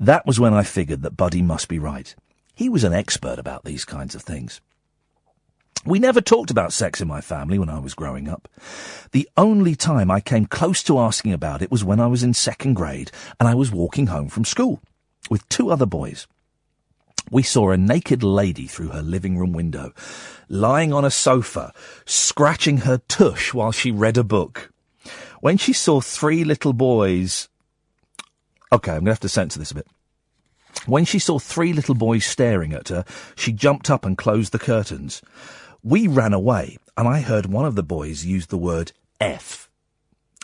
[0.00, 2.14] That was when I figured that Buddy must be right.
[2.54, 4.60] He was an expert about these kinds of things.
[5.88, 8.46] We never talked about sex in my family when I was growing up.
[9.12, 12.34] The only time I came close to asking about it was when I was in
[12.34, 13.10] second grade
[13.40, 14.82] and I was walking home from school
[15.30, 16.26] with two other boys.
[17.30, 19.94] We saw a naked lady through her living room window,
[20.50, 21.72] lying on a sofa,
[22.04, 24.70] scratching her tush while she read a book.
[25.40, 27.48] When she saw three little boys.
[28.70, 29.86] Okay, I'm going to have to censor this a bit.
[30.84, 33.06] When she saw three little boys staring at her,
[33.36, 35.22] she jumped up and closed the curtains.
[35.82, 39.70] We ran away, and I heard one of the boys use the word F.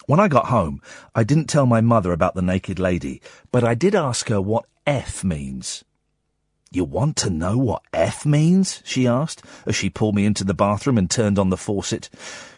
[0.06, 0.80] When I got home,
[1.14, 3.20] I didn't tell my mother about the naked lady,
[3.50, 5.82] but I did ask her what F means.
[6.70, 8.82] You want to know what F means?
[8.84, 12.10] she asked, as she pulled me into the bathroom and turned on the faucet.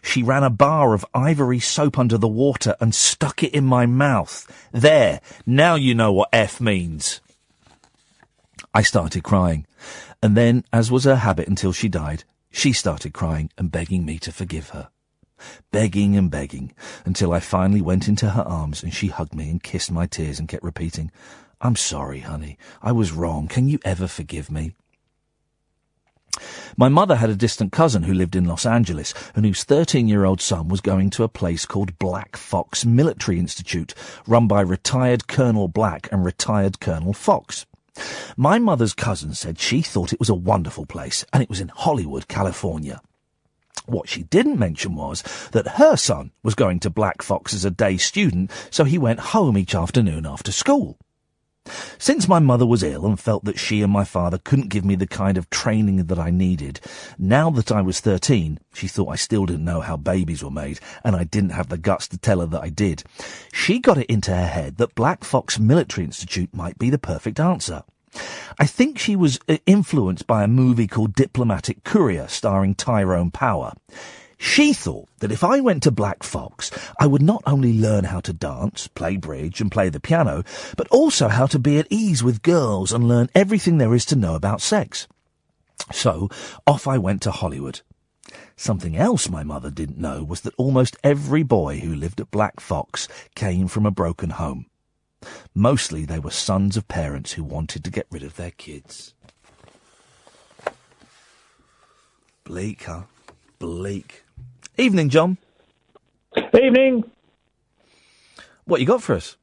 [0.02, 3.86] She ran a bar of ivory soap under the water and stuck it in my
[3.86, 4.46] mouth.
[4.72, 7.20] There, now you know what F means.
[8.74, 9.66] I started crying,
[10.22, 12.24] and then, as was her habit until she died,
[12.56, 14.88] she started crying and begging me to forgive her.
[15.72, 16.72] Begging and begging,
[17.04, 20.38] until I finally went into her arms and she hugged me and kissed my tears
[20.38, 21.10] and kept repeating,
[21.60, 22.56] I'm sorry, honey.
[22.80, 23.46] I was wrong.
[23.46, 24.74] Can you ever forgive me?
[26.78, 30.24] My mother had a distant cousin who lived in Los Angeles and whose 13 year
[30.24, 33.92] old son was going to a place called Black Fox Military Institute,
[34.26, 37.66] run by retired Colonel Black and retired Colonel Fox.
[38.36, 41.68] My mother's cousin said she thought it was a wonderful place and it was in
[41.68, 43.00] Hollywood, California.
[43.86, 47.70] What she didn't mention was that her son was going to Black Fox as a
[47.70, 50.98] day student, so he went home each afternoon after school.
[51.98, 54.94] Since my mother was ill and felt that she and my father couldn't give me
[54.94, 56.80] the kind of training that I needed,
[57.18, 60.80] now that I was 13, she thought I still didn't know how babies were made,
[61.04, 63.02] and I didn't have the guts to tell her that I did.
[63.52, 67.40] She got it into her head that Black Fox Military Institute might be the perfect
[67.40, 67.82] answer.
[68.58, 73.72] I think she was uh, influenced by a movie called Diplomatic Courier starring Tyrone Power.
[74.38, 78.20] She thought that if I went to Black Fox, I would not only learn how
[78.20, 80.44] to dance, play bridge, and play the piano,
[80.76, 84.16] but also how to be at ease with girls and learn everything there is to
[84.16, 85.08] know about sex.
[85.92, 86.28] So,
[86.66, 87.80] off I went to Hollywood.
[88.56, 92.60] Something else my mother didn't know was that almost every boy who lived at Black
[92.60, 94.66] Fox came from a broken home.
[95.54, 99.14] Mostly they were sons of parents who wanted to get rid of their kids.
[102.44, 103.02] Bleak, huh?
[103.58, 104.25] Bleak.
[104.78, 105.38] Evening, John.
[106.54, 107.04] Evening.
[108.66, 109.36] What you got for us?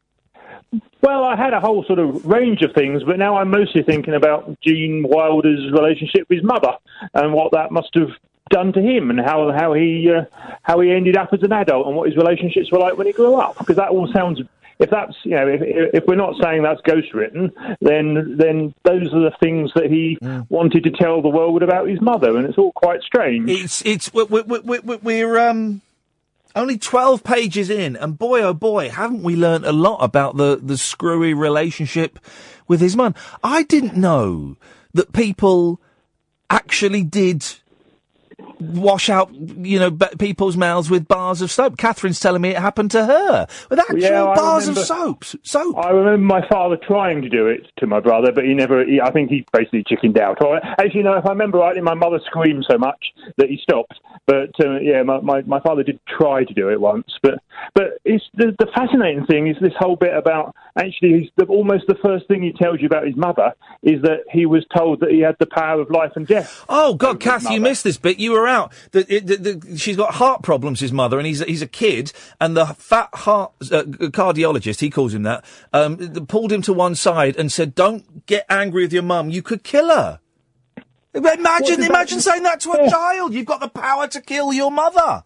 [1.01, 4.14] Well, I had a whole sort of range of things, but now I'm mostly thinking
[4.14, 6.73] about Gene Wilder's relationship with his mother
[7.14, 8.10] and what that must have
[8.49, 10.26] done to him, and how how he uh,
[10.61, 13.14] how he ended up as an adult, and what his relationships were like when he
[13.14, 13.57] grew up.
[13.57, 14.41] Because that all sounds.
[14.80, 15.62] If that's you know if
[15.94, 17.52] if we're not saying that's ghostwritten,
[17.82, 20.18] then then those are the things that he
[20.50, 23.50] wanted to tell the world about his mother, and it's all quite strange.
[23.50, 25.82] It's it's we're we're, we're, we're um
[26.56, 30.60] only twelve pages in, and boy oh boy, haven't we learnt a lot about the
[30.62, 32.20] the screwy relationship
[32.68, 33.16] with his mum?
[33.44, 34.58] I didn't know
[34.94, 35.80] that people
[36.50, 37.45] actually did
[38.60, 41.78] wash out, you know, b- people's mouths with bars of soap.
[41.78, 45.36] Catherine's telling me it happened to her with actual Yeah, bars of remember- soaps.
[45.44, 45.78] Soap.
[45.78, 48.86] I remember my father trying to do it to my brother, but he never.
[48.86, 50.44] He, I think he basically chickened out.
[50.44, 51.14] Or actually, no.
[51.18, 53.03] If I remember rightly, my mother screamed so much
[53.38, 53.99] that he stopped.
[54.28, 57.07] But uh, yeah, my, my my father did try to do it once.
[57.22, 57.36] But
[57.76, 61.95] but it's the, the fascinating thing is this whole bit about actually the, almost the
[62.03, 65.19] first thing he tells you about his mother is that he was told that he
[65.21, 66.65] had the power of life and death.
[66.67, 68.19] Oh God, Kath, you missed this bit.
[68.19, 68.73] You were out.
[68.91, 70.80] The, it- the, the, she's got heart problems.
[70.81, 72.11] His mother, and he's he's a kid,
[72.41, 75.97] and the fat heart uh, cardiologist, he calls him that, um,
[76.27, 79.30] pulled him to one side and said, "Don't get angry with your mum.
[79.30, 80.19] You could kill her."
[81.13, 83.34] Imagine, imagine saying that to a child.
[83.34, 85.23] You've got the power to kill your mother.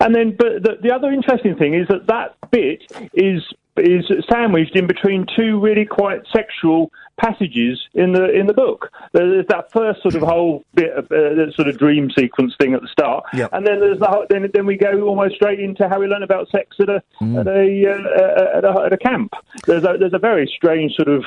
[0.00, 2.82] And then, but the, the other interesting thing is that that bit
[3.14, 3.42] is
[3.78, 6.90] is sandwiched in between two really quite sexual
[7.20, 8.90] passages in the in the book.
[9.12, 12.82] There's that first sort of whole bit of uh, sort of dream sequence thing at
[12.82, 13.50] the start, Yep.
[13.52, 16.22] and then there's the whole, then then we go almost straight into how we learn
[16.22, 17.40] about sex at a Mm.
[17.40, 19.32] at a, uh, at a at a camp.
[19.66, 21.24] There's a there's a very strange sort of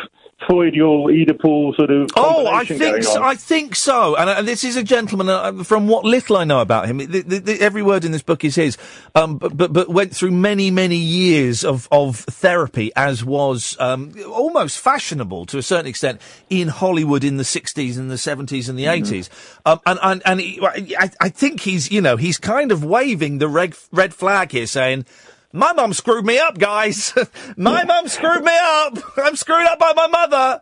[0.48, 3.22] Freudial Oedipal sort of Oh, I think so.
[3.22, 4.16] I think so.
[4.16, 5.28] And, uh, this is a gentleman.
[5.30, 8.22] Uh, from what little I know about him, the, the, the, every word in this
[8.22, 8.78] book is his.
[9.16, 14.14] Um, but, but but went through many many years of of therapy, as was um,
[14.32, 18.78] almost fashionable to a certain extent in Hollywood in the sixties and the seventies and
[18.78, 19.30] the 80s
[19.66, 20.60] Um, and and and he,
[20.98, 24.68] I, I think he's you know he's kind of waving the red red flag here,
[24.68, 25.06] saying.
[25.52, 27.12] My mum screwed me up, guys.
[27.58, 29.00] my mum screwed me up.
[29.18, 30.62] I'm screwed up by my mother.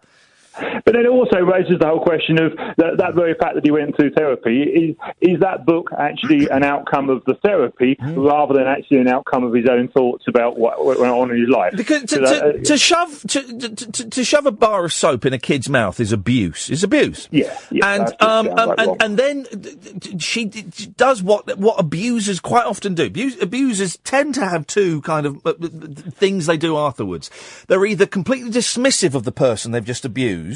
[0.58, 3.72] But then it also raises the whole question of that, that very fact that he
[3.72, 4.64] went through therapy.
[4.64, 9.44] Is, is that book actually an outcome of the therapy rather than actually an outcome
[9.44, 11.74] of his own thoughts about what, went on in his life?
[11.76, 15.26] Because to, 'Cause, uh, to, to shove to, to, to, shove a bar of soap
[15.26, 16.70] in a kid's mouth is abuse.
[16.70, 17.28] Is abuse.
[17.32, 22.96] Yeah, yeah, and um, um and, and then she does what what abusers quite often
[22.96, 23.06] do.
[23.06, 25.68] Abuse, abusers tend to have two kind of uh, uh,
[26.12, 27.30] things they do afterwards.
[27.68, 30.47] They're either completely dismissive of the person they've just abused,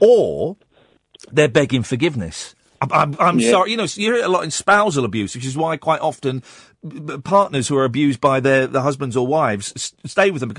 [0.00, 0.56] or
[1.32, 2.54] they're begging forgiveness.
[2.80, 3.50] I'm, I'm, Yeah.
[3.50, 3.72] sorry.
[3.72, 6.44] You know, you hear it a lot in spousal abuse, which is why quite often
[7.24, 10.54] partners who are abused by their, their husbands or wives s- stay with them.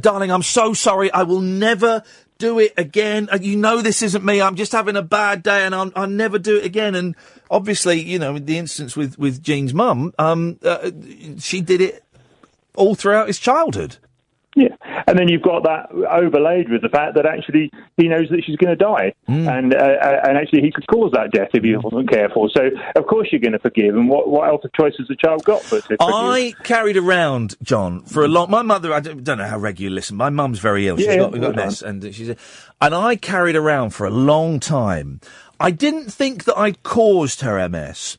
[0.00, 1.10] Darling, I'm so sorry.
[1.12, 2.02] I will never
[2.36, 3.28] do it again.
[3.32, 4.42] Uh, You know this isn't me.
[4.42, 6.94] I'm just having a bad day, and I'll, I'll never do it again.
[6.94, 7.16] And
[7.50, 10.90] obviously, you know, in the instance with with Gene's mum, um, uh,
[11.38, 12.04] she did it
[12.76, 13.96] all throughout his childhood.
[14.56, 14.68] Yeah,
[15.08, 18.54] and then you've got that overlaid with the fact that actually he knows that she's
[18.56, 19.48] going to die, Hmm.
[19.48, 22.48] and uh, uh, and actually he could cause that death if he wasn't careful.
[22.54, 23.96] So of course you're going to forgive.
[23.96, 25.98] And what what else of choice has the child got but to forgive?
[26.00, 28.48] I carried around John for a long.
[28.50, 30.16] My mother, I don't, don't know how regular you listen.
[30.16, 30.98] My mum's very ill.
[30.98, 32.28] She's Yeah, got, got MS, and she's,
[32.80, 35.20] and I carried around for a long time.
[35.58, 38.18] I didn't think that I'd caused her MS,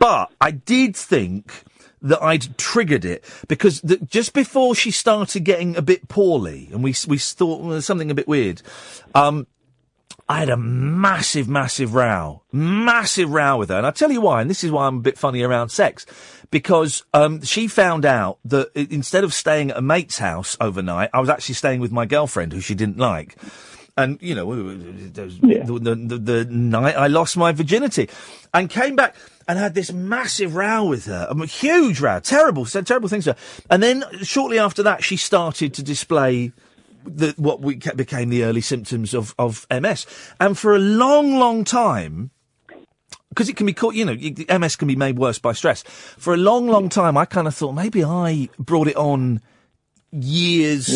[0.00, 1.62] but I did think
[2.02, 6.82] that I'd triggered it because the, just before she started getting a bit poorly, and
[6.82, 8.62] we we thought well, there's something a bit weird.
[9.14, 9.46] Um,
[10.28, 14.40] I had a massive, massive row, massive row with her, and I tell you why.
[14.40, 16.04] And this is why I'm a bit funny around sex,
[16.50, 21.20] because um, she found out that instead of staying at a mate's house overnight, I
[21.20, 23.36] was actually staying with my girlfriend, who she didn't like.
[23.96, 24.78] And you know, was
[25.12, 28.10] the, the, the, the night I lost my virginity,
[28.52, 29.14] and came back
[29.48, 33.32] and had this massive row with her, a huge row, terrible, said terrible things to
[33.32, 33.38] her.
[33.70, 36.52] And then shortly after that, she started to display
[37.04, 40.06] the, what we ca- became the early symptoms of, of MS.
[40.40, 42.30] And for a long, long time,
[43.28, 45.82] because it can be caught, you know, MS can be made worse by stress.
[45.82, 49.40] For a long, long time, I kind of thought maybe I brought it on
[50.24, 50.88] years,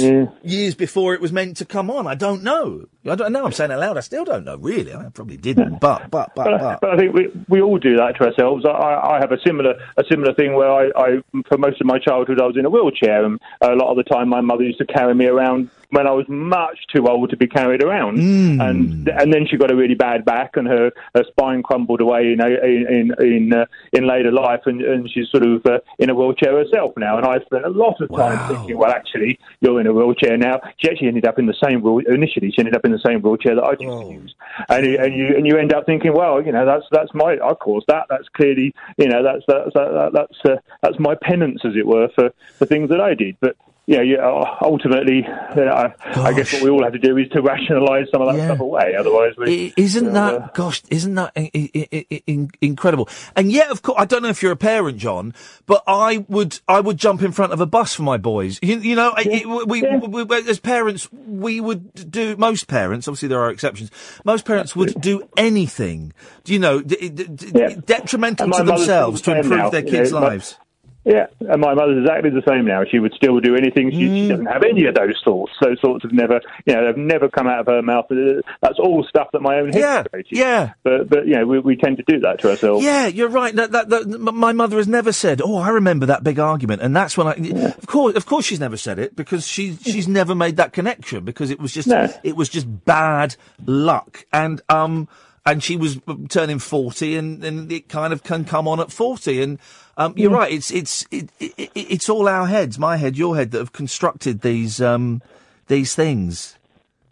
[0.42, 2.06] years before it was meant to come on.
[2.06, 2.86] I don't know.
[3.04, 3.44] I don't know.
[3.44, 3.96] I'm saying it loud.
[3.96, 4.56] I still don't know.
[4.56, 5.80] Really, I probably didn't.
[5.80, 6.90] But, but, but, But, but.
[6.90, 8.64] I think we we all do that to ourselves.
[8.66, 11.08] I, I I have a similar a similar thing where I, I
[11.48, 14.04] for most of my childhood I was in a wheelchair, and a lot of the
[14.04, 17.36] time my mother used to carry me around when I was much too old to
[17.36, 18.18] be carried around,
[18.60, 22.32] and and then she got a really bad back, and her, her spine crumbled away
[22.32, 26.14] in in in uh, in later life, and, and she's sort of uh, in a
[26.14, 27.16] wheelchair herself now.
[27.18, 30.60] And I spent a lot of time thinking, well, actually, you're in a wheelchair now.
[30.78, 32.50] She actually ended up in the same wheel initially.
[32.50, 34.34] She ended up in the same wheelchair that I used to use,
[34.68, 37.38] and you, and you and you end up thinking, well, you know, that's that's my
[37.42, 38.06] I caused that.
[38.08, 42.08] That's clearly, you know, that's that's that, that's uh, that's my penance, as it were,
[42.14, 43.36] for for things that I did.
[43.40, 43.56] But
[43.90, 47.28] you know, uh, ultimately, uh, I, I guess what we all have to do is
[47.30, 48.94] to rationalise some of that stuff away.
[48.98, 53.08] Otherwise, we Isn't uh, that, gosh, isn't that I- I- I- I- incredible?
[53.34, 55.34] And yet, of course, I don't know if you're a parent, John,
[55.66, 58.60] but I would, I would jump in front of a bus for my boys.
[58.62, 63.08] You, you know, I- it- we, we, we, as parents, we would do, most parents,
[63.08, 63.90] obviously there are exceptions,
[64.24, 66.12] most parents would do anything,
[66.46, 69.84] you know, d- d- d- detrimental to themselves to still the same improve now, their
[69.84, 70.56] you kids' know, lives.
[71.04, 72.82] Yeah, and my mother's exactly the same now.
[72.84, 73.90] She would still do anything.
[73.90, 75.50] She, she doesn't have any of those thoughts.
[75.62, 78.04] Those thoughts have never, you know, they've never come out of her mouth.
[78.10, 80.36] Uh, That's all stuff that my own head Yeah, created.
[80.36, 80.72] yeah.
[80.82, 82.84] But, but you know, we, we tend to do that to ourselves.
[82.84, 83.54] Yeah, you're right.
[83.56, 86.94] That, that, that, my mother has never said, "Oh, I remember that big argument," and
[86.94, 87.32] that's when I.
[87.70, 91.24] Of course, of course, she's never said it because she she's never made that connection
[91.24, 92.12] because it was just No.
[92.22, 93.36] it was just bad
[93.66, 95.08] luck, and um,
[95.46, 95.98] and she was
[96.28, 99.58] turning forty, and, and it kind of can come on at forty, and
[100.00, 100.38] um, you're Yeah.
[100.38, 100.52] right.
[100.52, 103.72] It's it's it, it, it- it's all our heads, my head, your head, that have
[103.72, 105.22] constructed these um
[105.68, 106.56] these things.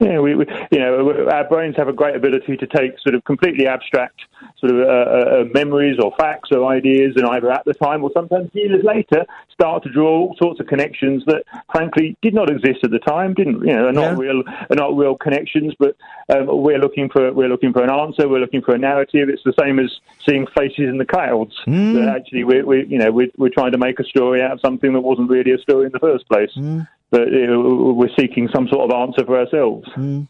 [0.01, 3.24] Yeah, we, we, you know, our brains have a great ability to take sort of
[3.24, 4.20] completely abstract
[4.60, 8.05] sort of uh, uh, uh, memories or facts or ideas, and either at the time
[8.05, 9.27] or sometimes years later,
[9.59, 13.35] start to draw all sorts of connections that, frankly, did not exist at the time.
[13.35, 13.89] Didn't you know?
[13.89, 15.74] Are not real, are not real connections.
[15.78, 15.97] But
[16.28, 18.28] um, we're looking for we're looking for an answer.
[18.28, 19.28] We're looking for a narrative.
[19.28, 19.90] It's the same as
[20.24, 21.55] seeing faces in the clouds.
[21.66, 21.94] Mm.
[21.94, 24.60] That actually, we, we you know, we're, we're trying to make a story out of
[24.60, 26.52] something that wasn't really a story in the first place.
[26.56, 26.86] Mm.
[27.10, 30.28] But you know, we're seeking some sort of answer for ourselves mm.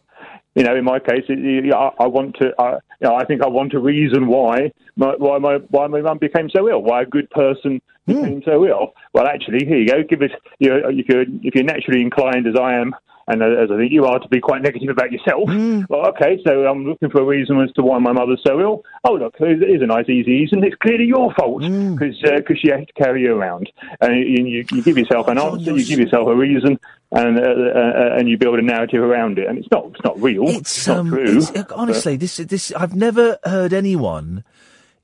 [0.55, 3.25] You know, in my case, it, you- I, I want to, I, you know, I
[3.25, 6.83] think I want a reason why my, why my why my mum became so ill,
[6.83, 8.51] why a good person became hmm.
[8.51, 8.95] so ill.
[9.13, 10.03] Well, actually, here you go.
[10.03, 12.95] Give us, you know, if you're if you're naturally inclined as I am,
[13.29, 15.49] and as I think you are to be quite negative about yourself.
[15.89, 18.83] Well, okay, so I'm looking for a reason as to why my mother's so ill.
[19.05, 20.65] Oh, look, here's a nice easy reason.
[20.65, 22.17] It's clearly your fault because
[22.59, 25.99] she had to carry you around, and you, you, give yourself an answer, you give
[25.99, 26.79] yourself a reason,
[27.13, 30.21] and uh, uh, and you build a narrative around it, and it's not it's not
[30.21, 30.49] real.
[30.49, 31.39] It's, not um, true.
[31.39, 34.45] it's- uh, honestly, this this I've never heard anyone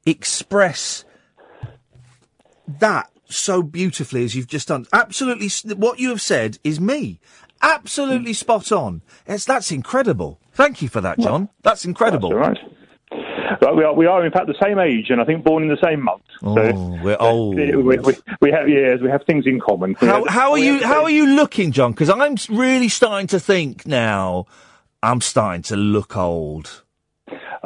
[0.07, 1.05] express
[2.67, 4.87] that so beautifully as you've just done.
[4.93, 7.21] Absolutely, what you have said is me.
[7.65, 8.35] Absolutely Hmm.
[8.35, 9.03] spot on.
[9.27, 10.39] It's, that's incredible.
[10.53, 11.49] Thank you for that, John.
[11.63, 12.31] That's incredible.
[12.31, 12.59] That's.
[13.61, 15.69] But we are, we are in fact the same age, and I think born in
[15.69, 16.23] the same month.
[16.43, 17.57] Oh, we're old.
[17.57, 17.99] We, we,
[18.41, 19.95] we have years, we have things in common.
[19.95, 20.83] How, have- how are you?
[20.85, 21.93] How are you looking, John?
[21.93, 24.47] Because I'm really starting to think now.
[25.03, 26.83] I'm starting to look old.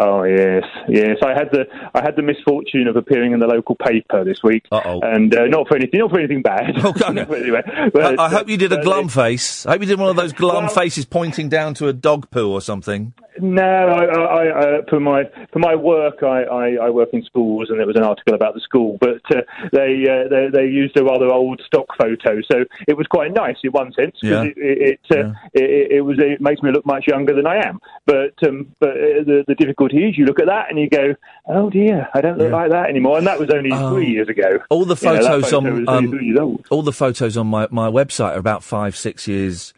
[0.00, 1.16] Oh yes, yes.
[1.24, 4.66] I had the I had the misfortune of appearing in the local paper this week,
[4.70, 5.00] Uh-oh.
[5.02, 6.76] and uh, not for anything, not for anything bad.
[7.38, 7.62] Anyway,
[7.92, 9.64] but, I, I hope you did a glum face.
[9.66, 12.50] I hope you did one of those glum faces pointing down to a dog poo
[12.50, 13.12] or something.
[13.40, 14.48] No, I, I, I,
[14.78, 17.96] uh, for my for my work, I, I, I work in schools, and there was
[17.96, 19.42] an article about the school, but uh,
[19.72, 23.56] they, uh, they they used a rather old stock photo, so it was quite nice
[23.62, 24.44] in one sense Yeah.
[24.44, 27.56] because it it, uh, it it was it makes me look much younger than I
[27.66, 27.80] am.
[28.06, 31.14] But um, but uh, the the difficulty is you look at that and you go,
[31.48, 34.58] oh dear, I don't look like that anymore, and that was only three years ago.
[34.70, 36.66] All the You know, photos photo on um, three years old.
[36.70, 39.74] all the photos on my, my website are about five six years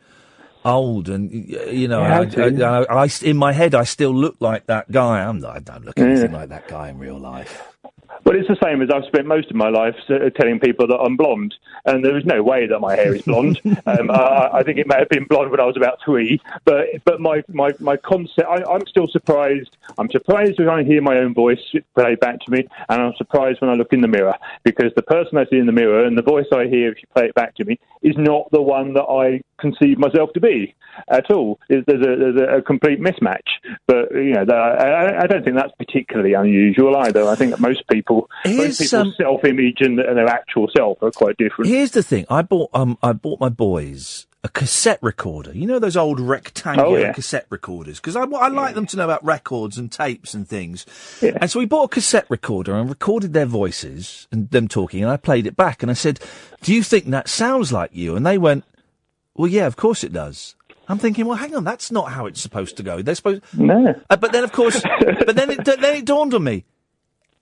[0.64, 2.22] old, and you know, I.
[2.36, 5.22] I, I, I in my head I still look like that guy.
[5.22, 7.69] I'm I don't look anything like that guy in real life.
[8.24, 10.98] Well, it's the same as I've spent most of my life uh, telling people that
[10.98, 11.54] I'm blonde,
[11.86, 13.60] and there is no way that my hair is blonde.
[13.86, 16.86] um, I, I think it may have been blonde when I was about three, but
[17.04, 18.46] but my my my concept.
[18.48, 19.76] I, I'm still surprised.
[19.98, 21.60] I'm surprised when I hear my own voice
[21.94, 25.02] play back to me, and I'm surprised when I look in the mirror because the
[25.02, 27.34] person I see in the mirror and the voice I hear if you play it
[27.34, 30.74] back to me is not the one that I conceive myself to be
[31.08, 31.58] at all.
[31.68, 33.48] There's there's a, there's a, complete mismatch.
[33.86, 37.26] But you know, I, I don't think that's particularly unusual either.
[37.28, 38.09] I think that most people,
[38.44, 41.70] Here's, most um, people's self-image and, and their actual self are quite different.
[41.70, 45.52] Here's the thing: I bought um I bought my boys a cassette recorder.
[45.54, 47.12] You know those old rectangular Oh, yeah.
[47.12, 50.86] cassette recorders because I, I like them to know about records and tapes and things.
[51.20, 55.10] And so we bought a cassette recorder and recorded their voices and them talking, and
[55.12, 56.20] I played it back and I said,
[56.62, 58.64] "Do you think that sounds like you?" And they went,
[59.34, 60.54] "Well, yeah, of course it does."
[60.88, 63.00] I'm thinking, well, hang on, that's not how it's supposed to go.
[63.00, 63.94] They're supposed, no.
[64.10, 66.64] Uh, but then, of course, but then it, then it dawned on me.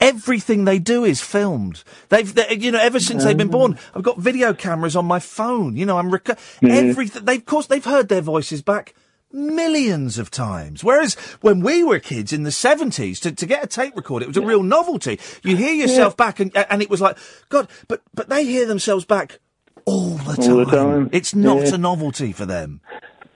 [0.01, 1.83] Everything they do is filmed.
[2.09, 3.81] They've, they, you know, ever since they've been born, mm.
[3.95, 5.75] I've got video cameras on my phone.
[5.77, 6.71] You know, I'm rec- mm.
[6.71, 7.25] everything.
[7.25, 8.95] They've, of course, they've heard their voices back
[9.33, 10.85] millions of times.
[10.85, 14.29] Whereas when we were kids in the seventies, to, to get a tape recorder, it
[14.29, 15.19] was a real novelty.
[15.43, 17.19] You hear yourself back, and and it was like,
[17.49, 19.41] God, but but they hear themselves back
[19.85, 20.51] all the time.
[20.51, 21.11] All the time.
[21.13, 21.75] It's not Yeah.
[21.75, 22.81] a novelty for them.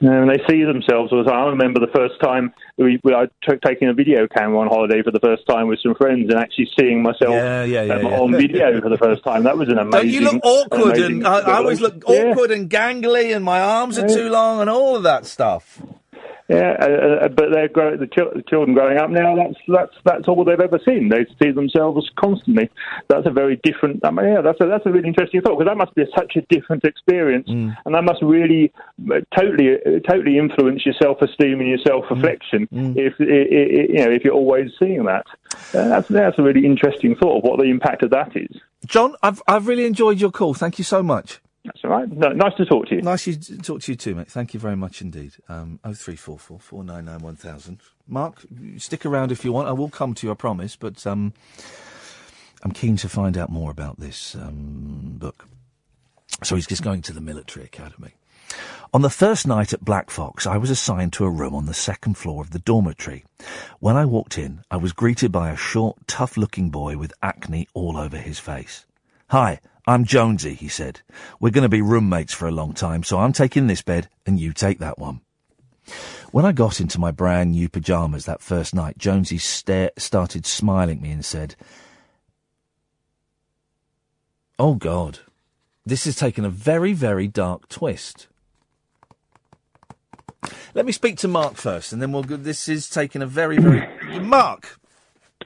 [0.03, 1.29] And they see themselves time.
[1.29, 5.01] I remember the first time we, we I took taking a video camera on holiday
[5.03, 8.07] for the first time with some friends and actually seeing myself Yeah, yeah, yeah, um,
[8.07, 9.45] on video for the first time.
[9.45, 9.91] That was an amazing.
[9.93, 13.97] Don't you look awkward and I, I always look awkward and gangly and my arms
[13.97, 15.81] are too long and all of that stuff.
[16.53, 19.35] Yeah, uh, uh, but they're grow- the, chil- the children growing up now.
[19.37, 21.09] That's that's that's all they've ever seen.
[21.09, 22.69] They see themselves constantly.
[23.09, 24.05] That's a very different.
[24.05, 26.37] I mean, yeah, that's a that's a really interesting thought because that must be such
[26.37, 27.77] a different experience, Mm.
[27.87, 28.73] and that must really
[29.11, 32.69] uh, totally uh, totally influence your self esteem and your self reflection.
[32.73, 32.97] Mm.
[32.97, 33.29] If i- i-
[33.81, 35.27] i- you know if you're always seeing that,
[35.75, 38.55] uh, that's that's a really interesting thought of what the impact of that is.
[38.87, 40.55] John, I've I've really enjoyed your call.
[40.55, 41.41] Thank you so much.
[41.65, 42.11] That's all right.
[42.11, 43.03] No, nice to talk to you.
[43.03, 44.29] Nice to talk to you too, mate.
[44.29, 45.35] Thank you very much indeed.
[45.49, 47.81] Um, oh three four four four nine nine one thousand.
[48.09, 48.43] Mark,
[48.79, 49.69] stick around if you want.
[49.69, 50.75] I will come to you, I promise.
[50.75, 51.33] But um,
[52.65, 55.47] I'm keen to find out more about this um, book.
[56.43, 58.15] So he's just going to the military academy.
[58.93, 61.73] On the first night at Black Fox, I was assigned to a room on the
[61.75, 63.25] second floor of the dormitory.
[63.79, 67.69] When I walked in, I was greeted by a short, tough looking boy with acne
[67.73, 68.85] all over his face.
[69.33, 71.01] Hi, I'm Jonesy, he said.
[71.41, 74.39] We're going to be roommates for a long time, so I'm taking this bed and
[74.39, 75.23] you take that one.
[76.33, 81.03] When I got into my brand new pyjamas that first night, Jonesy started smiling at
[81.03, 81.57] me and said,
[84.59, 85.21] Oh God,
[85.87, 88.29] this has taken a very, very dark twist.
[90.75, 92.37] Let me speak to Mark first, and then we'll go.
[92.37, 94.21] This is taking a very, very.
[94.21, 94.79] Mark!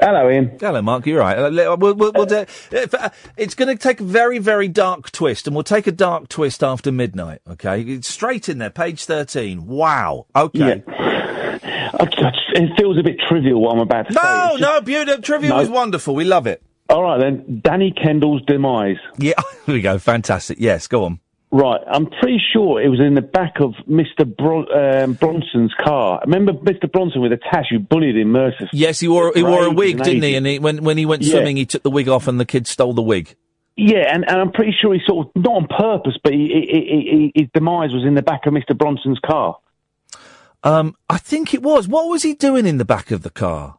[0.00, 0.56] Hello, Iain.
[0.60, 1.06] Hello, Mark.
[1.06, 1.38] You're right.
[1.38, 5.46] Uh, We'll, we'll, we'll do, uh, it's going to take a very, very dark twist,
[5.46, 7.40] and we'll take a dark twist after midnight.
[7.48, 9.66] Okay, it's straight in there, page thirteen.
[9.66, 10.26] Wow.
[10.34, 10.82] Okay.
[10.86, 12.06] I,
[12.54, 14.20] it feels a bit trivial what I'm about to say.
[14.22, 15.22] No, It's no, beautiful.
[15.22, 15.56] Trivia No.
[15.56, 16.14] was wonderful.
[16.14, 16.62] We love it.
[16.88, 18.96] All right then, Danny Kendall's demise.
[19.18, 19.32] Yeah,
[19.66, 19.98] here we go.
[19.98, 20.58] Fantastic.
[20.60, 21.20] Yes, go on.
[21.52, 24.26] Right, I'm pretty sure it was in the back of Mr.
[24.26, 26.20] Bron- um, Bronson's car.
[26.26, 26.90] Remember Mr.
[26.90, 28.78] Bronson with a tash who bullied him mercilessly?
[28.78, 30.34] Yes, he wore he wore a wig, didn't he?
[30.34, 31.30] And he, when when he went Yeah.
[31.32, 33.36] swimming, he took the wig off, and the kid stole the wig.
[33.76, 36.70] Yeah, and, and I'm pretty sure he sort of, not on purpose, but he, he,
[36.72, 38.76] he, he, his demise was in the back of Mr.
[38.76, 39.58] Bronson's car.
[40.64, 41.86] Um, I think it was.
[41.86, 43.78] What was he doing in the back of the car?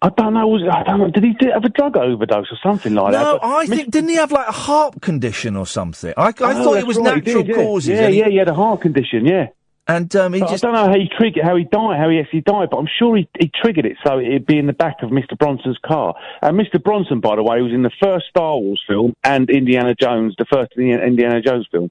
[0.00, 0.46] I don't know.
[0.46, 1.10] Was, I don't know.
[1.10, 3.20] Did he do, have a drug overdose or something like that?
[3.22, 6.14] no, I think didn't he have like a heart condition or something?
[6.16, 7.54] I, I Oh, thought it was right, natural did, yeah.
[7.64, 7.88] causes.
[7.88, 9.26] Yeah, he- yeah, he had a heart condition.
[9.26, 9.48] Yeah.
[9.88, 12.10] And um, he But just I don't know how he triggered, how he died, how
[12.10, 14.72] he actually died, but I'm sure he, he triggered it so it'd be in the
[14.74, 15.36] back of Mr.
[15.36, 16.14] Bronson's car.
[16.42, 16.80] And Mr.
[16.80, 20.44] Bronson, by the way, was in the first Star Wars film and Indiana Jones, the
[20.44, 21.90] first Indiana Jones film.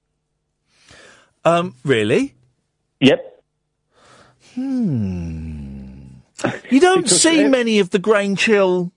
[1.44, 2.36] Um, really?
[3.02, 3.44] Yep.
[4.54, 5.57] Hmm.
[6.72, 8.92] You don't Because see ev- many of the Grange Hill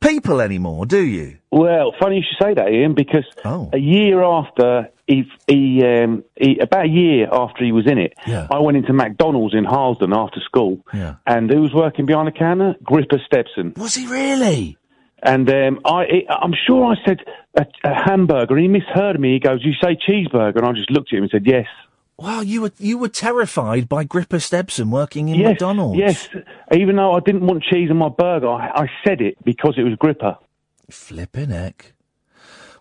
[0.00, 1.38] people anymore, do you?
[1.50, 3.70] Well, funny you should say that, Iain, because Oh.
[3.72, 8.12] a year after he, he, um, he, about a year after he was in it,
[8.26, 8.46] Yeah.
[8.50, 11.14] I went into McDonald's in Harlesden after school, Yeah.
[11.26, 12.74] and who was working behind the counter?
[12.82, 13.76] Gripper Stebson.
[13.78, 14.76] Was he really?
[15.20, 17.18] And um, I, I'm sure I said
[17.56, 19.32] a, a hamburger, and he misheard me.
[19.32, 21.66] He goes, "You say cheeseburger?" And I just looked at him and said, "Yes."
[22.18, 25.98] Wow, you were you were terrified by Gripper Stebson working in yes, McDonald's.
[25.98, 26.28] Yes,
[26.72, 29.84] even though I didn't want cheese on my burger, I, I said it because it
[29.84, 30.36] was Gripper.
[30.90, 31.92] Flipping heck.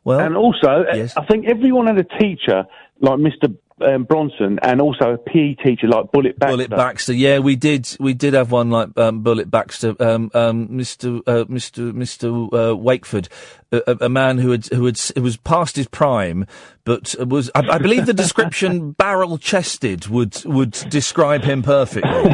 [0.04, 1.16] Well, and also, yes.
[1.16, 2.66] I think everyone had a teacher
[3.00, 3.56] like Mr.
[3.80, 6.56] Um, Bronson, and also a PE teacher like Bullet Baxter.
[6.58, 7.14] Bullet Baxter.
[7.14, 7.88] Yeah, we did.
[8.00, 9.96] We did have one like um, Bullet Baxter.
[10.00, 11.20] Um, um, Mr.
[11.28, 11.92] Uh, Mr.
[11.92, 12.48] Mr.
[12.48, 13.28] Uh, Wakeford,
[13.72, 16.48] a, a- a man who had who had who was past his prime,
[16.86, 22.34] but was I, I believe the description barrel chested would would describe him perfectly.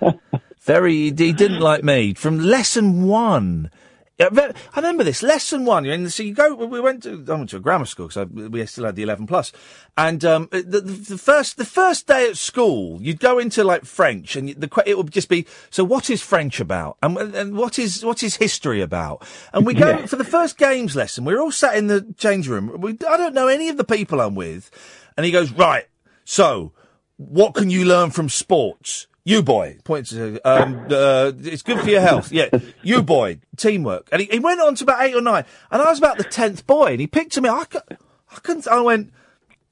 [0.60, 0.94] Very.
[1.16, 3.70] He didn't like me from lesson one.
[4.18, 5.84] Yeah, I remember this lesson one.
[5.84, 6.54] You know, so you go.
[6.54, 9.26] We went to I went to a grammar school, so we still had the eleven
[9.26, 9.52] plus.
[9.94, 13.84] And um, the, the, the first the first day at school, you'd go into like
[13.84, 15.84] French, and the it would just be so.
[15.84, 16.96] What is French about?
[17.02, 19.22] And, and what is what is history about?
[19.52, 20.06] And we go Yeah.
[20.06, 21.26] for the first games lesson.
[21.26, 22.80] We're all sat in the change room.
[22.80, 24.70] We, I don't know any of the people I'm with,
[25.18, 25.88] and he goes right.
[26.24, 26.72] So,
[27.18, 29.08] what can you learn from sports?
[29.26, 32.30] You boy points to um, uh, it's good for your health.
[32.30, 32.48] Yeah,
[32.84, 34.08] you boy, teamwork.
[34.12, 36.22] And he, he went on to about eight or nine, and I was about the
[36.22, 37.48] tenth boy, and he picked me.
[37.48, 38.68] I, I couldn't.
[38.68, 39.12] I went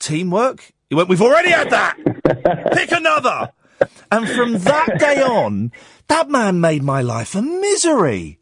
[0.01, 0.73] teamwork.
[0.89, 1.09] He went.
[1.09, 1.97] We've already had that.
[2.73, 3.53] Pick another.
[4.11, 5.71] And from that day on,
[6.09, 8.41] that man made my life a misery,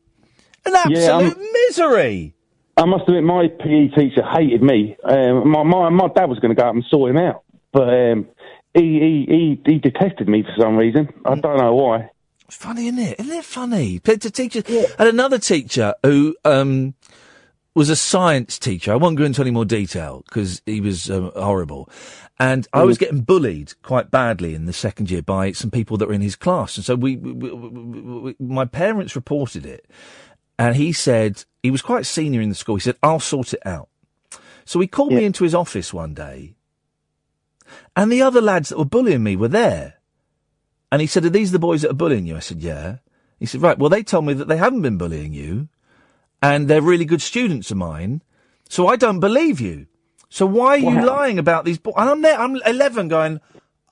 [0.65, 2.35] an Yeah, absolute misery.
[2.79, 4.97] I must admit, my PE teacher hated me.
[5.05, 7.89] Um, my, my my dad was going to go up and sort him out, but
[7.91, 8.29] um,
[8.75, 11.13] he, he he he detested me for some reason.
[11.25, 12.11] I don't know why.
[12.47, 13.21] It's Funny, isn't it?
[13.21, 13.99] Isn't it funny?
[14.01, 14.65] To teachers,
[14.99, 16.95] and another teacher who, um,
[17.75, 18.93] was a science teacher.
[18.93, 21.89] I won't go into any more detail because he was um, horrible.
[22.39, 26.09] And I was getting bullied quite badly in the second year by some people that
[26.09, 26.77] were in his class.
[26.77, 29.87] And so we, we, we, we, we my parents reported it.
[30.59, 32.77] And he said, he was quite senior in the school.
[32.77, 33.89] He said, I'll sort it out.
[34.65, 36.55] So he called me into his office one day.
[37.97, 39.95] And the other lads that were bullying me were there.
[40.91, 42.37] And he said, Are these the boys that are bullying you?
[42.37, 42.99] I said, Yeah.
[43.39, 45.69] He said, Right, well, they told me that they haven't been bullying you,
[46.41, 48.23] and they're really good students of mine,
[48.69, 49.87] so I don't believe you.
[50.29, 51.95] So why are you lying about these boys?
[51.97, 53.41] And I'm there, I'm 11 going,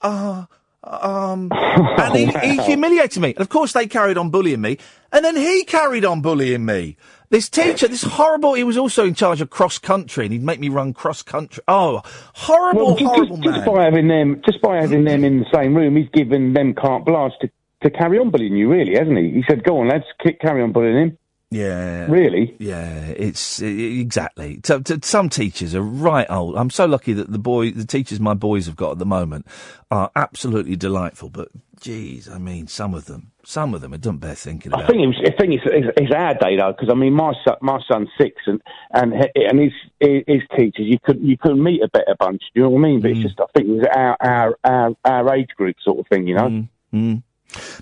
[0.02, 0.47] Ah,
[0.82, 3.31] um, and he, he humiliated me.
[3.31, 4.78] And of course, they carried on bullying me,
[5.12, 6.97] and then he carried on bullying me.
[7.31, 10.59] This teacher, this horrible, he was also in charge of cross country, and he'd make
[10.59, 11.62] me run cross country.
[11.69, 12.02] Oh,
[12.35, 13.55] horrible, Well, just, horrible just, man.
[13.55, 16.74] just by having them, just by having them in the same room, he's given them
[16.74, 17.51] carte blanche to,
[17.85, 19.31] to carry on bullying you, really, hasn't he?
[19.31, 20.05] He said, "Go on, lads,
[20.40, 21.19] carry on bullying him."
[21.52, 22.07] Yeah.
[22.11, 22.55] Really?
[22.59, 24.61] Yeah, it's exactly.
[24.65, 26.57] So, to, some teachers are right old.
[26.57, 29.47] I'm so lucky that the boy, the teachers my boys have got at the moment
[29.90, 31.28] are absolutely delightful.
[31.28, 31.48] But
[31.81, 34.90] geez, I mean, some of them, some of them, it doesn't bear thinking I about.
[34.90, 37.32] think it was, I think it's, it's, it's our day though, because I mean, my
[37.44, 38.61] son, my son's six, and
[38.93, 42.43] and and his his teachers, you could you couldn't meet a better bunch.
[42.55, 42.98] Do you know what I mean?
[42.98, 43.02] Mm.
[43.02, 46.07] But it's just, I think it was our our our, our age group sort of
[46.09, 46.66] thing, you know.
[46.93, 47.23] Mm.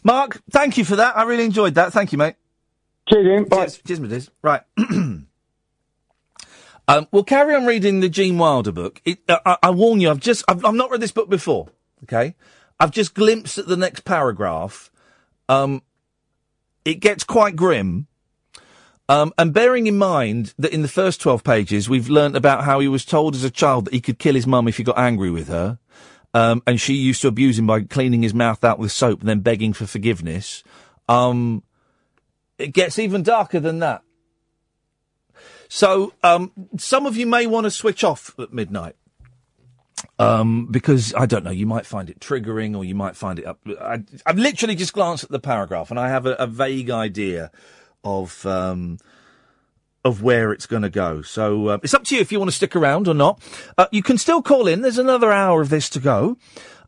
[0.02, 1.16] Mark, thank you for that.
[1.16, 1.92] I really enjoyed that.
[1.92, 2.36] Thank you, mate.
[3.08, 3.44] Cheers, Iain.
[3.44, 3.56] Bye.
[3.56, 4.30] Cheers, cheers, my dears.
[4.42, 4.62] Right.
[6.88, 9.00] um, we'll carry on reading the Gene Wilder book.
[9.04, 11.68] It, uh, I, I warn you, I've just, I've, I've not read this book before.
[12.04, 12.34] Okay.
[12.80, 14.90] I've just glimpsed at the next paragraph.
[15.48, 15.82] Um,
[16.84, 18.06] it gets quite grim.
[19.08, 22.78] Um, and bearing in mind that in the first 12 pages, we've learnt about how
[22.78, 24.98] he was told as a child that he could kill his mum if he got
[24.98, 25.78] angry with her.
[26.34, 29.28] Um, and she used to abuse him by cleaning his mouth out with soap and
[29.28, 30.62] then begging for forgiveness.
[31.08, 31.62] Um,
[32.58, 34.02] it gets even darker than that.
[35.68, 38.96] So, um, some of you may want to switch off at midnight.
[40.18, 43.46] Um, because I don't know, you might find it triggering or you might find it
[43.46, 43.60] up.
[43.80, 47.50] I, I've literally just glanced at the paragraph and I have a, a vague idea
[48.04, 48.98] of, um,
[50.04, 51.22] of where it's going to go.
[51.22, 53.40] So, uh, it's up to you if you want to stick around or not.
[53.76, 54.82] Uh, you can still call in.
[54.82, 56.36] There's another hour of this to go.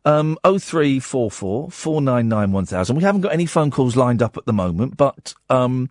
[0.05, 2.95] Um, 0344 499 1000.
[2.95, 5.89] We haven't got any phone calls lined up at the moment, but, um,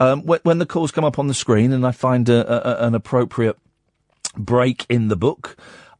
[0.00, 2.86] um, when, when the calls come up on the screen and I find a, a-
[2.86, 3.56] an appropriate
[4.36, 5.56] break in the book,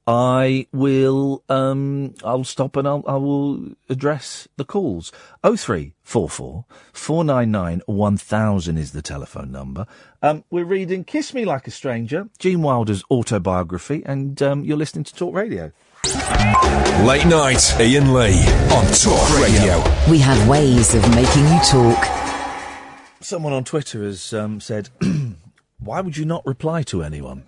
[0.07, 5.11] I will, um, I'll stop and I'll, I will address the calls.
[5.43, 9.87] 0344 499 1000 is the telephone number.
[10.23, 15.05] Um, we're reading Kiss Me Like a Stranger, Gene Wilder's autobiography, and, um, you're listening
[15.05, 15.73] to Talk Radio.
[17.07, 18.45] Late night, Iain Lee
[18.75, 19.83] on Talk Radio.
[20.11, 22.05] We have ways of making you talk.
[23.21, 24.91] Someone on Twitter has um, said,
[25.79, 27.45] "Why would you not reply to anyone?"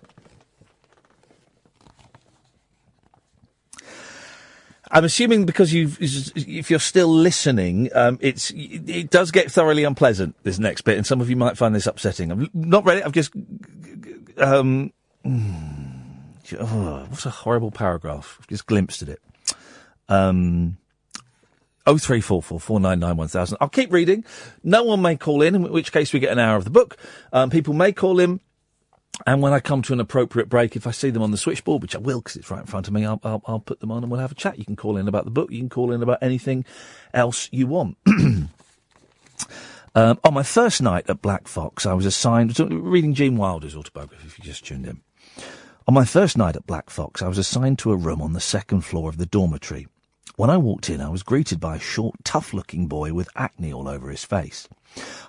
[4.90, 10.36] I'm assuming because you've, if you're still listening, um, it's it does get thoroughly unpleasant.
[10.42, 12.30] This next bit, and some of you might find this upsetting.
[12.30, 13.04] I've not read it.
[13.04, 13.32] I've just,
[14.38, 14.92] um,
[15.24, 18.38] oh, what a horrible paragraph.
[18.40, 19.20] I've just glimpsed at it.
[20.08, 20.78] Um,
[21.88, 23.58] Oh three four four four nine nine one thousand.
[23.60, 24.24] I'll keep reading.
[24.64, 26.96] No one may call in, in which case we get an hour of the book.
[27.32, 28.40] Um, people may call in,
[29.24, 31.80] and when I come to an appropriate break, if I see them on the switchboard,
[31.80, 33.90] which I will because it's right in front of me, I'll, I'll, I'll put them
[33.90, 34.58] on and we'll have a chat.
[34.58, 35.50] You can call in about the book.
[35.50, 36.64] You can call in about anything
[37.14, 37.96] else you want.
[38.06, 38.50] um,
[39.94, 44.26] on my first night at Black Fox, I was assigned reading Gene Wilder's autobiography.
[44.26, 45.00] If you just tuned in.
[45.88, 48.40] On my first night at Black Fox, I was assigned to a room on the
[48.40, 49.86] second floor of the dormitory.
[50.36, 53.88] When I walked in, I was greeted by a short, tough-looking boy with acne all
[53.88, 54.68] over his face.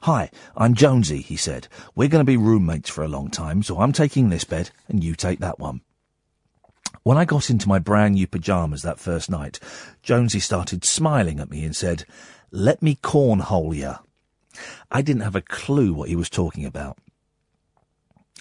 [0.01, 1.69] Hi, I'm Jonesy, he said.
[1.95, 5.01] We're going to be roommates for a long time, so I'm taking this bed and
[5.01, 5.79] you take that one.
[7.03, 9.61] When I got into my brand new pyjamas that first night,
[10.03, 12.03] Jonesy started smiling at me and said,
[12.51, 13.99] Let me cornhole ya.
[14.91, 16.97] I didn't have a clue what he was talking about.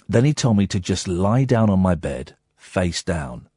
[0.09, 3.47] Then he told me to just lie down on my bed, face down.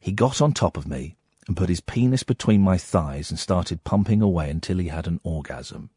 [0.00, 1.17] He got on top of me
[1.48, 5.18] and put his penis between my thighs and started pumping away until he had an
[5.24, 5.90] orgasm.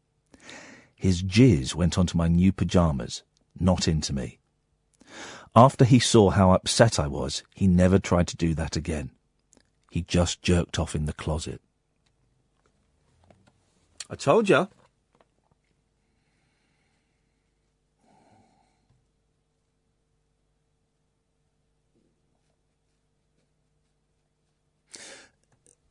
[0.96, 3.22] His jizz went onto my new pyjamas,
[3.60, 4.38] not into me.
[5.54, 9.10] After he saw how upset I was, he never tried to do that again.
[9.90, 11.60] He just jerked off in the closet.
[14.08, 14.68] I told you.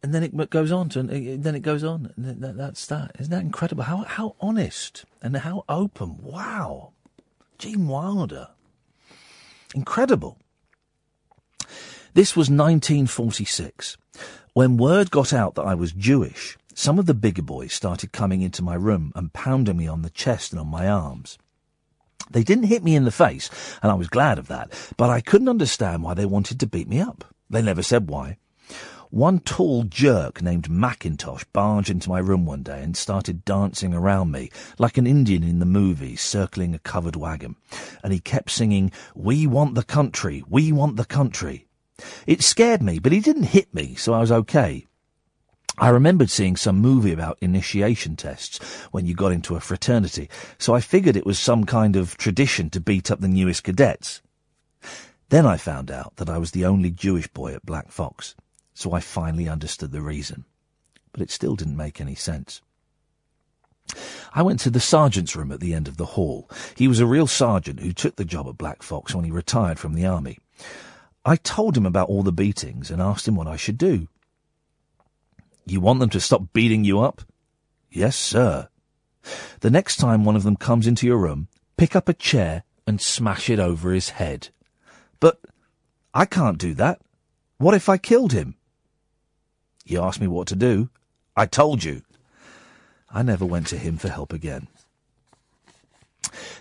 [0.04, 2.86] And then it goes on to, and uh, then it goes on, and that, that's
[2.88, 3.16] that.
[3.20, 3.84] Isn't that incredible?
[3.84, 6.18] How how honest and how open.
[6.22, 6.94] Wow,
[7.58, 8.50] Gene Wilder.
[9.76, 10.38] Incredible.
[12.14, 13.98] This was 1946.
[14.54, 18.42] When word got out that I was Jewish, some of the bigger boys started coming
[18.42, 21.38] into my room and pounding me on the chest and on my arms.
[22.30, 23.50] They didn't hit me in the face,
[23.82, 26.88] and I was glad of that, but I couldn't understand why they wanted to beat
[26.88, 27.24] me up.
[27.50, 28.38] They never said why.
[29.12, 34.32] One tall jerk named Macintosh barged into my room one day and started dancing around
[34.32, 37.58] me like an Indian in the movies circling a covered wagon.
[38.06, 41.68] And he kept singing, We want the country, we want the country.
[42.26, 44.88] It scared me, but he didn't hit me, so I was okay.
[45.78, 48.60] I remembered seeing some movie about initiation tests
[48.92, 52.70] when you got into a fraternity, so I figured it was some kind of tradition
[52.70, 54.22] to beat up the newest cadets.
[55.28, 58.36] Then I found out that I was the only Jewish boy at Black Fox,
[58.74, 60.46] so I finally understood the reason.
[61.12, 62.62] But it still didn't make any sense.
[64.34, 66.50] I went to the sergeant's room at the end of the hall.
[66.76, 69.80] He was a real sergeant who took the job at Black Fox when he retired
[69.80, 70.40] from the army.
[71.26, 74.08] I told him about all the beatings and asked him what I should do.
[75.66, 77.22] You want them to stop beating you up?
[77.92, 78.70] Yes, sir.
[79.60, 83.00] The next time one of them comes into your room, pick up a chair and
[83.00, 84.50] smash it over his head.
[85.20, 85.40] But
[86.14, 87.02] I can't do that.
[87.58, 88.56] What if I killed him?
[89.92, 90.90] You asked me what to do.
[91.36, 92.02] I told you.
[93.10, 94.68] I never went to him for help again.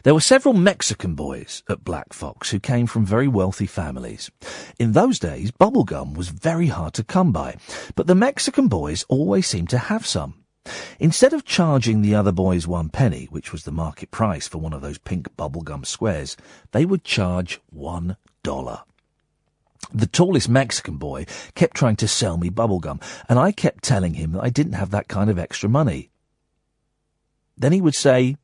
[0.02, 4.32] There were several Mexican boys at Black Fox who came from very wealthy families.
[4.80, 7.56] In those days, bubblegum was very hard to come by,
[7.94, 10.34] but the Mexican boys always seemed to have some.
[10.98, 14.72] Instead of charging the other boys one penny, which was the market price for one
[14.72, 16.36] of those pink bubblegum squares,
[16.72, 18.80] they would charge one dollar.
[19.92, 24.32] The tallest Mexican boy kept trying to sell me bubblegum, and I kept telling him
[24.32, 26.10] that I didn't have that kind of extra money.
[27.56, 28.36] Then he would say,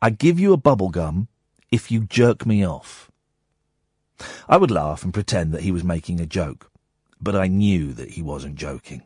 [0.00, 1.28] I give you a bubble gum
[1.70, 3.10] if you jerk me off.
[4.48, 6.70] I would laugh and pretend that he was making a joke,
[7.20, 9.02] but I knew that he wasn't joking.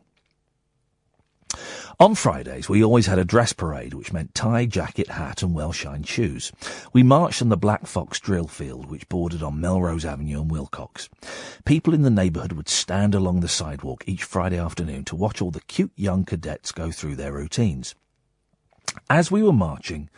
[1.99, 6.07] On Fridays, we always had a dress parade, which meant tie, jacket, hat, and well-shined
[6.07, 6.51] shoes.
[6.91, 11.09] We marched on the Black Fox drill field, which bordered on Melrose Avenue and Wilcox.
[11.65, 15.51] People in the neighbourhood would stand along the sidewalk each Friday afternoon to watch all
[15.51, 17.95] the cute young cadets go through their routines.
[19.09, 20.09] As we were marching,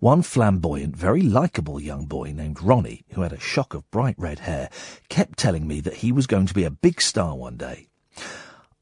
[0.00, 4.40] one flamboyant, very likeable young boy named Ronnie, who had a shock of bright red
[4.40, 4.68] hair,
[5.08, 7.88] kept telling me that he was going to be a big star one day.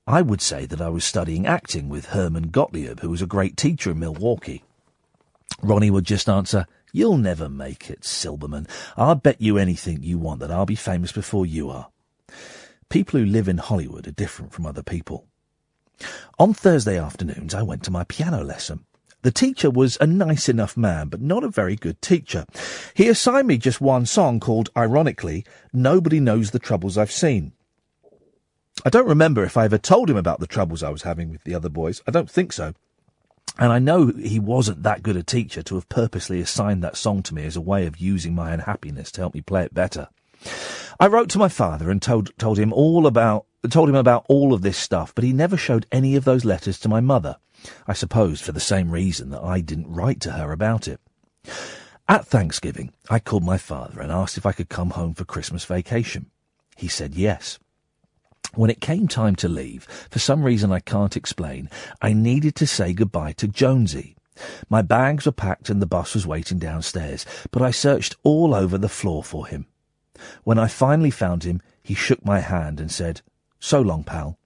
[0.07, 3.57] I would say that I was studying acting with Herman Gottlieb, who was a great
[3.57, 4.65] teacher in Milwaukee.
[5.63, 8.69] Ronnie would just answer, You'll never make it, Silberman.
[8.97, 11.89] I'll bet you anything you want that I'll be famous before you are.
[12.89, 15.27] People who live in Hollywood are different from other people.
[16.39, 18.85] On Thursday afternoons, I went to my piano lesson.
[19.23, 22.47] The teacher was a nice enough man, but not a very good teacher.
[22.95, 27.53] He assigned me just one song called, ironically, Nobody Knows the Troubles I've Seen.
[28.85, 31.44] I don't remember if I ever told him about the troubles I was having with
[31.44, 32.02] the other boys.
[32.07, 32.74] I don't think so.
[33.59, 37.23] And I know he wasn't that good a teacher to have purposely assigned that song
[37.24, 40.09] to me as a way of using my unhappiness to help me play it better.
[40.98, 44.55] I wrote to my father and told told him all about told him about all
[44.55, 47.36] of this stuff, but he never showed any of those letters to my mother.
[47.86, 51.01] I suppose for the same reason that I didn't write to her about it.
[52.09, 55.65] At Thanksgiving, I called my father and asked if I could come home for Christmas
[55.66, 56.31] vacation.
[56.77, 57.59] He said yes.
[58.55, 61.71] When it came time to leave, for some reason I can't explain,
[62.03, 64.17] I needed to say goodbye to Jonesy.
[64.69, 68.77] My bags were packed and the bus was waiting downstairs, but I searched all over
[68.77, 69.67] the floor for him.
[70.43, 73.23] When I finally found him, he shook my hand and said,
[73.61, 74.39] So long, pal.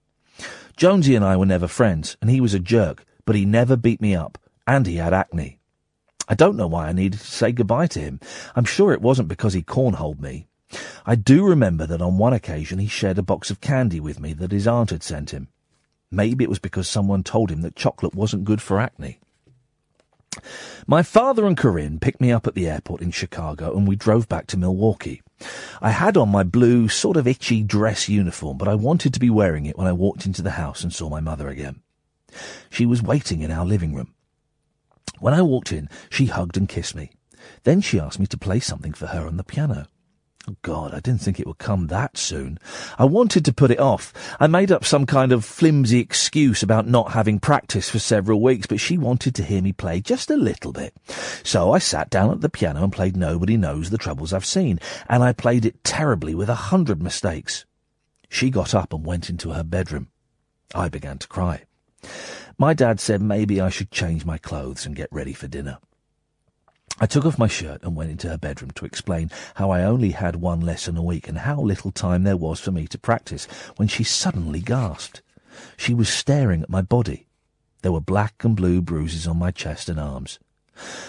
[0.77, 4.01] Jonesy and I were never friends, and he was a jerk, but he never beat
[4.01, 5.59] me up, and he had acne.
[6.29, 8.21] I don't know why I needed to say goodbye to him.
[8.57, 10.47] I'm sure it wasn't because he cornholed me.
[11.07, 14.33] I do remember that on one occasion he shared a box of candy with me
[14.35, 15.49] that his aunt had sent him.
[16.11, 19.19] Maybe it was because someone told him that chocolate wasn't good for acne.
[20.87, 24.29] My father and Corinne picked me up at the airport in Chicago and we drove
[24.29, 25.23] back to Milwaukee.
[25.81, 29.31] I had on my blue, sort of itchy dress uniform, but I wanted to be
[29.31, 31.83] wearing it when I walked into the house and saw my mother again.
[32.71, 34.15] She was waiting in our living room.
[35.21, 37.11] When I walked in, she hugged and kissed me.
[37.63, 39.87] Then she asked me to play something for her on the piano.
[40.47, 42.59] Oh God, I didn't think it would come that soon.
[42.99, 44.13] I wanted to put it off.
[44.39, 48.67] I made up some kind of flimsy excuse about not having practice for several weeks,
[48.67, 50.95] but she wanted to hear me play just a little bit.
[51.45, 54.81] So I sat down at the piano and played Nobody Knows the Troubles I've Seen,
[55.09, 57.65] and I played it terribly with a hundred mistakes.
[58.29, 60.09] She got up and went into her bedroom.
[60.75, 61.65] I began to cry.
[62.59, 65.79] My dad said maybe I should change my clothes and get ready for dinner.
[67.01, 70.13] I took off my shirt and went into her bedroom to explain how I only
[70.13, 73.47] had one lesson a week and how little time there was for me to practice
[73.77, 75.21] when she suddenly gasped.
[75.77, 77.27] She was staring at my body.
[77.83, 80.39] There were black and blue bruises on my chest and arms.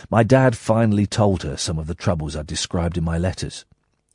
[0.10, 3.64] My dad finally told her some of the troubles I'd described in my letters.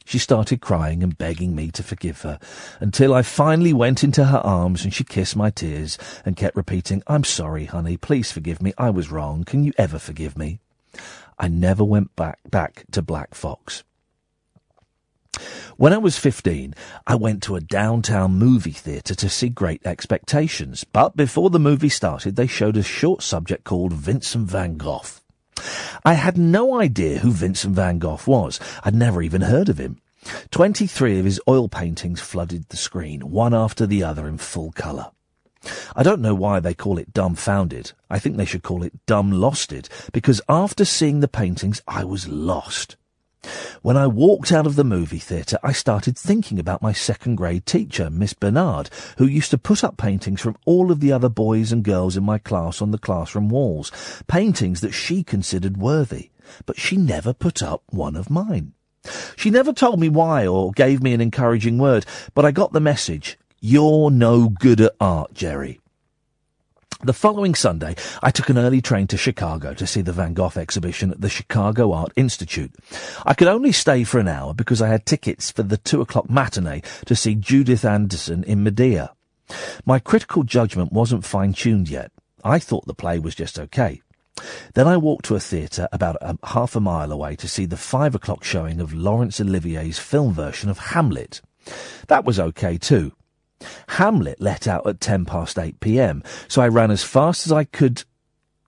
[0.04, 2.40] She started crying and begging me to forgive her,
[2.80, 7.02] until I finally went into her arms and she kissed my tears and kept repeating,
[7.06, 10.58] I'm sorry, honey, please forgive me, I was wrong, can you ever forgive me?
[11.40, 13.82] I never went back, back to Black Fox.
[15.78, 16.74] When I was 15,
[17.06, 21.88] I went to a downtown movie theatre to see Great Expectations, but before the movie
[21.88, 25.00] started, they showed a short subject called Vincent van Gogh.
[26.04, 28.60] I had no idea who Vincent van Gogh was.
[28.84, 29.96] I'd never even heard of him.
[30.50, 35.10] Twenty-three of his oil paintings flooded the screen, one after the other in full colour.
[35.94, 37.92] I don't know why they call it dumbfounded.
[38.08, 42.28] I think they should call it dumb losted, because after seeing the paintings, I was
[42.28, 42.96] lost.
[43.82, 47.64] When I walked out of the movie theatre, I started thinking about my second grade
[47.64, 51.72] teacher, Miss Bernard, who used to put up paintings from all of the other boys
[51.72, 53.90] and girls in my class on the classroom walls,
[54.26, 56.30] paintings that she considered worthy,
[56.66, 58.74] but she never put up one of mine.
[59.36, 62.04] She never told me why or gave me an encouraging word,
[62.34, 63.38] but I got the message.
[63.62, 65.80] You're no good at art, Jerry.
[67.02, 70.52] The following Sunday, I took an early train to Chicago to see the Van Gogh
[70.56, 72.74] exhibition at the Chicago Art Institute.
[73.26, 76.30] I could only stay for an hour because I had tickets for the two o'clock
[76.30, 79.12] matinee to see Judith Anderson in Medea.
[79.84, 82.12] My critical judgment wasn't fine-tuned yet.
[82.42, 84.00] I thought the play was just okay.
[84.72, 87.76] Then I walked to a theatre about a, half a mile away to see the
[87.76, 91.42] five o'clock showing of Laurence Olivier's film version of Hamlet.
[92.08, 93.12] That was okay too.
[93.88, 97.64] Hamlet let out at ten past eight p.m., so I ran as fast as I
[97.64, 98.04] could.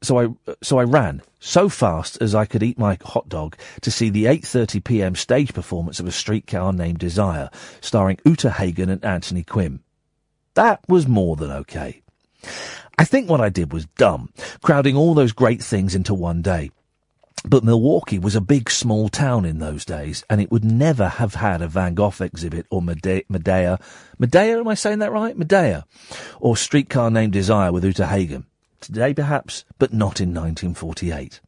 [0.02, 3.90] So I so I ran so fast as I could eat my hot dog to
[3.90, 5.14] see the 8:30 p.m.
[5.14, 7.50] stage performance of A Streetcar Named Desire,
[7.80, 9.80] starring Uta Hagen and Anthony Quinn.
[10.54, 12.02] That was more than okay.
[12.98, 14.30] I think what I did was dumb,
[14.62, 16.70] crowding all those great things into one day.
[17.44, 21.34] But Milwaukee was a big small town in those days, and it would never have
[21.34, 23.78] had a Van Gogh exhibit or Medea, Medea,
[24.58, 25.36] am I saying that right?
[25.36, 25.84] Medea,
[26.38, 28.46] or Streetcar Named Desire with Uta Hagen.
[28.80, 31.40] Today perhaps, but not in 1948.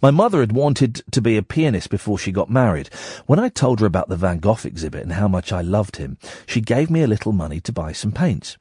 [0.00, 2.88] My mother had wanted to be a pianist before she got married.
[3.26, 6.16] When I told her about the Van Gogh exhibit and how much I loved him,
[6.46, 8.56] she gave me a little money to buy some paints.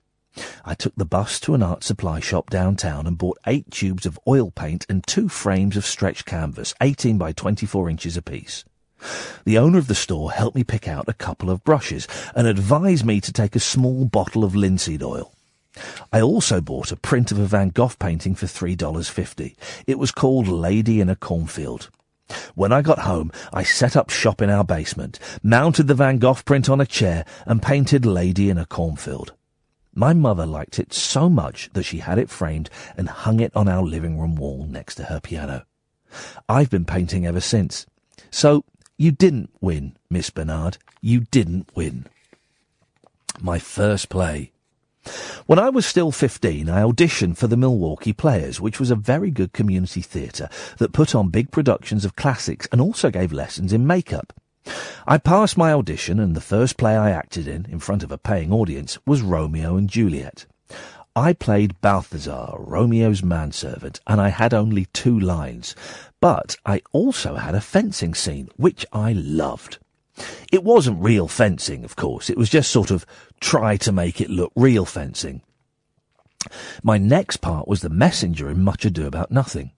[0.65, 4.19] I took the bus to an art supply shop downtown and bought eight tubes of
[4.27, 8.65] oil paint and two frames of stretched canvas, 18 by 24 inches apiece.
[9.45, 13.05] The owner of the store helped me pick out a couple of brushes and advised
[13.05, 15.34] me to take a small bottle of linseed oil.
[16.11, 19.55] I also bought a print of a Van Gogh painting for $3.50.
[19.85, 21.89] It was called Lady in a Cornfield.
[22.55, 26.39] When I got home, I set up shop in our basement, mounted the Van Gogh
[26.43, 29.34] print on a chair, and painted Lady in a Cornfield.
[29.98, 33.68] My mother liked it so much that she had it framed and hung it on
[33.68, 35.65] our living room wall next to her piano.
[36.48, 37.88] I've been painting ever since.
[38.30, 38.64] So,
[38.99, 40.78] you didn't win, Miss Bernard.
[41.02, 42.06] You didn't win.
[43.41, 44.52] My first play.
[45.48, 49.32] When I was still 15, I auditioned for the Milwaukee Players, which was a very
[49.32, 50.48] good community theatre
[50.78, 54.32] that put on big productions of classics and also gave lessons in makeup.
[55.07, 58.18] I passed my audition, and the first play I acted in, in front of a
[58.18, 60.45] paying audience, was Romeo and Juliet.
[61.15, 65.76] I played Balthazar, Romeo's manservant, and I had only two lines.
[66.19, 69.80] But I also had a fencing scene, which I loved.
[70.52, 72.30] It wasn't real fencing, of course.
[72.30, 73.06] It was just sort of
[73.39, 75.41] try to make it look real fencing.
[76.84, 79.72] My next part was the messenger in Much Ado About Nothing.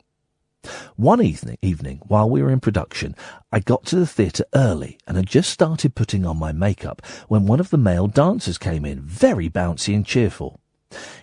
[0.99, 3.15] One evening, evening, while we were in production,
[3.53, 7.45] I got to the theatre early and had just started putting on my makeup when
[7.47, 10.59] one of the male dancers came in, very bouncy and cheerful.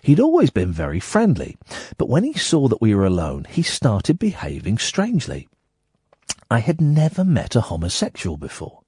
[0.00, 1.58] He'd always been very friendly,
[1.98, 5.46] but when he saw that we were alone, he started behaving strangely.
[6.50, 8.80] I had never met a homosexual before.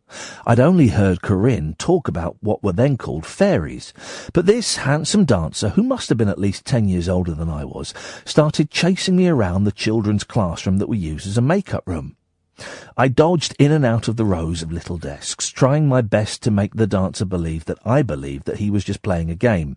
[0.47, 3.93] I'd only heard Corinne talk about what were then called fairies,
[4.33, 7.65] but this handsome dancer, who must have been at least ten years older than I
[7.65, 7.93] was,
[8.25, 12.17] started chasing me around the children's classroom that we used as a make-up room.
[12.97, 16.51] I dodged in and out of the rows of little desks, trying my best to
[16.51, 19.77] make the dancer believe that I believed that he was just playing a game.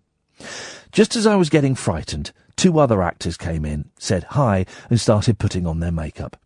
[0.90, 5.38] Just as I was getting frightened, two other actors came in, said hi, and started
[5.38, 6.36] putting on their makeup.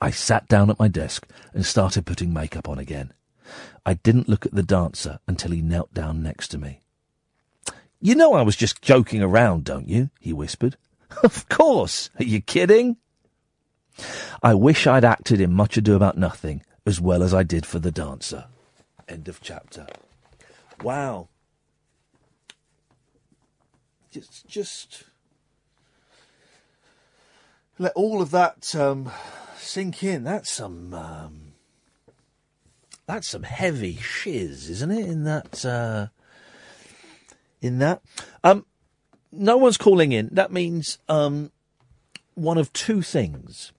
[0.00, 3.12] I sat down at my desk and started putting makeup on again.
[3.86, 6.80] I didn't look at the dancer until he knelt down next to me.
[8.00, 10.10] You know I was just joking around, don't you?
[10.20, 10.76] he whispered.
[11.22, 12.10] Of course.
[12.20, 12.98] Are you kidding?
[14.42, 17.78] I wish I'd acted in Much Ado About Nothing as well as I did for
[17.78, 18.44] The Dancer.
[19.08, 19.86] End of chapter.
[20.82, 21.28] Wow.
[24.10, 25.04] Just, just
[27.78, 29.10] let all of that um,
[29.68, 30.24] sink in.
[30.24, 31.52] That's some, um,
[33.06, 35.06] that's some heavy shiz, isn't it?
[35.06, 36.06] In that, uh,
[37.60, 38.02] in that.
[38.42, 38.64] Um,
[39.30, 40.30] no one's calling in.
[40.32, 41.52] That means um,
[42.34, 43.72] one of two things,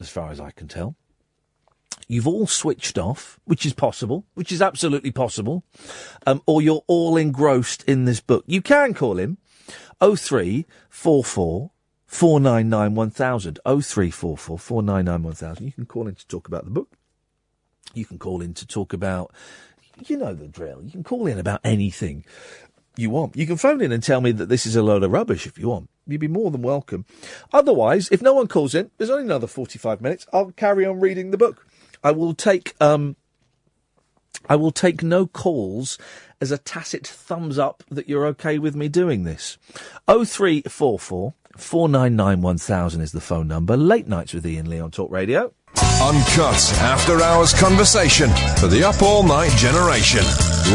[0.00, 0.96] as far as I can tell.
[2.08, 5.64] You've all switched off, which is possible, which is absolutely possible,
[6.26, 8.44] um, or you're all engrossed in this book.
[8.46, 9.38] You can call him
[10.00, 11.70] 0344
[12.14, 13.58] 499 1000.
[13.64, 15.66] 0344 499 1000.
[15.66, 16.96] You can call in to talk about the book.
[17.92, 19.32] You can call in to talk about,
[20.06, 20.80] you know the drill.
[20.84, 22.24] You can call in about anything
[22.96, 23.34] you want.
[23.34, 25.58] You can phone in and tell me that this is a load of rubbish if
[25.58, 25.90] you want.
[26.06, 27.04] You'd be more than welcome.
[27.52, 30.24] Otherwise, if no one calls in, there's only another 45 minutes.
[30.32, 31.66] I'll carry on reading the book.
[32.04, 33.16] I will take, um,
[34.48, 35.98] I will take no calls
[36.44, 39.56] as a tacit thumbs up that you're okay with me doing this.
[40.06, 43.78] 0344 499 1000 is the phone number.
[43.78, 45.54] Late nights with Iain Lee on Talk Radio.
[46.02, 50.22] Uncut after hours conversation for the up all night generation.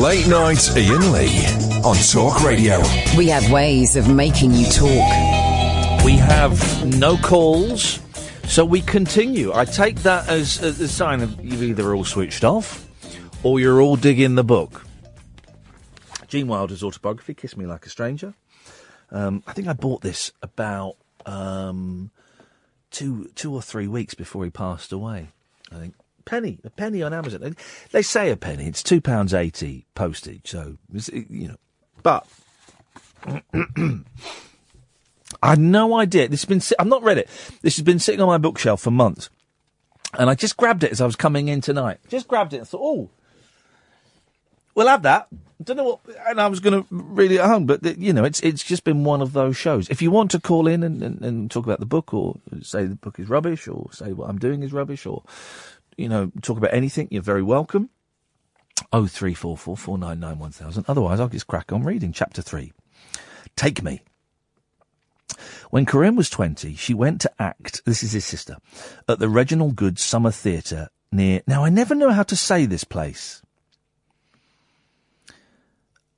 [0.02, 1.46] Late night Iain Lee
[1.84, 2.82] on Talk Radio.
[3.16, 6.04] We have ways of making you talk.
[6.04, 6.58] We have
[6.98, 8.00] no calls,
[8.46, 9.54] so we continue.
[9.54, 12.88] I take that as a, a sign of you've either all switched off
[13.44, 14.89] or you're all digging the book.
[16.30, 18.34] Gene Wilder's autobiography, Kiss Me Like a Stranger.
[19.12, 20.96] Um, I think I bought this about
[21.26, 22.12] um,
[22.92, 25.30] two two or three weeks before he passed away.
[25.72, 25.96] I think
[26.26, 27.56] penny a penny on Amazon.
[27.92, 28.68] They- say a penny.
[28.68, 30.50] It's two pounds eighty postage.
[30.50, 30.78] So
[31.12, 31.58] you know,
[32.04, 32.28] but
[35.42, 36.28] I had no idea.
[36.28, 36.62] This has been.
[36.80, 37.28] I've not read it.
[37.62, 39.32] This has been sitting on my bookshelf for months,
[40.18, 42.00] and I just grabbed it as I was coming in tonight.
[42.08, 43.10] Just grabbed it and thought, oh,
[44.80, 45.28] we'll have that.
[45.62, 46.00] Don't know what,
[46.30, 48.86] and I was going to read it at home, but you know, it's it's just
[48.86, 49.90] been one of those shows.
[49.90, 52.86] If you want to call in and, and, and talk about the book, or say
[52.86, 55.24] the book is rubbish, or say what I'm doing is rubbish, or
[55.98, 57.90] you know, talk about anything, you're very welcome.
[58.94, 60.86] Oh three four four four nine nine one thousand.
[60.88, 62.72] Otherwise, I'll just crack on reading chapter three.
[63.58, 64.02] Take me.
[65.72, 68.58] When Corinne was 20, she went to act, this is his sister,
[69.08, 72.84] at the Reginald Goode Summer Theatre near, now I never know how to say this
[72.84, 73.44] place.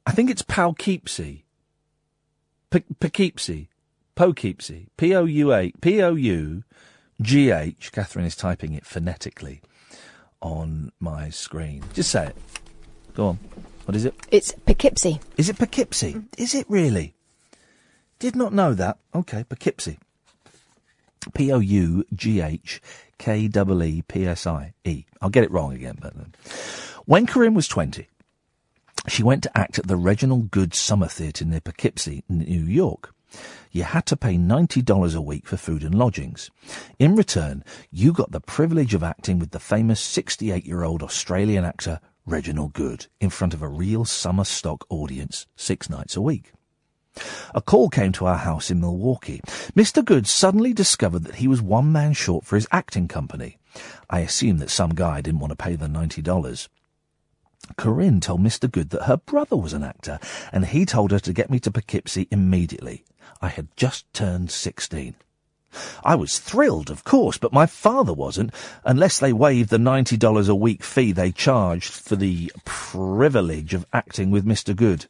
[0.05, 1.45] I think it's Poughkeepsie.
[2.69, 3.69] P- Poughkeepsie.
[4.15, 4.87] Poughkeepsie.
[4.97, 6.63] P-O-U-A, P-O-U-G-H.
[7.91, 9.61] Catherine is typing it phonetically
[10.41, 11.83] on my screen.
[11.93, 12.35] Just say it.
[13.13, 13.39] Go on.
[13.85, 14.15] What is it?
[14.31, 15.19] It's Poughkeepsie.
[15.37, 16.21] Is it Poughkeepsie?
[16.37, 17.13] Is it really?
[18.19, 18.97] Did not know that.
[19.13, 19.99] Okay, Poughkeepsie.
[21.33, 22.81] P O U G H
[23.17, 25.05] K E E P S I E.
[25.21, 26.25] I'll get it wrong again, but uh,
[27.05, 28.07] when Corinne was 20,
[29.07, 33.13] she went to act at the Reginald Goode Summer Theatre near Poughkeepsie, New York.
[33.71, 36.51] You had to pay $90 a week for food and lodgings.
[36.99, 41.63] In return, you got the privilege of acting with the famous 68 year old Australian
[41.63, 46.51] actor Reginald Goode in front of a real summer stock audience six nights a week.
[47.55, 49.41] A call came to our house in Milwaukee.
[49.75, 50.03] Mr.
[50.03, 53.57] Goode suddenly discovered that he was one man short for his acting company.
[54.09, 56.67] I assume that some guy didn't want to pay the $90.
[57.77, 58.69] Corinne told Mr.
[58.69, 60.19] Goode that her brother was an actor,
[60.51, 63.03] and he told her to get me to Poughkeepsie immediately.
[63.41, 65.15] I had just turned 16.
[66.03, 68.51] I was thrilled, of course, but my father wasn't,
[68.83, 74.31] unless they waived the $90 a week fee they charged for the privilege of acting
[74.31, 74.75] with Mr.
[74.75, 75.05] Goode.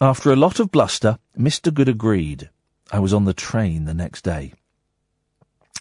[0.00, 1.72] After a lot of bluster, Mr.
[1.72, 2.50] Goode agreed.
[2.90, 4.52] I was on the train the next day.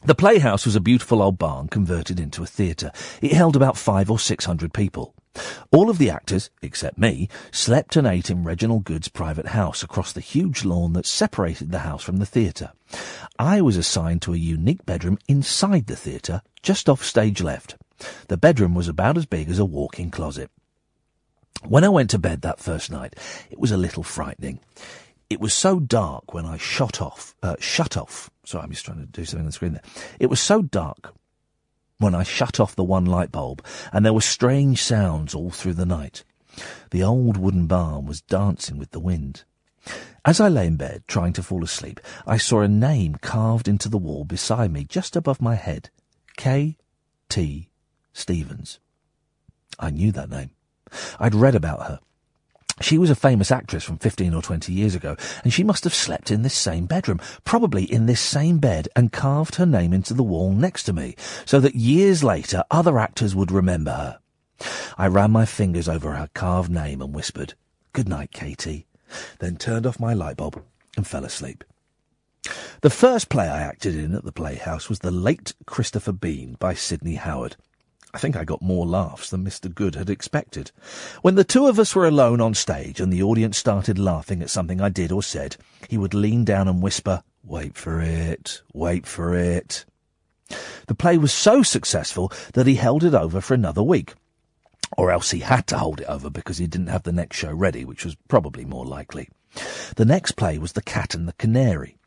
[0.03, 2.91] The playhouse was a beautiful old barn converted into a theatre.
[3.21, 5.13] It held about five or six hundred people.
[5.71, 10.11] All of the actors, except me, slept and ate in Reginald Goode's private house across
[10.11, 12.71] the huge lawn that separated the house from the theatre.
[13.39, 17.77] I was assigned to a unique bedroom inside the theatre, just off stage left.
[18.27, 20.51] The bedroom was about as big as a walk-in closet.
[21.63, 23.15] When I went to bed that first night,
[23.49, 24.59] it was a little frightening.
[25.29, 28.29] It was so dark when I shot off, uh, shut off.
[28.43, 29.83] Sorry, I'm just trying to do something on the screen there.
[30.19, 31.13] It was so dark
[32.01, 33.63] when I shut off the one light bulb,
[33.93, 36.23] and there were strange sounds all through the night.
[36.89, 39.43] The old wooden barn was dancing with the wind.
[40.25, 43.89] As I lay in bed, trying to fall asleep, I saw a name carved into
[43.89, 45.89] the wall beside me, just above my head.
[46.37, 46.77] K.
[47.29, 47.69] T.
[48.13, 48.79] Stevens.
[49.79, 50.51] I knew that name.
[51.19, 51.99] I'd read about her.
[52.80, 55.93] She was a famous actress from 15 or 20 years ago, and she must have
[55.93, 60.14] slept in this same bedroom, probably in this same bed, and carved her name into
[60.14, 61.15] the wall next to me,
[61.45, 64.19] so that years later other actors would remember her.
[64.98, 67.56] I ran my fingers over her carved name and whispered,
[67.93, 68.88] Good night, Katie,
[69.39, 70.64] then turned off my light bulb
[70.95, 71.64] and fell asleep.
[72.81, 76.73] The first play I acted in at the Playhouse was The Late Christopher Bean by
[76.73, 77.56] Sidney Howard.
[78.13, 79.73] I think I got more laughs than Mr.
[79.73, 80.71] Goode had expected.
[81.21, 84.49] When the two of us were alone on stage and the audience started laughing at
[84.49, 85.55] something I did or said,
[85.88, 89.85] he would lean down and whisper, Wait for it, wait for it.
[90.88, 94.13] The play was so successful that he held it over for another week.
[94.97, 97.53] Or else he had to hold it over because he didn't have the next show
[97.53, 99.29] ready, which was probably more likely.
[99.95, 101.97] The next play was The Cat and the Canary.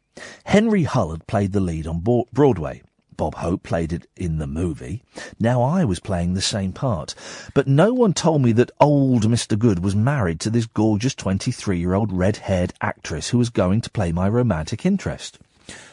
[0.44, 2.82] Henry Hull had played the lead on Broadway.
[3.16, 5.02] Bob Hope played it in the movie.
[5.38, 7.14] Now I was playing the same part.
[7.54, 9.58] But no one told me that old Mr.
[9.58, 14.28] Goode was married to this gorgeous 23-year-old red-haired actress who was going to play my
[14.28, 15.38] romantic interest.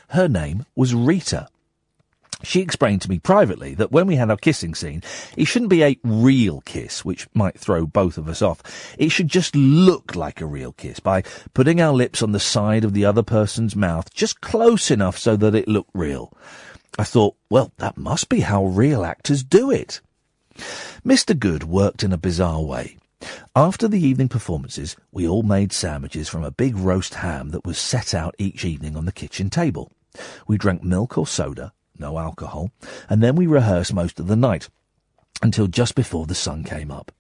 [0.10, 1.48] Her name was Rita.
[2.44, 5.04] She explained to me privately that when we had our kissing scene,
[5.38, 8.96] it shouldn't be a real kiss, which might throw both of us off.
[8.98, 11.22] It should just look like a real kiss by
[11.54, 15.36] putting our lips on the side of the other person's mouth, just close enough so
[15.36, 16.34] that it looked real.
[17.00, 20.02] I thought, well, that must be how real actors do it.
[21.06, 21.38] Mr.
[21.38, 22.98] Goode worked in a bizarre way.
[23.56, 27.78] After the evening performances, we all made sandwiches from a big roast ham that was
[27.78, 29.92] set out each evening on the kitchen table.
[30.48, 32.72] We drank milk or soda, no alcohol,
[33.10, 34.70] and then we rehearsed most of the night,
[35.42, 37.12] until just before the sun came up.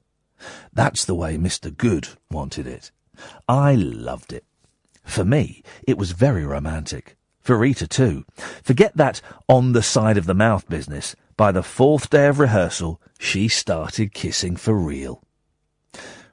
[0.73, 1.75] That's the way Mr.
[1.75, 2.91] Goode wanted it.
[3.47, 4.43] I loved it.
[5.03, 7.15] For me, it was very romantic.
[7.41, 8.25] For Rita, too.
[8.63, 11.15] Forget that on the side of the mouth business.
[11.37, 15.23] By the fourth day of rehearsal, she started kissing for real.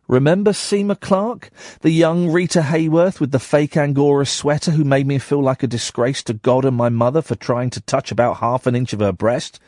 [0.07, 1.51] Remember Seema Clark?
[1.81, 5.67] The young Rita Hayworth with the fake Angora sweater who made me feel like a
[5.67, 9.01] disgrace to God and my mother for trying to touch about half an inch of
[9.01, 9.61] her breast?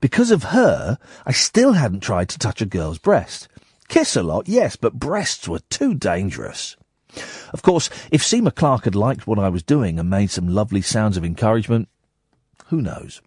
[0.00, 3.48] Because of her, I still hadn't tried to touch a girl's breast.
[3.88, 6.76] Kiss a lot, yes, but breasts were too dangerous.
[7.52, 10.82] Of course, if Seema Clark had liked what I was doing and made some lovely
[10.82, 11.88] sounds of encouragement,
[12.66, 13.20] who knows?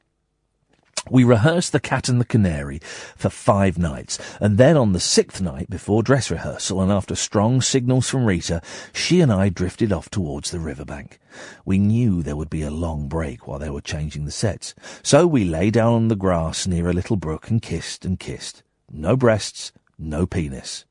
[1.09, 2.79] We rehearsed The Cat and the Canary
[3.17, 7.59] for five nights, and then on the sixth night, before dress rehearsal and after strong
[7.59, 8.61] signals from Rita,
[8.93, 11.19] she and I drifted off towards the riverbank.
[11.65, 15.27] We knew there would be a long break while they were changing the sets, so
[15.27, 18.63] we lay down on the grass near a little brook and kissed and kissed.
[18.89, 20.85] No breasts, no penis.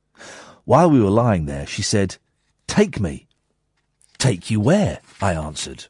[0.64, 2.18] While we were lying there, she said,
[2.72, 3.26] Take me.
[4.16, 5.00] Take you where?
[5.20, 5.88] I answered.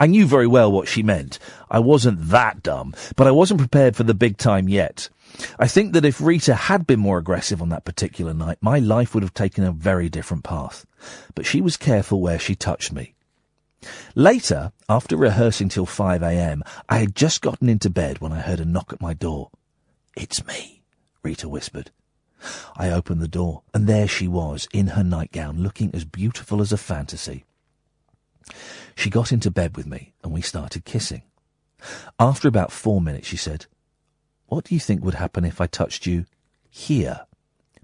[0.00, 1.38] I knew very well what she meant.
[1.70, 5.08] I wasn't that dumb, but I wasn't prepared for the big time yet.
[5.56, 9.14] I think that if Rita had been more aggressive on that particular night, my life
[9.14, 10.86] would have taken a very different path.
[11.36, 13.14] But she was careful where she touched me.
[14.16, 18.64] Later, after rehearsing till 5am, I had just gotten into bed when I heard a
[18.64, 19.50] knock at my door.
[20.16, 20.82] It's me,
[21.22, 21.92] Rita whispered.
[22.76, 26.72] I opened the door, and there she was, in her nightgown, looking as beautiful as
[26.72, 27.44] a fantasy.
[28.94, 31.22] She got into bed with me, and we started kissing.
[32.18, 33.66] After about four minutes, she said,
[34.46, 36.24] What do you think would happen if I touched you
[36.70, 37.26] here?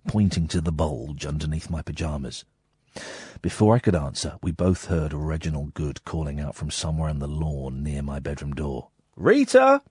[0.07, 2.45] pointing to the bulge underneath my pyjamas.
[3.43, 7.29] Before I could answer, we both heard Reginald Goode calling out from somewhere on the
[7.29, 8.89] lawn near my bedroom door.
[9.17, 9.83] Rita!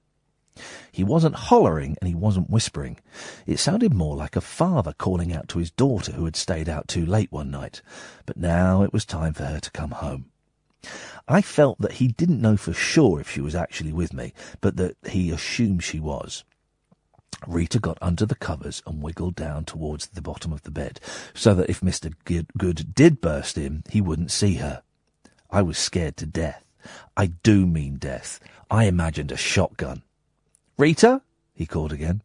[0.92, 2.98] He wasn't hollering and he wasn't whispering.
[3.46, 6.88] It sounded more like a father calling out to his daughter who had stayed out
[6.88, 7.82] too late one night.
[8.26, 10.26] But now it was time for her to come home.
[11.28, 14.78] I felt that he didn't know for sure if she was actually with me, but
[14.78, 16.44] that he assumed she was.
[17.48, 21.00] Rita got under the covers and wiggled down towards the bottom of the bed,
[21.34, 22.14] so that if Mr.
[22.58, 24.82] Goode did burst in, he wouldn't see her.
[25.50, 26.64] I was scared to death.
[27.16, 28.40] I do mean death.
[28.70, 30.04] I imagined a shotgun.
[30.80, 31.22] Rita?
[31.54, 32.22] he called again.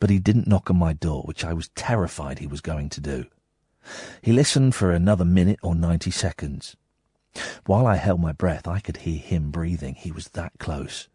[0.00, 3.00] But he didn't knock on my door, which I was terrified he was going to
[3.00, 3.26] do.
[4.20, 6.74] He listened for another minute or ninety seconds.
[7.64, 9.94] While I held my breath, I could hear him breathing.
[9.94, 11.08] He was that close.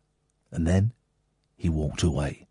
[0.52, 0.94] And then
[1.58, 2.48] he walked away.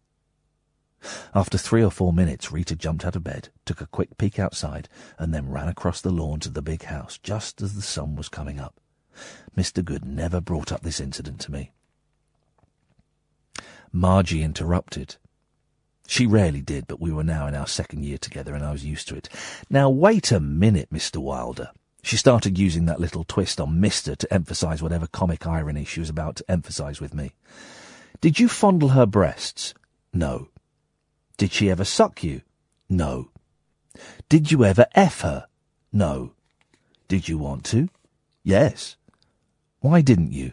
[1.35, 4.91] After three or four minutes, Rita jumped out of bed, took a quick peek outside,
[5.19, 8.29] and then ran across the lawn to the big house just as the sun was
[8.29, 8.79] coming up.
[9.57, 9.83] Mr.
[9.83, 11.73] Goode never brought up this incident to me.
[13.93, 15.17] Margie interrupted.
[16.07, 18.85] She rarely did, but we were now in our second year together and I was
[18.85, 19.29] used to it.
[19.69, 21.19] Now wait a minute, Mr.
[21.19, 21.71] Wilder.
[22.03, 24.17] She started using that little twist on Mr.
[24.17, 27.33] to emphasize whatever comic irony she was about to emphasize with me.
[28.21, 29.75] Did you fondle her breasts?
[30.13, 30.49] No.
[31.37, 32.43] Did she ever suck you?
[32.89, 33.31] No.
[34.29, 35.47] Did you ever F her?
[35.93, 36.33] No.
[37.09, 37.89] Did you want to?
[38.43, 38.97] Yes.
[39.81, 40.53] Why didn't you?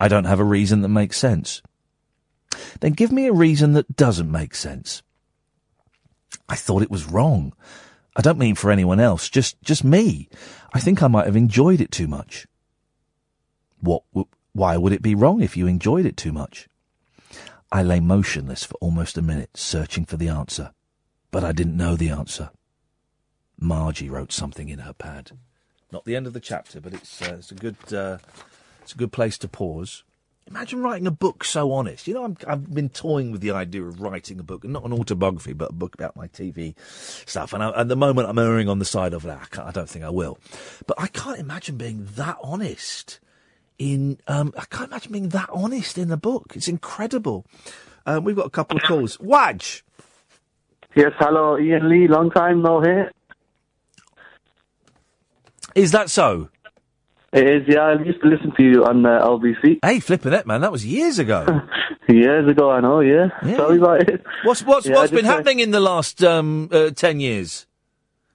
[0.00, 1.62] I don't have a reason that makes sense.
[2.80, 5.02] Then give me a reason that doesn't make sense.
[6.48, 7.54] I thought it was wrong.
[8.16, 10.28] I don't mean for anyone else, just, just me.
[10.72, 12.46] I think I might have enjoyed it too much.
[13.80, 14.02] What,
[14.52, 16.68] why would it be wrong if you enjoyed it too much?
[17.72, 20.72] I lay motionless for almost a minute, searching for the answer.
[21.32, 22.50] But I didn't know the answer.
[23.58, 25.32] Margie wrote something in her pad.
[25.90, 28.18] Not the end of the chapter, but it's, uh, it's a good, uh,
[28.82, 30.04] it's a good place to pause.
[30.46, 32.06] Imagine writing a book so honest.
[32.06, 34.92] You know, I'm, I've been toying with the idea of writing a book, not an
[34.92, 36.74] autobiography, but a book about my TV
[37.26, 37.54] stuff.
[37.54, 39.58] And I, at the moment, I'm erring on the side of that.
[39.58, 40.38] I, I don't think I will.
[40.86, 43.20] But I can't imagine being that honest
[43.78, 44.18] in.
[44.28, 46.52] Um, I can't imagine being that honest in the book.
[46.54, 47.46] It's incredible.
[48.04, 49.18] Um, we've got a couple of calls.
[49.20, 49.82] Wadge.
[50.94, 52.06] Yes, hello, Iain Lee.
[52.06, 53.10] Long time no hear.
[55.74, 56.50] Is that so?
[57.34, 57.80] It is, yeah.
[57.80, 59.80] I used to listen to you on uh, LBC.
[59.82, 60.60] Hey, flipping it, man.
[60.60, 61.44] That was years ago.
[62.08, 63.28] years ago, I know, yeah.
[63.56, 64.22] Sorry about it.
[64.44, 67.66] What's what's Yeah, what's been uh, happening in the last um, uh, ten years?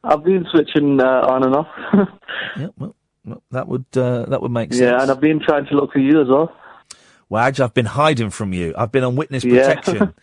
[0.03, 1.67] I've been switching uh, on and off.
[2.57, 2.95] yeah, well,
[3.25, 4.81] well, that would uh, that would make sense.
[4.81, 6.53] yeah, and I've been trying to look for you as well.
[7.29, 8.73] Wag, I've been hiding from you.
[8.77, 9.67] I've been on witness Yeah.
[9.75, 10.13] protection.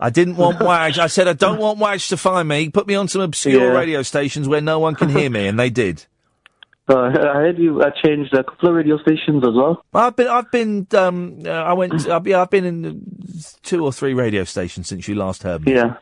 [0.00, 0.98] I didn't want Wag.
[0.98, 2.68] I said I don't want Wag to find me.
[2.70, 3.78] Put me on some obscure Yeah.
[3.78, 6.06] radio stations where no one can hear me, and they did.
[6.92, 9.84] Uh, I heard you uh, changed a couple of radio stations as well.
[9.94, 13.06] I've been, I've been, um, uh, I went, I've, yeah, I've been in
[13.62, 15.74] two or three radio stations since you last heard me.
[15.74, 15.96] Yeah.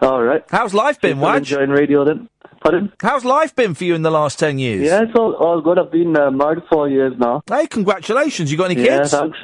[0.00, 0.44] All right.
[0.50, 2.28] How's life been, Still enjoying radio then?
[2.60, 2.92] Pardon?
[3.00, 4.82] How's life been for you in the last ten years?
[4.82, 5.78] Yeah, it's all, all good.
[5.78, 7.42] I've been uh, married for years now.
[7.46, 8.50] Hey, congratulations!
[8.50, 9.10] You got any yeah, kids?
[9.10, 9.38] thanks.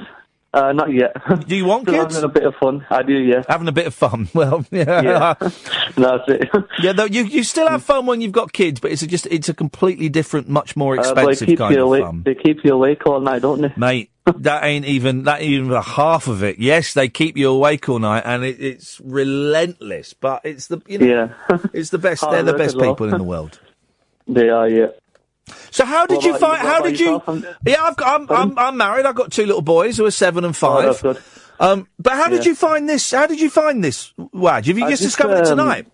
[0.52, 1.14] Uh, not yet.
[1.47, 2.14] Do you want kids?
[2.16, 2.85] having a bit of fun.
[2.90, 3.44] I do, yeah.
[3.48, 4.28] Having a bit of fun.
[4.35, 5.01] Well, yeah.
[5.02, 5.35] Yeah.
[5.97, 6.48] That's it.
[6.82, 9.27] Yeah, though you you still have fun when you've got kids, but it's a just
[9.27, 12.02] it's a completely different, much more Uh, expensive keep kind you of awake.
[12.02, 12.22] fun.
[12.24, 13.72] They keep you awake all night, don't they?
[13.77, 16.59] Mate, that ain't even that ain't even a half of it.
[16.59, 20.14] Yes, they keep you awake all night, and it, it's relentless.
[20.14, 21.06] But it's the you know,
[21.51, 21.59] Yeah.
[21.72, 22.22] it's the best.
[22.28, 22.90] They're the best well.
[22.93, 23.60] people in the world.
[24.27, 24.86] They are, yeah.
[25.70, 26.62] So how did What you find?
[26.62, 26.68] you?
[26.68, 27.12] How did you?
[27.12, 27.44] yourself?
[27.66, 28.20] Yeah, I've got.
[28.20, 29.06] I'm, I'm I'm married.
[29.06, 31.02] I've got two little boys who are seven and Oh, five.
[31.02, 31.18] good.
[31.59, 33.10] Um, but how did you find this?
[33.10, 34.66] How did you find this, Wad?
[34.66, 35.86] Have you I just, discovered it um, tonight?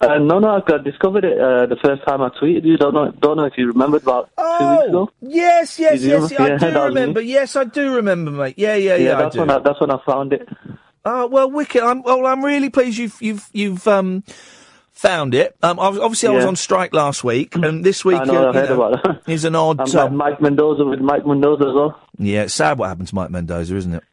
[0.00, 2.78] Uh, no, no, I discovered it uh, the first time I tweeted you.
[2.78, 5.10] Don't know, don't know if you remembered about two weeks ago.
[5.20, 6.32] Yes, yes, yes.
[6.40, 7.20] I do remember.
[7.20, 8.54] Yes, I do remember, mate.
[8.56, 9.18] Yeah, yeah, yeah.
[9.18, 10.48] I that's when I, that's when I found it.
[11.04, 11.82] Oh well, wicked.
[11.82, 12.26] I'm well.
[12.26, 14.24] I'm really pleased you've you've you've um
[15.00, 15.56] found it.
[15.62, 18.48] Um, I was- obviously I was on strike last week, and this week I know,
[18.48, 19.32] uh, I heard about that.
[19.32, 19.80] is an odd.
[19.80, 21.98] I'm like um, Mike Mendoza with Mike Mendoza as well.
[22.18, 24.04] yeah, it's sad what happened to Mike Mendoza, isn't it?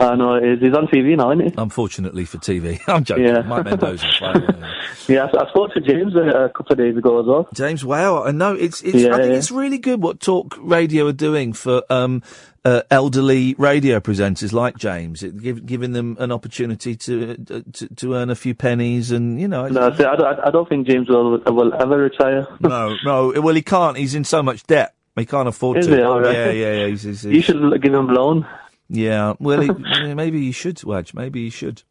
[0.00, 0.60] I know, it is.
[0.60, 1.54] he's on TV now, isn't he?
[1.56, 3.26] Unfortunately for TV, I'm joking.
[3.26, 3.42] Yeah.
[3.42, 4.06] Mike Mendoza.
[4.20, 4.70] yeah.
[5.06, 7.46] Yeah, I, I spoke to James a, a couple of days ago as well.
[7.52, 8.80] James, wow, I know it's.
[8.80, 9.36] it's Yeah, I think yeah.
[9.36, 12.22] it's really good what talk radio are doing for um,
[12.64, 17.88] uh, elderly radio presenters like James, it, give, giving them an opportunity to, uh, to
[17.88, 19.68] to earn a few pennies, and you know.
[19.68, 22.46] No, see, I, don't, I don't think James will will ever retire.
[22.60, 23.32] no, no.
[23.44, 23.98] Well, he can't.
[23.98, 24.94] He's in so much debt.
[25.16, 26.04] He can't afford Is to.
[26.04, 26.34] All right.
[26.34, 26.86] Yeah, yeah, yeah.
[26.86, 28.46] He's, he's, You should give him a loan.
[28.88, 29.34] Yeah.
[29.38, 29.70] Well, he,
[30.14, 31.14] maybe you should, Wedge.
[31.14, 31.82] Maybe you should.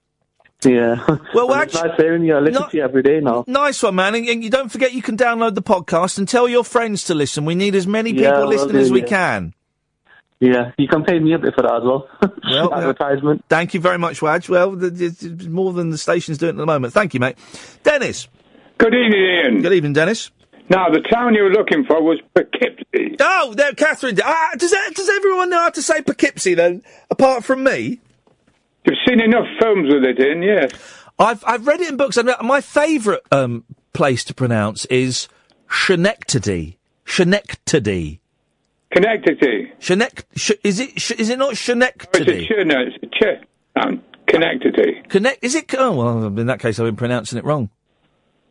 [0.64, 1.06] Yeah.
[1.34, 2.36] Well, And it's nice hearing you.
[2.36, 3.44] I listen to you every day now.
[3.48, 4.16] Nice one, man.
[4.16, 7.14] And, and you don't forget you can download the podcast and tell your friends to
[7.14, 7.46] listen.
[7.46, 9.08] We need as many people Yeah, listening do, as we yeah.
[9.08, 9.54] can.
[10.40, 12.10] Yeah, you can pay me a bit for that as well.
[12.50, 13.46] Well, advertisement.
[13.48, 14.50] Thank you very much, Wadge.
[14.50, 14.72] Well,
[15.48, 16.94] more than the station's doing at the moment.
[16.94, 17.38] Thank you, mate.
[17.84, 18.28] Dennis.
[18.78, 19.62] Good evening, Iain.
[19.62, 20.30] Good evening, Dennis.
[20.70, 23.18] Now, the town you were looking for was Poughkeepsie.
[23.20, 24.18] Oh, there, Catherine.
[24.24, 28.00] Ah, does that, does everyone know how to say Poughkeepsie then, apart from me?
[28.86, 30.72] You've seen enough films with it in, yes.
[31.20, 32.18] I've I've read it in books.
[32.18, 35.28] and My favourite um, place to pronounce is
[35.70, 36.80] Schenectady.
[37.06, 38.20] Schenectady.
[38.96, 39.72] Connectity.
[39.80, 40.26] Schenect.
[40.36, 41.00] Sh- is it?
[41.00, 42.46] Sh- is it not Schenectady?
[42.46, 44.00] It's a ch, no, it's a ch.
[44.28, 45.08] Connectity.
[45.10, 45.44] Connect.
[45.44, 45.74] Is it?
[45.78, 47.70] Oh well, in that case, I've been pronouncing it wrong.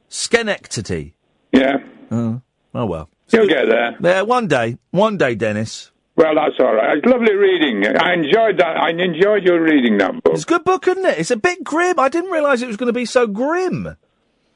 [0.09, 1.14] Schenectady.
[1.52, 1.78] Yeah.
[2.12, 2.43] Oh,
[2.74, 3.09] oh well.
[3.30, 3.97] You'll get there.
[4.01, 4.76] Yeah, one day.
[4.90, 5.90] One day, Dennis.
[6.14, 6.98] Well, that's all right.
[6.98, 7.86] It's lovely reading.
[7.86, 8.76] I enjoyed that.
[8.76, 10.34] I enjoyed your reading that book.
[10.34, 11.18] It's a good book, isn't it?
[11.18, 11.98] It's a bit grim.
[11.98, 13.97] I didn't realise it was going to be so grim.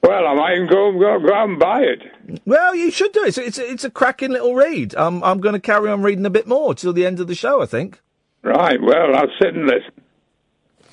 [0.02, 2.42] Well, I might go, go, go out and buy it.
[2.44, 3.28] Well, you should do it.
[3.28, 4.94] It's, it's, it's a cracking little read.
[4.94, 7.34] Um, I'm going to carry on reading a bit more till the end of the
[7.34, 8.00] show, I think.
[8.42, 8.80] Right.
[8.80, 9.92] Well, I'll sit and listen.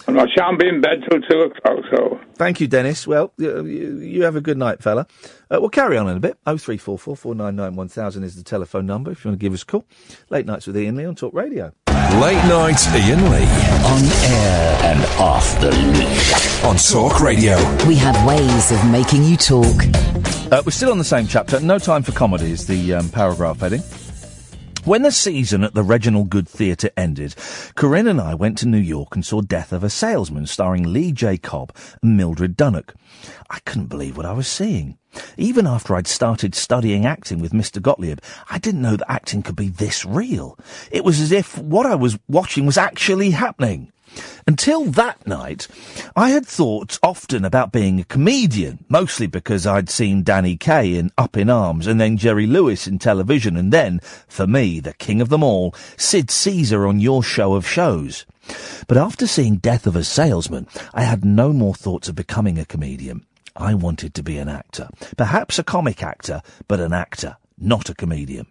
[0.05, 2.19] And I shan't be in bed till two o'clock, so.
[2.35, 3.07] Thank you, Dennis.
[3.07, 5.07] Well, you, you you have a good night, fella.
[5.49, 6.37] Uh, we'll carry on in a bit.
[6.45, 9.29] Oh three four four four nine nine one thousand is the telephone number if you
[9.29, 9.85] want to give us a call.
[10.29, 11.71] Late nights with Iain Lee on Talk Radio.
[12.19, 13.47] Late Nights Iain Lee.
[13.85, 16.63] On air and off the leash.
[16.63, 17.55] On Talk Radio.
[17.87, 19.75] We have ways of making you talk.
[20.51, 21.59] Uh, we're still on the same chapter.
[21.59, 23.81] No time for comedy is the um, paragraph heading.
[24.85, 27.35] When the season at the Reginald Goode Theatre ended,
[27.75, 31.13] Corinne and I went to New York and saw Death of a Salesman starring Lee
[31.13, 31.37] J.
[31.37, 32.93] Cobb and Mildred Dunnock.
[33.49, 34.97] I couldn't believe what I was seeing.
[35.37, 37.81] Even after I'd started studying acting with Mr.
[37.81, 38.19] Gottlieb,
[38.49, 40.59] I didn't know that acting could be this real.
[40.91, 43.89] It was as if what I was watching was actually happening.
[44.45, 45.67] Until that night,
[46.15, 51.11] I had thought often about being a comedian, mostly because I'd seen Danny Kaye in
[51.17, 55.21] Up in Arms and then Jerry Lewis in television and then, for me, the king
[55.21, 58.25] of them all, Sid Caesar on your show of shows.
[58.87, 62.65] But after seeing Death of a Salesman, I had no more thoughts of becoming a
[62.65, 63.25] comedian.
[63.55, 64.89] I wanted to be an actor.
[65.15, 68.47] Perhaps a comic actor, but an actor, not a comedian.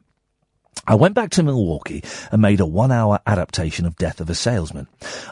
[0.84, 2.02] I went back to Milwaukee
[2.32, 4.88] and made a one hour adaptation of Death of a Salesman.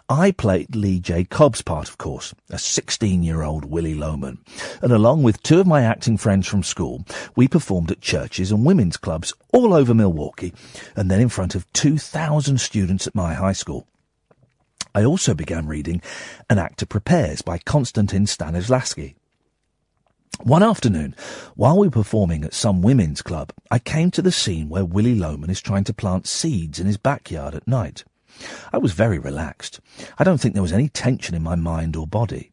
[0.08, 1.24] I played Lee J.
[1.24, 4.38] Cobb's part, of course, a 16 year old Willy Loman.
[4.80, 7.04] And along with two of my acting friends from school,
[7.34, 10.54] we performed at churches and women's clubs all over Milwaukee
[10.94, 13.88] and then in front of 2,000 students at my high school.
[14.94, 16.00] I also began reading
[16.48, 19.14] An Actor Prepares by Konstantin Stanislavski.
[20.42, 21.14] One afternoon,
[21.54, 25.14] while we were performing at some women's club, I came to the scene where Willy
[25.14, 28.04] Loman is trying to plant seeds in his backyard at night.
[28.72, 29.80] I was very relaxed.
[30.18, 32.52] I don't think there was any tension in my mind or body.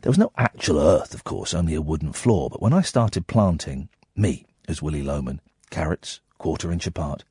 [0.00, 3.26] There was no actual earth, of course, only a wooden floor, but when I started
[3.26, 7.24] planting, me, as Willy Loman, carrots, quarter inch apart,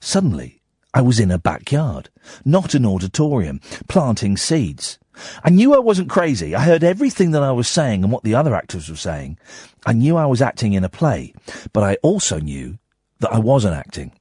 [0.00, 0.62] suddenly
[0.94, 2.08] I was in a backyard,
[2.42, 4.98] not an auditorium, planting seeds.
[5.42, 6.54] I knew I wasn't crazy.
[6.54, 9.38] I heard everything that I was saying and what the other actors were saying.
[9.86, 11.34] I knew I was acting in a play,
[11.72, 12.78] but I also knew
[13.20, 14.12] that I wasn't acting.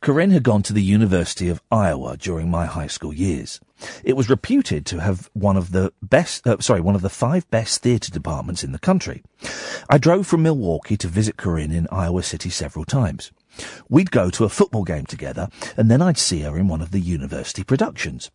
[0.00, 3.60] Corinne had gone to the University of Iowa during my high school years.
[4.02, 7.48] It was reputed to have one of the best, uh, sorry, one of the five
[7.50, 9.22] best theatre departments in the country.
[9.88, 13.30] I drove from Milwaukee to visit Corinne in Iowa City several times.
[13.88, 16.90] We'd go to a football game together, and then I'd see her in one of
[16.90, 18.30] the university productions.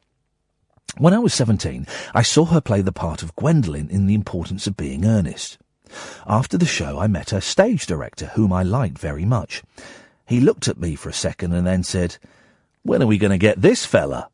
[0.98, 4.68] When I was 17, I saw her play the part of Gwendolen in The Importance
[4.68, 5.58] of Being Earnest.
[6.28, 9.64] After the show, I met her stage director, whom I liked very much.
[10.26, 12.18] He looked at me for a second and then said,
[12.84, 14.30] When are we going to get this fella?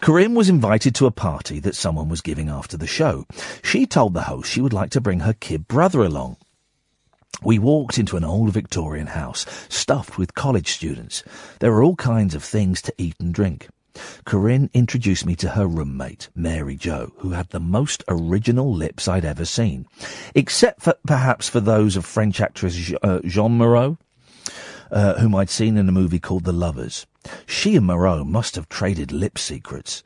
[0.00, 3.26] Corinne was invited to a party that someone was giving after the show.
[3.62, 6.36] She told the host she would like to bring her kid brother along.
[7.44, 11.22] We walked into an old Victorian house, stuffed with college students.
[11.60, 13.68] There were all kinds of things to eat and drink.
[14.24, 19.24] Corinne introduced me to her roommate, Mary Jo, who had the most original lips I'd
[19.24, 19.86] ever seen,
[20.34, 23.98] except for perhaps for those of French actress uh, Jeanne Moreau,
[24.90, 27.06] uh, whom I'd seen in a movie called The Lovers.
[27.46, 30.02] She and Moreau must have traded lip secrets.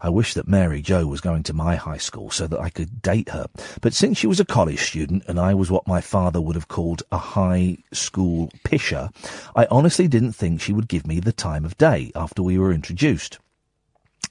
[0.00, 3.02] I wish that Mary Jo was going to my high school so that I could
[3.02, 3.46] date her,
[3.80, 6.68] but since she was a college student and I was what my father would have
[6.68, 9.10] called a high school pisher,
[9.54, 12.72] I honestly didn't think she would give me the time of day after we were
[12.72, 13.38] introduced.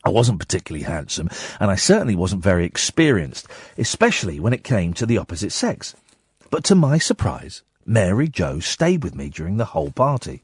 [0.06, 3.48] I wasn't particularly handsome, and I certainly wasn't very experienced,
[3.78, 5.96] especially when it came to the opposite sex.
[6.50, 10.44] But to my surprise, Mary Jo stayed with me during the whole party.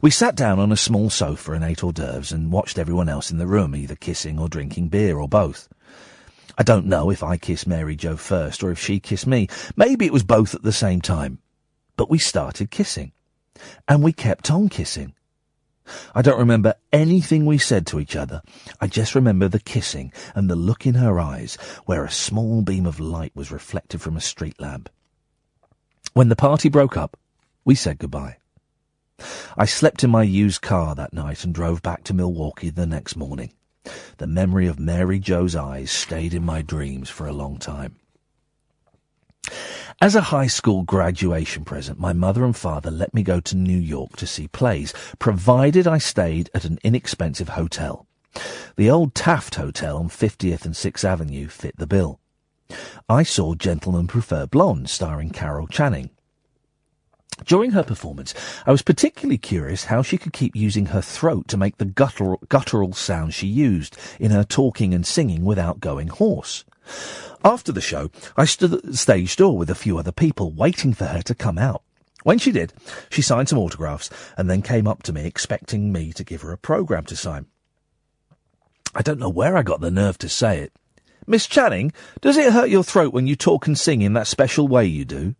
[0.00, 3.30] We sat down on a small sofa and ate hors d'oeuvres and watched everyone else
[3.30, 5.68] in the room either kissing or drinking beer or both.
[6.56, 9.48] I don't know if I kissed Mary Jo first or if she kissed me.
[9.76, 11.38] Maybe it was both at the same time.
[11.96, 13.12] But we started kissing.
[13.86, 15.14] And we kept on kissing.
[16.14, 18.42] I don't remember anything we said to each other.
[18.80, 21.56] I just remember the kissing and the look in her eyes
[21.86, 24.90] where a small beam of light was reflected from a street lamp.
[26.14, 27.16] When the party broke up,
[27.64, 28.38] we said goodbye.
[29.56, 33.16] I slept in my used car that night and drove back to Milwaukee the next
[33.16, 33.52] morning.
[34.18, 37.96] The memory of Mary Jo's eyes stayed in my dreams for a long time.
[40.00, 43.78] As a high school graduation present, my mother and father let me go to New
[43.78, 48.06] York to see plays, provided I stayed at an inexpensive hotel.
[48.76, 52.20] The old Taft Hotel on 50th and 6th Avenue fit the bill.
[53.10, 56.10] I saw Gentlemen Prefer Blondes starring Carol Channing.
[57.46, 58.34] During her performance,
[58.66, 62.38] I was particularly curious how she could keep using her throat to make the guttural,
[62.50, 66.66] guttural sounds she used in her talking and singing without going hoarse.
[67.42, 70.92] After the show, I stood at the stage door with a few other people, waiting
[70.92, 71.82] for her to come out.
[72.24, 72.74] When she did,
[73.08, 76.52] she signed some autographs and then came up to me expecting me to give her
[76.52, 77.46] a program to sign.
[78.94, 80.74] I don't know where I got the nerve to say it.
[81.28, 81.92] Miss Channing,
[82.22, 85.04] does it hurt your throat when you talk and sing in that special way you
[85.04, 85.34] do?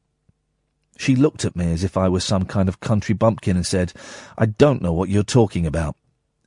[0.98, 3.94] She looked at me as if I was some kind of country bumpkin and said,
[4.36, 5.97] I don't know what you're talking about.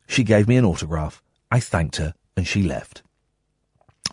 [0.06, 1.24] She gave me an autograph.
[1.50, 3.02] I thanked her and she left.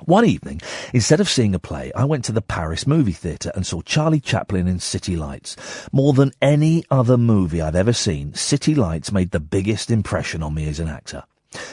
[0.03, 0.63] One evening,
[0.95, 4.21] instead of seeing a play, I went to the Paris movie theatre and saw Charlie
[4.21, 5.57] Chaplin in City Lights.
[5.93, 10.55] More than any other movie I'd ever seen, City Lights made the biggest impression on
[10.55, 11.25] me as an actor.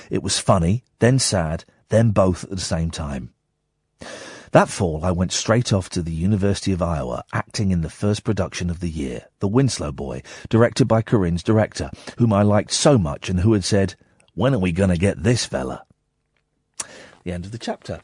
[0.09, 3.31] It was funny, then sad, then both at the same time.
[4.55, 8.23] That fall, I went straight off to the University of Iowa, acting in the first
[8.23, 12.97] production of the year, The Winslow Boy, directed by Corinne's director, whom I liked so
[12.97, 13.95] much and who had said,
[14.33, 15.83] When are we going to get this fella?
[17.25, 17.99] The end of the chapter.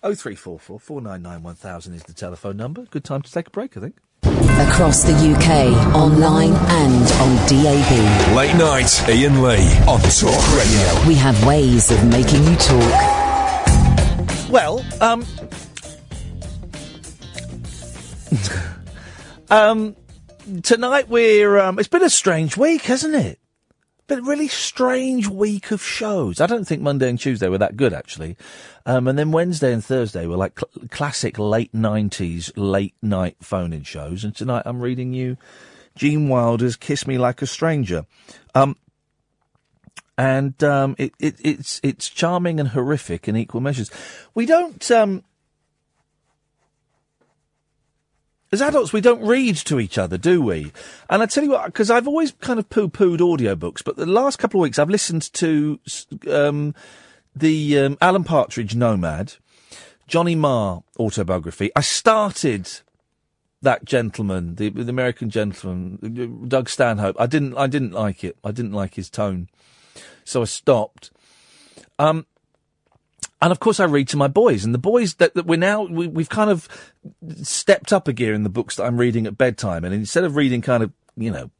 [0.00, 2.82] 0344 499 1000 is the telephone number.
[2.86, 3.94] Good time to take a break, I think.
[4.24, 8.34] Across the UK, online and on DAB.
[8.34, 11.06] Late night, Iain Lee on Talk Radio.
[11.06, 12.90] We have ways of making you talk.
[14.50, 15.24] Well, um.
[19.50, 19.96] um.
[20.62, 21.58] Tonight we're.
[21.58, 23.38] Um, it's been a strange week, hasn't it?
[24.08, 26.40] Been a really strange week of shows.
[26.40, 28.36] I don't think Monday and Tuesday were that good, actually.
[28.84, 33.72] Um, and then Wednesday and Thursday were like cl- classic late 90s late night phone
[33.72, 34.24] in shows.
[34.24, 35.36] And tonight I'm reading you
[35.94, 38.06] Gene Wilder's Kiss Me Like a Stranger.
[38.54, 38.76] Um,
[40.18, 43.90] and um, it, it, it's it's charming and horrific in equal measures.
[44.34, 45.24] We don't, um,
[48.52, 50.72] as adults, we don't read to each other, do we?
[51.08, 54.38] And I tell you what, because I've always kind of poo-pooed audiobooks, but the last
[54.38, 55.80] couple of weeks I've listened to
[56.30, 56.74] um,
[57.34, 59.34] the um, Alan Partridge Nomad,
[60.06, 61.70] Johnny Marr autobiography.
[61.74, 62.68] I started
[63.62, 67.16] that gentleman, the, the American gentleman, Doug Stanhope.
[67.18, 68.36] I didn't, I didn't like it.
[68.44, 69.48] I didn't like his tone,
[70.24, 71.10] so I stopped.
[71.98, 72.26] Um,
[73.42, 75.82] and of course, I read to my boys, and the boys that, that we're now
[75.82, 76.68] we, we've kind of
[77.42, 80.36] stepped up a gear in the books that I'm reading at bedtime, and instead of
[80.36, 81.50] reading kind of you know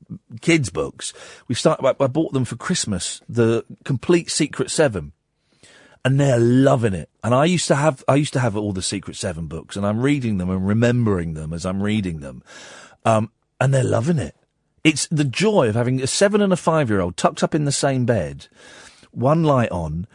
[0.40, 1.12] kids books,
[1.48, 1.84] we started.
[1.84, 5.10] I, bought them for Christmas the complete Secret Seven,
[6.04, 7.10] and they're loving it.
[7.24, 9.84] And I used to have I used to have all the Secret Seven books, and
[9.84, 12.44] I'm reading them and remembering them as I'm reading them,
[13.04, 14.36] um, and they're loving it.
[14.84, 17.64] It's the joy of having a seven and a five year old tucked up in
[17.64, 18.46] the same bed,
[19.10, 20.06] one light on,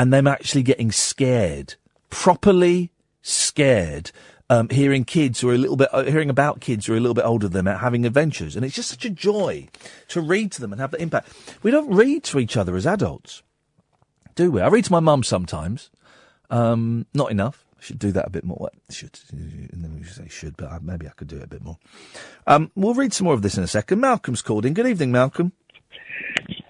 [0.00, 1.74] and them actually getting scared,
[2.08, 2.90] properly
[3.20, 4.10] scared,
[4.48, 7.00] um, hearing kids who are a little bit, uh, hearing about kids who are a
[7.00, 8.56] little bit older than them having adventures.
[8.56, 9.68] And it's just such a joy
[10.08, 11.28] to read to them and have that impact.
[11.62, 13.42] We don't read to each other as adults,
[14.36, 14.62] do we?
[14.62, 15.90] I read to my mum sometimes.
[16.48, 17.66] Um, not enough.
[17.78, 18.70] I should do that a bit more.
[18.88, 21.76] Should, and then we say should, but maybe I could do it a bit more.
[22.46, 24.00] Um, we'll read some more of this in a second.
[24.00, 24.72] Malcolm's called in.
[24.72, 25.52] Good evening, Malcolm.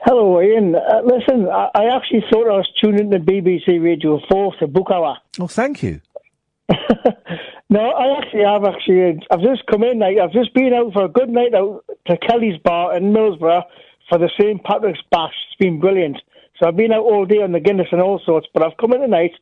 [0.02, 0.74] Hello, Iain.
[0.74, 4.88] Uh, listen, I, I actually thought I was tuning into BBC Radio 4 to book
[4.90, 5.18] hour.
[5.38, 6.00] Oh, thank you.
[7.70, 9.24] No, I actually have actually.
[9.30, 10.00] I've just come in.
[10.00, 13.62] Like, I've just been out for a good night out to Kelly's Bar in Millsborough
[14.08, 15.32] for the St Patrick's Bash.
[15.48, 16.20] It's been brilliant.
[16.58, 18.92] So I've been out all day on the Guinness and all sorts, but I've come
[18.92, 19.34] in tonight,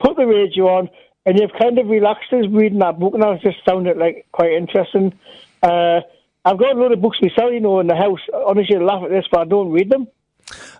[0.00, 0.88] put the radio on,
[1.26, 4.52] and you've kind of relaxed us reading that book, and it just sounded like quite
[4.52, 5.12] interesting.
[5.60, 6.02] Uh,
[6.44, 8.20] I've got a lot of books myself, you know, in the house.
[8.46, 10.08] Honestly, I laugh at this, but I don't read them.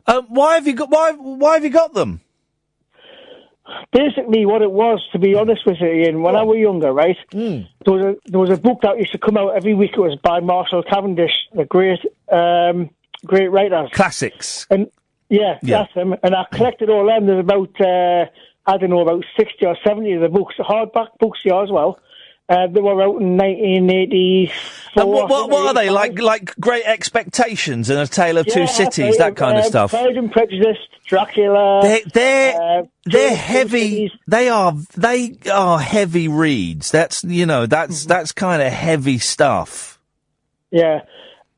[0.06, 0.90] Um, why have you got?
[0.90, 1.12] Why?
[1.12, 2.20] Why have you got them?
[3.92, 7.16] Basically, what it was, to be honest with you, Iain, when I was younger, right,
[7.32, 9.92] there was a there was a book that used to come out every week.
[9.94, 12.00] It was by Marshall Cavendish, the great
[12.30, 12.90] um,
[13.24, 13.88] great writer.
[13.92, 14.66] Classics.
[14.68, 14.90] And
[15.30, 15.78] yeah, Yeah.
[15.78, 16.14] that's him.
[16.22, 17.24] And I collected all them.
[17.26, 18.26] There's about uh,
[18.66, 21.98] I don't know about sixty or seventy of the books, hardback books here as well.
[22.48, 25.02] Uh, they were out in 1984.
[25.02, 26.18] And what, what, what are they like?
[26.20, 29.90] Like Great Expectations and A Tale of Two Yeah, Cities, that kind of uh, stuff.
[29.92, 30.76] Pride and Prejudice,
[31.06, 31.80] Dracula.
[31.82, 34.12] They're they're uh, they're heavy.
[34.28, 36.90] They are they are heavy reads.
[36.90, 38.08] That's you know that's Mm-hmm.
[38.08, 39.98] that's kind of heavy stuff.
[40.70, 41.00] Yeah.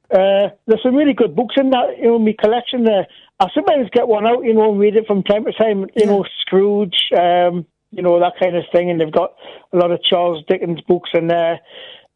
[0.09, 3.07] Uh, there's some really good books in that, in my collection there.
[3.41, 6.07] I sometimes get one out, you know, and read it from time to time, you
[6.07, 7.67] know, Scrooge, um,
[7.97, 9.35] you know, that kind of thing, and they've got
[9.73, 11.61] a lot of Charles Dickens books in there.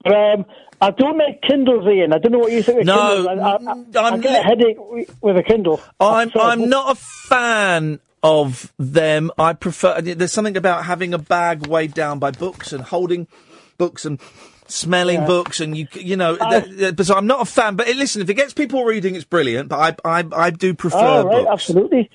[0.04, 0.44] But um,
[0.80, 2.12] I don't like Kindles, Iain.
[2.12, 3.96] I don't know what you think of No, Kindles.
[3.96, 4.78] I, I, I get a headache
[5.20, 5.80] with a Kindle.
[5.98, 9.30] I'm I'm not a fan of them.
[9.38, 10.00] I prefer.
[10.00, 13.26] There's something about having a bag weighed down by books and holding
[13.78, 14.20] books and
[14.68, 15.26] smelling Yeah.
[15.26, 16.36] books and you you know.
[16.36, 17.76] th- th- but so I'm not a fan.
[17.76, 19.68] But listen, if it gets people reading, it's brilliant.
[19.68, 21.48] But I I I do prefer Oh, right, books.
[21.52, 22.10] absolutely.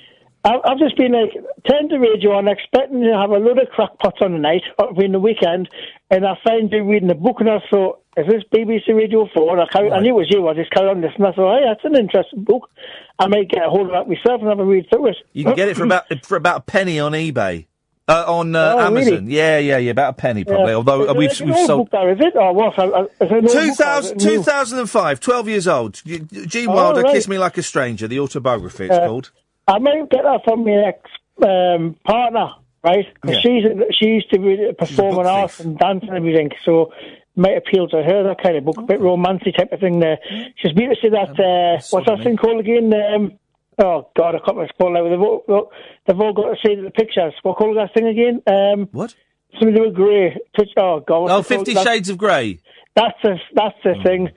[0.45, 1.33] I- I've just been like,
[1.69, 5.03] turned the radio on, expecting to have a load of crackpots on the night, or
[5.03, 5.67] in the weekend,
[6.11, 9.53] and I found you reading a book, and I thought, is this BBC Radio 4?
[9.53, 11.31] And I, carry, I knew it was you, I just carried on this, and I
[11.31, 12.69] thought, hey, that's an interesting book.
[13.17, 15.17] I may get a hold of that myself and have a read through it.
[15.33, 17.65] You can get it for about for about a penny on eBay.
[18.07, 19.07] Uh, on uh, Oh, really?
[19.07, 19.29] Amazon.
[19.31, 19.89] Yeah, yeah, yeah.
[19.91, 20.67] About a penny probably.
[20.73, 20.75] Yeah.
[20.75, 21.89] Although uh, we've we've sold.
[21.89, 22.35] book there, is it?
[22.35, 22.77] Or what?
[22.77, 26.01] Uh, uh, it an old book or is 2000, it 2005, 12 years old.
[26.05, 27.15] G- Gene Oh, Wilder, right.
[27.15, 29.31] Kiss Me Like a Stranger, the autobiography it's Uh, called.
[29.67, 30.99] I might get that from my ex
[31.43, 32.51] um, partner,
[32.83, 33.05] right?
[33.21, 33.63] Because she's
[33.99, 38.03] she used to be performing arts and dance and everything, so it might appeal to
[38.03, 39.99] her that kind of book, a bit romantic type of thing.
[39.99, 40.19] There,
[40.57, 41.31] she's been to see that.
[41.39, 42.93] Uh, what's that thing called again?
[42.93, 43.39] Um,
[43.79, 45.09] oh God, I can't remember what it's called now.
[45.09, 45.71] They've all,
[46.05, 47.33] they've all got to see the pictures.
[47.41, 48.41] What called that thing again?
[48.47, 49.15] Um, what?
[49.53, 50.37] Something to do with grey.
[50.77, 51.23] Oh God.
[51.23, 51.47] Oh, called?
[51.47, 52.59] Fifty That- Shades of Grey.
[52.95, 54.29] That's the that's the thing.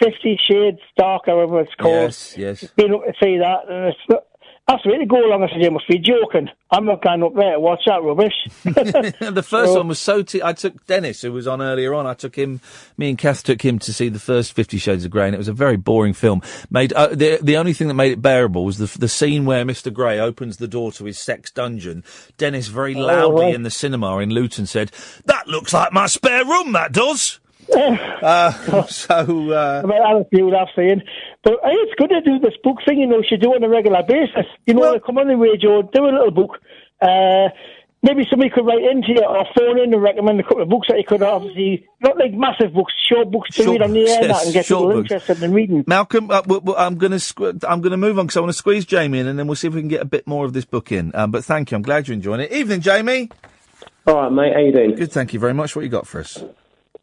[0.00, 1.94] Fifty Shades Dark, however it's called.
[1.94, 2.64] Yes, yes.
[2.76, 4.24] Been up to see that, and it's not,
[4.68, 5.42] that's really go along.
[5.42, 6.48] I said, you must be joking.
[6.70, 7.58] I'm not going up there.
[7.60, 8.32] Watch that rubbish.
[8.64, 9.74] the first Oh.
[9.78, 10.22] one was so.
[10.22, 12.06] T- I took Dennis, who was on earlier on.
[12.06, 12.60] I took him.
[12.96, 15.38] Me and Kath took him to see the first Fifty Shades of Grey, and it
[15.38, 16.40] was a very boring film.
[16.70, 19.64] Made uh, the the only thing that made it bearable was the the scene where
[19.64, 22.02] Mister Grey opens the door to his sex dungeon.
[22.38, 23.54] Dennis very loudly right.
[23.54, 24.90] in the cinema in Luton said,
[25.26, 26.72] "That looks like my spare room.
[26.72, 27.40] That does."
[27.76, 29.14] Uh, so
[29.50, 31.02] uh, About Alice Buell, I've seen.
[31.42, 33.56] But hey, it's good to do this book thing, you know, you should do it
[33.56, 34.46] on a regular basis.
[34.66, 36.58] You know, come on the radio, do a little book.
[37.00, 37.48] Uh,
[38.02, 40.88] maybe somebody could write into you or phone in and recommend a couple of books
[40.88, 44.08] that you could obviously, not like massive books, short books to Short read on the
[44.08, 45.10] air and that and get people books.
[45.10, 45.84] interested in reading.
[45.86, 48.40] Malcolm, uh, w- w- I'm going to squ- I'm going to move on because I
[48.40, 50.26] want to squeeze Jamie in, and then we'll see if we can get a bit
[50.26, 51.12] more of this book in.
[51.14, 52.52] Um, but thank you, I'm glad you're enjoying it.
[52.52, 53.30] Evening, Jamie.
[54.06, 54.52] All right, mate.
[54.52, 54.94] How you doing?
[54.96, 55.74] Good, thank you very much.
[55.76, 56.42] What you got for us?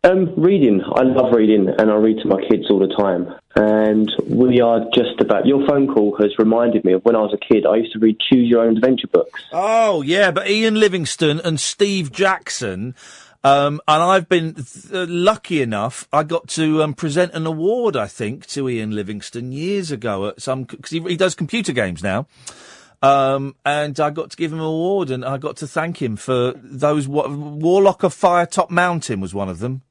[0.01, 0.81] Um, reading.
[0.95, 3.35] I love reading, and I read to my kids all the time.
[3.55, 5.45] And we are just about.
[5.45, 7.65] Your phone call has reminded me of when I was a kid.
[7.65, 9.43] I used to read Choose Your Own Adventure books.
[9.51, 12.95] Oh yeah, but Ian Livingstone and Steve Jackson.
[13.43, 14.55] Um, and I've been
[14.93, 16.07] uh, lucky enough.
[16.13, 20.41] I got to um, present an award, I think, to Ian Livingstone years ago at
[20.41, 22.25] some because he, he does computer games now.
[23.01, 26.15] Um, and I got to give him an award, and I got to thank him
[26.15, 27.05] for those.
[27.05, 29.81] Warlock of Firetop Mountain was one of them.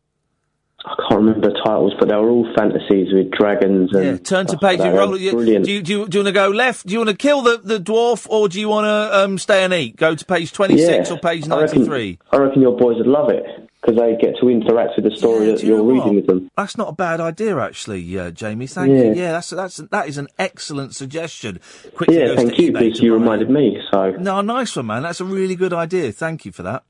[0.90, 4.04] I can't remember the titles, but they were all fantasies with dragons and.
[4.04, 4.80] Yeah, turn to page.
[4.80, 5.64] roll, you, Brilliant.
[5.64, 6.86] do, you, do, you, do you want to go left?
[6.86, 9.64] Do you want to kill the, the dwarf, or do you want to um, stay
[9.64, 9.96] and eat?
[9.96, 11.14] Go to page twenty six Yeah.
[11.16, 12.18] or page I ninety three.
[12.32, 13.44] I reckon your boys would love it
[13.80, 16.14] because they get to interact with the story that you you're reading what?
[16.14, 16.50] with them.
[16.56, 18.66] That's not a bad idea, actually, uh, Jamie.
[18.66, 19.02] Thank Yeah.
[19.02, 19.14] you.
[19.14, 21.60] Yeah, that's that's that is an excellent suggestion.
[21.94, 23.78] Quickly yeah, thank you because you reminded me.
[23.92, 25.02] So No, nice one, man.
[25.04, 26.12] That's a really good idea.
[26.12, 26.82] Thank you for that.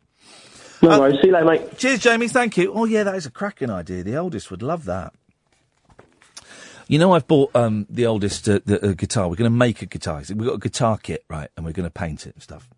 [0.82, 1.20] No worries.
[1.20, 1.78] See you later, mate.
[1.78, 2.28] Cheers, Jamie.
[2.28, 2.72] Thank you.
[2.72, 4.02] Oh, yeah, that is a cracking idea.
[4.02, 5.12] The oldest would love that.
[6.86, 9.28] You know, I've bought um, the oldest uh, the, uh, guitar.
[9.28, 10.22] We're going to make a guitar.
[10.28, 12.68] We've got a guitar kit, right, and we're going to paint it and stuff.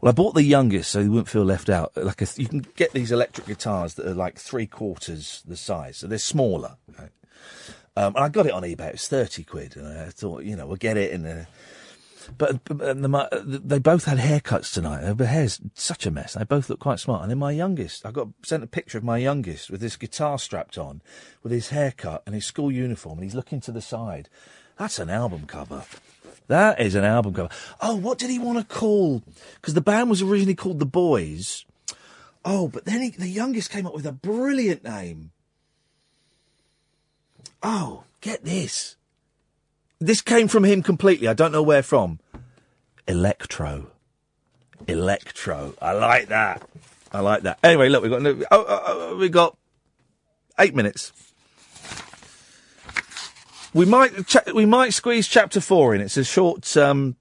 [0.00, 1.92] Well, I bought the youngest so he wouldn't feel left out.
[1.96, 5.96] Like a, you can get these electric guitars that are like three quarters the size,
[5.96, 6.76] so they're smaller.
[6.98, 7.10] Right?
[7.96, 8.88] Um, and I got it on eBay.
[8.88, 11.12] It was thirty quid, and I thought, you know, we'll get it.
[11.12, 11.44] And uh,
[12.38, 15.12] but, but the, they both had haircuts tonight.
[15.16, 16.34] Their hair's such a mess.
[16.34, 17.22] They both look quite smart.
[17.22, 20.38] And then my youngest, I got sent a picture of my youngest with this guitar
[20.38, 21.02] strapped on,
[21.42, 24.28] with his haircut and his school uniform, and he's looking to the side.
[24.78, 25.84] That's an album cover.
[26.48, 27.48] That is an album cover.
[27.80, 29.22] Oh, what did he want to call?
[29.56, 31.64] Because the band was originally called The Boys.
[32.44, 35.32] Oh, but then he, the youngest came up with a brilliant name.
[37.62, 38.96] Oh, get this.
[39.98, 41.28] This came from him completely.
[41.28, 42.20] I don't know where from.
[43.08, 43.90] Electro.
[44.86, 45.74] Electro.
[45.80, 46.62] I like that.
[47.12, 47.58] I like that.
[47.62, 49.56] Anyway, look, we've got no, oh, oh, oh, we got
[50.58, 51.12] eight minutes.
[53.72, 56.00] We might cha- we might squeeze chapter four in.
[56.00, 57.16] It's a short um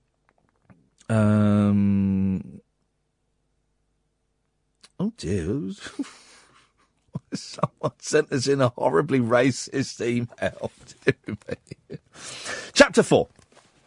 [1.09, 2.61] um.
[4.99, 5.71] Oh dear.
[7.33, 10.71] Someone sent us in a horribly racist email.
[12.73, 13.27] Chapter 4.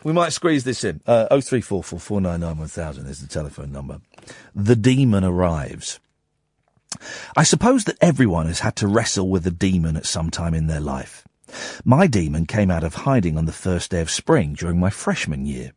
[0.04, 1.00] We might squeeze this in.
[1.06, 4.00] Uh, 0344 499 1000 is the telephone number.
[4.54, 5.98] The demon arrives.
[7.36, 10.66] I suppose that everyone has had to wrestle with a demon at some time in
[10.66, 11.26] their life.
[11.84, 15.46] My demon came out of hiding on the first day of spring during my freshman
[15.46, 15.72] year.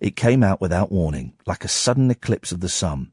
[0.00, 3.12] It came out without warning, like a sudden eclipse of the sun.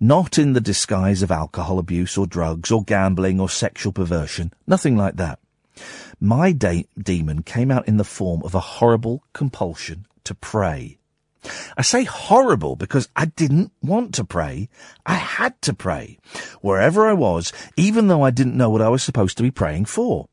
[0.00, 4.52] Not in the disguise of alcohol abuse or drugs or gambling or sexual perversion.
[4.66, 5.38] Nothing like that.
[6.20, 10.98] My de- demon came out in the form of a horrible compulsion to pray.
[11.76, 14.68] I say horrible because I didn't want to pray.
[15.04, 16.18] I had to pray.
[16.62, 19.86] Wherever I was, even though I didn't know what I was supposed to be praying
[19.86, 20.28] for.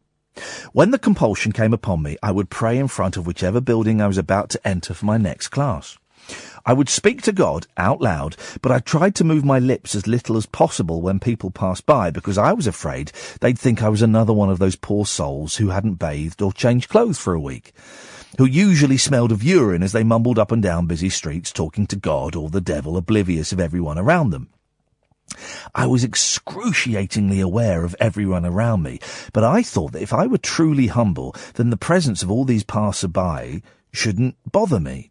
[0.71, 4.07] When the compulsion came upon me, I would pray in front of whichever building I
[4.07, 5.97] was about to enter for my next class.
[6.65, 10.07] I would speak to God out loud, but I tried to move my lips as
[10.07, 14.01] little as possible when people passed by because I was afraid they'd think I was
[14.01, 17.73] another one of those poor souls who hadn't bathed or changed clothes for a week,
[18.37, 21.95] who usually smelled of urine as they mumbled up and down busy streets talking to
[21.95, 24.49] God or the devil, oblivious of everyone around them.
[25.73, 28.99] I was excruciatingly aware of everyone around me,
[29.33, 32.63] but I thought that if I were truly humble, then the presence of all these
[32.63, 33.61] passers-by
[33.93, 35.10] shouldn't bother me.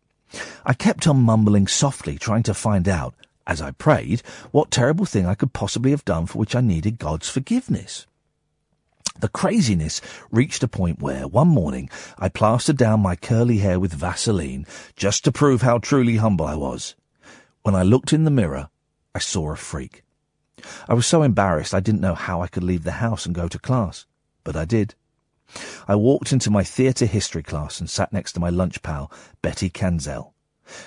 [0.64, 3.14] I kept on mumbling softly, trying to find out,
[3.46, 6.98] as I prayed, what terrible thing I could possibly have done for which I needed
[6.98, 8.06] God's forgiveness.
[9.18, 10.00] The craziness
[10.30, 15.24] reached a point where, one morning, I plastered down my curly hair with Vaseline just
[15.24, 16.94] to prove how truly humble I was.
[17.62, 18.70] When I looked in the mirror,
[19.14, 20.04] I saw a freak.
[20.88, 23.48] I was so embarrassed I didn't know how I could leave the house and go
[23.48, 24.06] to class,
[24.44, 24.94] but I did.
[25.88, 29.10] I walked into my theatre history class and sat next to my lunch pal,
[29.42, 30.32] Betty Kanzel.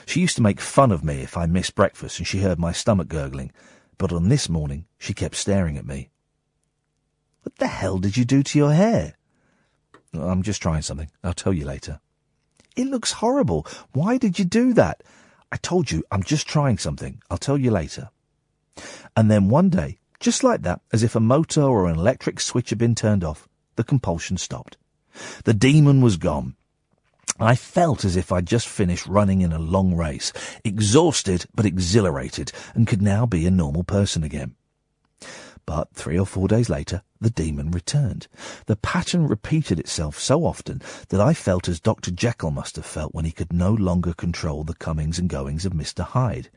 [0.05, 2.71] She used to make fun of me if I missed breakfast and she heard my
[2.71, 3.51] stomach gurgling,
[3.97, 6.09] but on this morning she kept staring at me.
[7.43, 9.15] What the hell did you do to your hair?
[10.13, 11.09] I'm just trying something.
[11.23, 11.99] I'll tell you later.
[12.75, 13.67] It looks horrible.
[13.91, 15.03] Why did you do that?
[15.51, 17.21] I told you, I'm just trying something.
[17.29, 18.09] I'll tell you later.
[19.15, 22.69] And then one day, just like that, as if a motor or an electric switch
[22.69, 24.77] had been turned off, the compulsion stopped.
[25.43, 26.55] The demon was gone.
[27.39, 30.31] I felt as if I'd just finished running in a long race,
[30.63, 34.55] exhausted but exhilarated, and could now be a normal person again.
[35.65, 38.27] But three or four days later, the demon returned.
[38.65, 42.11] The pattern repeated itself so often that I felt as Dr.
[42.11, 45.73] Jekyll must have felt when he could no longer control the comings and goings of
[45.73, 46.03] Mr.
[46.03, 46.49] Hyde.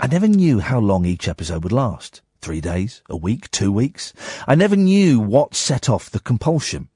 [0.00, 2.20] I never knew how long each episode would last.
[2.42, 4.12] Three days, a week, two weeks.
[4.48, 6.88] I never knew what set off the compulsion.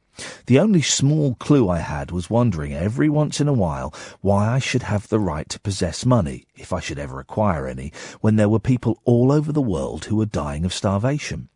[0.47, 4.59] The only small clue I had was wondering every once in a while why I
[4.59, 8.49] should have the right to possess money, if I should ever acquire any, when there
[8.49, 11.49] were people all over the world who were dying of starvation.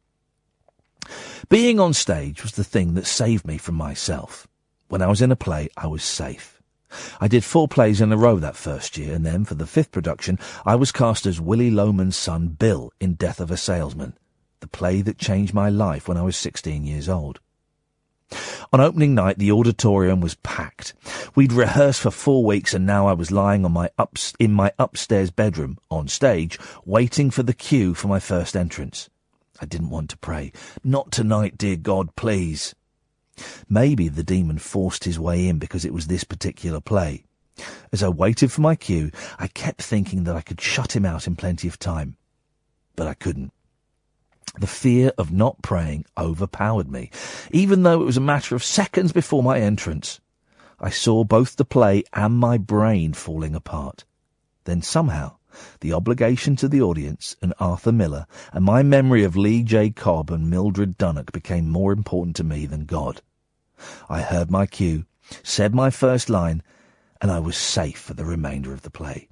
[1.49, 4.47] Being on stage was the thing that saved me from myself.
[4.87, 6.60] When I was in a play, I was safe.
[7.21, 9.93] I did four plays in a row that first year, and then for the fifth
[9.93, 14.15] production, I was cast as Willy Loman's son Bill in Death of a Salesman,
[14.61, 17.41] the play that changed my life when I was 16 years old.
[18.73, 20.95] On opening night, the auditorium was packed.
[21.35, 23.91] We'd rehearsed for four weeks, and now I was lying on my
[24.39, 29.11] in my upstairs bedroom, on stage, waiting for the cue for my first entrance.
[29.61, 30.53] I didn't want to pray.
[30.85, 32.75] Not tonight, dear God, please.
[33.69, 37.25] Maybe the demon forced his way in because it was this particular play.
[37.93, 41.27] As I waited for my cue, I kept thinking that I could shut him out
[41.27, 42.17] in plenty of time.
[42.97, 43.53] But I couldn't.
[44.59, 47.11] The fear of not praying overpowered me,
[47.53, 50.21] even though it was a matter of seconds before my entrance.
[50.81, 54.05] I saw both the play and my brain falling apart.
[54.65, 55.37] Then somehow,
[55.81, 59.91] the obligation to the audience and Arthur Miller and my memory of Lee J.
[59.91, 63.23] Cobb and Mildred Dunnock became more important to me than God.
[64.09, 65.05] I heard my cue,
[65.43, 66.63] said my first line,
[67.21, 69.29] and I was safe for the remainder of the play.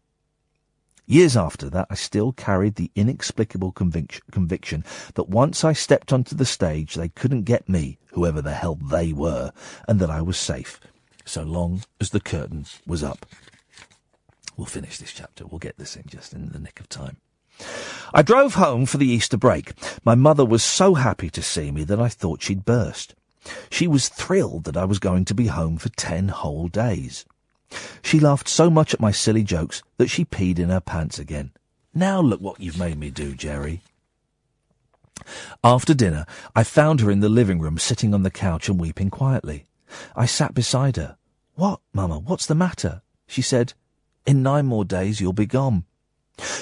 [1.06, 6.36] Years after that, I still carried the inexplicable convic- conviction that once I stepped onto
[6.36, 9.52] the stage, they couldn't get me, whoever the hell they were,
[9.88, 10.78] and that I was safe,
[11.24, 13.24] so long as the curtain was up.
[14.58, 15.46] We'll finish this chapter.
[15.46, 17.16] We'll get this in just in the nick of time.
[18.12, 19.72] I drove home for the Easter break.
[20.04, 23.14] My mother was so happy to see me that I thought she'd burst.
[23.70, 27.24] She was thrilled that I was going to be home for ten whole days.
[28.02, 31.52] She laughed so much at my silly jokes that she peed in her pants again.
[31.94, 33.82] Now look what you've made me do, Jerry.
[35.62, 39.10] After dinner, I found her in the living room sitting on the couch and weeping
[39.10, 39.66] quietly.
[40.14, 41.16] I sat beside her.
[41.54, 43.02] What, Mamma, what's the matter?
[43.26, 43.74] She said,
[44.26, 45.84] In nine more days you'll be gone.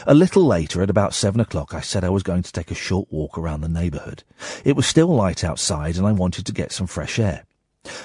[0.06, 2.74] A little later, at about seven o'clock, I said I was going to take a
[2.74, 4.24] short walk around the neighbourhood.
[4.64, 7.44] It was still light outside and I wanted to get some fresh air.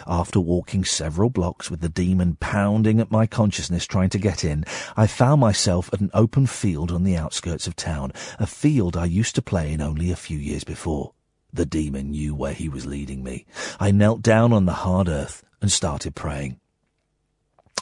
[0.05, 4.63] After walking several blocks with the demon pounding at my consciousness trying to get in,
[4.95, 9.05] I found myself at an open field on the outskirts of town, a field I
[9.05, 11.13] used to play in only a few years before.
[11.51, 13.45] The demon knew where he was leading me.
[13.79, 16.60] I knelt down on the hard earth and started praying.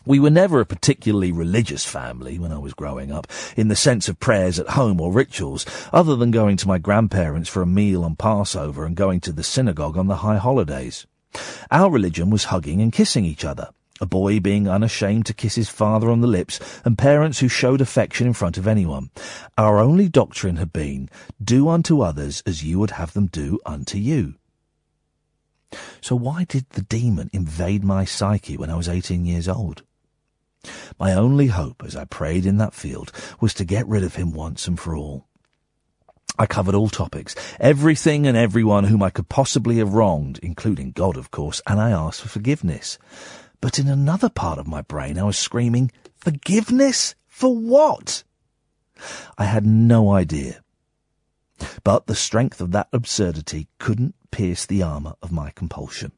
[0.05, 3.27] We were never a particularly religious family when I was growing up,
[3.57, 7.49] in the sense of prayers at home or rituals, other than going to my grandparents
[7.49, 11.05] for a meal on Passover and going to the synagogue on the high holidays.
[11.69, 13.69] Our religion was hugging and kissing each other,
[14.01, 17.81] a boy being unashamed to kiss his father on the lips, and parents who showed
[17.81, 19.11] affection in front of anyone.
[19.57, 21.09] Our only doctrine had been,
[21.43, 24.38] do unto others as you would have them do unto you.
[26.01, 29.83] So why did the demon invade my psyche when I was 18 years old?
[30.99, 34.33] My only hope as I prayed in that field was to get rid of him
[34.33, 35.27] once and for all.
[36.37, 41.17] I covered all topics, everything and everyone whom I could possibly have wronged, including God,
[41.17, 42.97] of course, and I asked for forgiveness.
[43.61, 47.15] But in another part of my brain, I was screaming, Forgiveness?
[47.27, 48.23] For what?
[49.37, 50.61] I had no idea.
[51.83, 56.11] But the strength of that absurdity couldn't pierce the armour of my compulsion.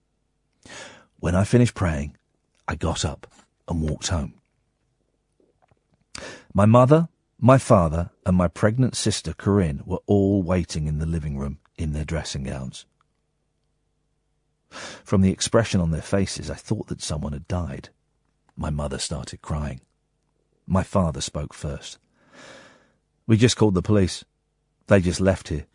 [1.20, 2.18] When I finished praying,
[2.68, 3.28] I got up
[3.68, 4.36] and walked home.
[6.54, 7.10] My mother,
[7.40, 11.94] my father, and my pregnant sister Corinne were all waiting in the living room in
[11.94, 12.86] their dressing gowns.
[14.70, 17.90] From the expression on their faces, I thought that someone had died.
[18.56, 19.82] My mother started crying.
[20.68, 21.98] My father spoke first.
[23.28, 24.24] We just called the police.
[24.88, 25.66] They just left here.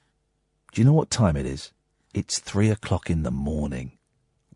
[0.73, 1.73] Do you know what time it is?
[2.17, 3.99] It's three o'clock in the morning.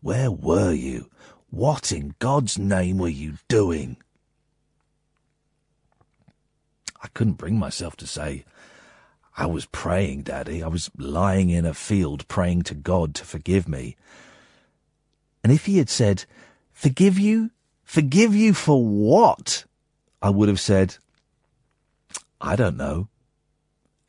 [0.01, 1.11] Where were you?
[1.51, 3.97] What in God's name were you doing?
[7.03, 8.45] I couldn't bring myself to say,
[9.37, 10.63] I was praying, Daddy.
[10.63, 13.95] I was lying in a field praying to God to forgive me.
[15.43, 16.25] And if he had said,
[16.73, 17.51] Forgive you?
[17.83, 19.65] Forgive you for what?
[20.19, 20.97] I would have said,
[22.41, 23.07] I don't know.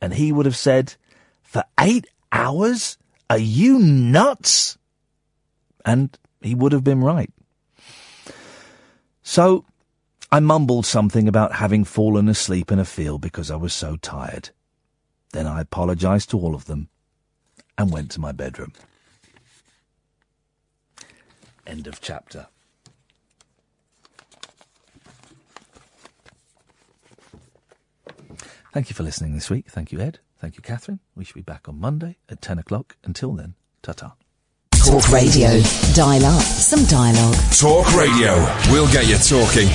[0.01, 0.95] And he would have said,
[1.43, 2.97] For eight hours?
[3.29, 4.77] Are you nuts?
[5.85, 7.31] And he would have been right.
[9.23, 9.65] So
[10.31, 14.49] I mumbled something about having fallen asleep in a field because I was so tired.
[15.31, 16.89] Then I apologized to all of them
[17.77, 18.73] and went to my bedroom.
[21.65, 22.47] End of chapter.
[28.73, 29.67] Thank you for listening this week.
[29.69, 30.19] Thank you, Ed.
[30.43, 30.99] Thank you, Catherine.
[31.15, 32.97] We should be back on Monday at 10 o'clock.
[33.05, 34.15] Until then, ta ta.
[34.85, 35.47] Talk Radio.
[35.95, 37.37] Dial up some dialogue.
[37.57, 38.35] Talk Radio.
[38.69, 39.69] We'll get you talking.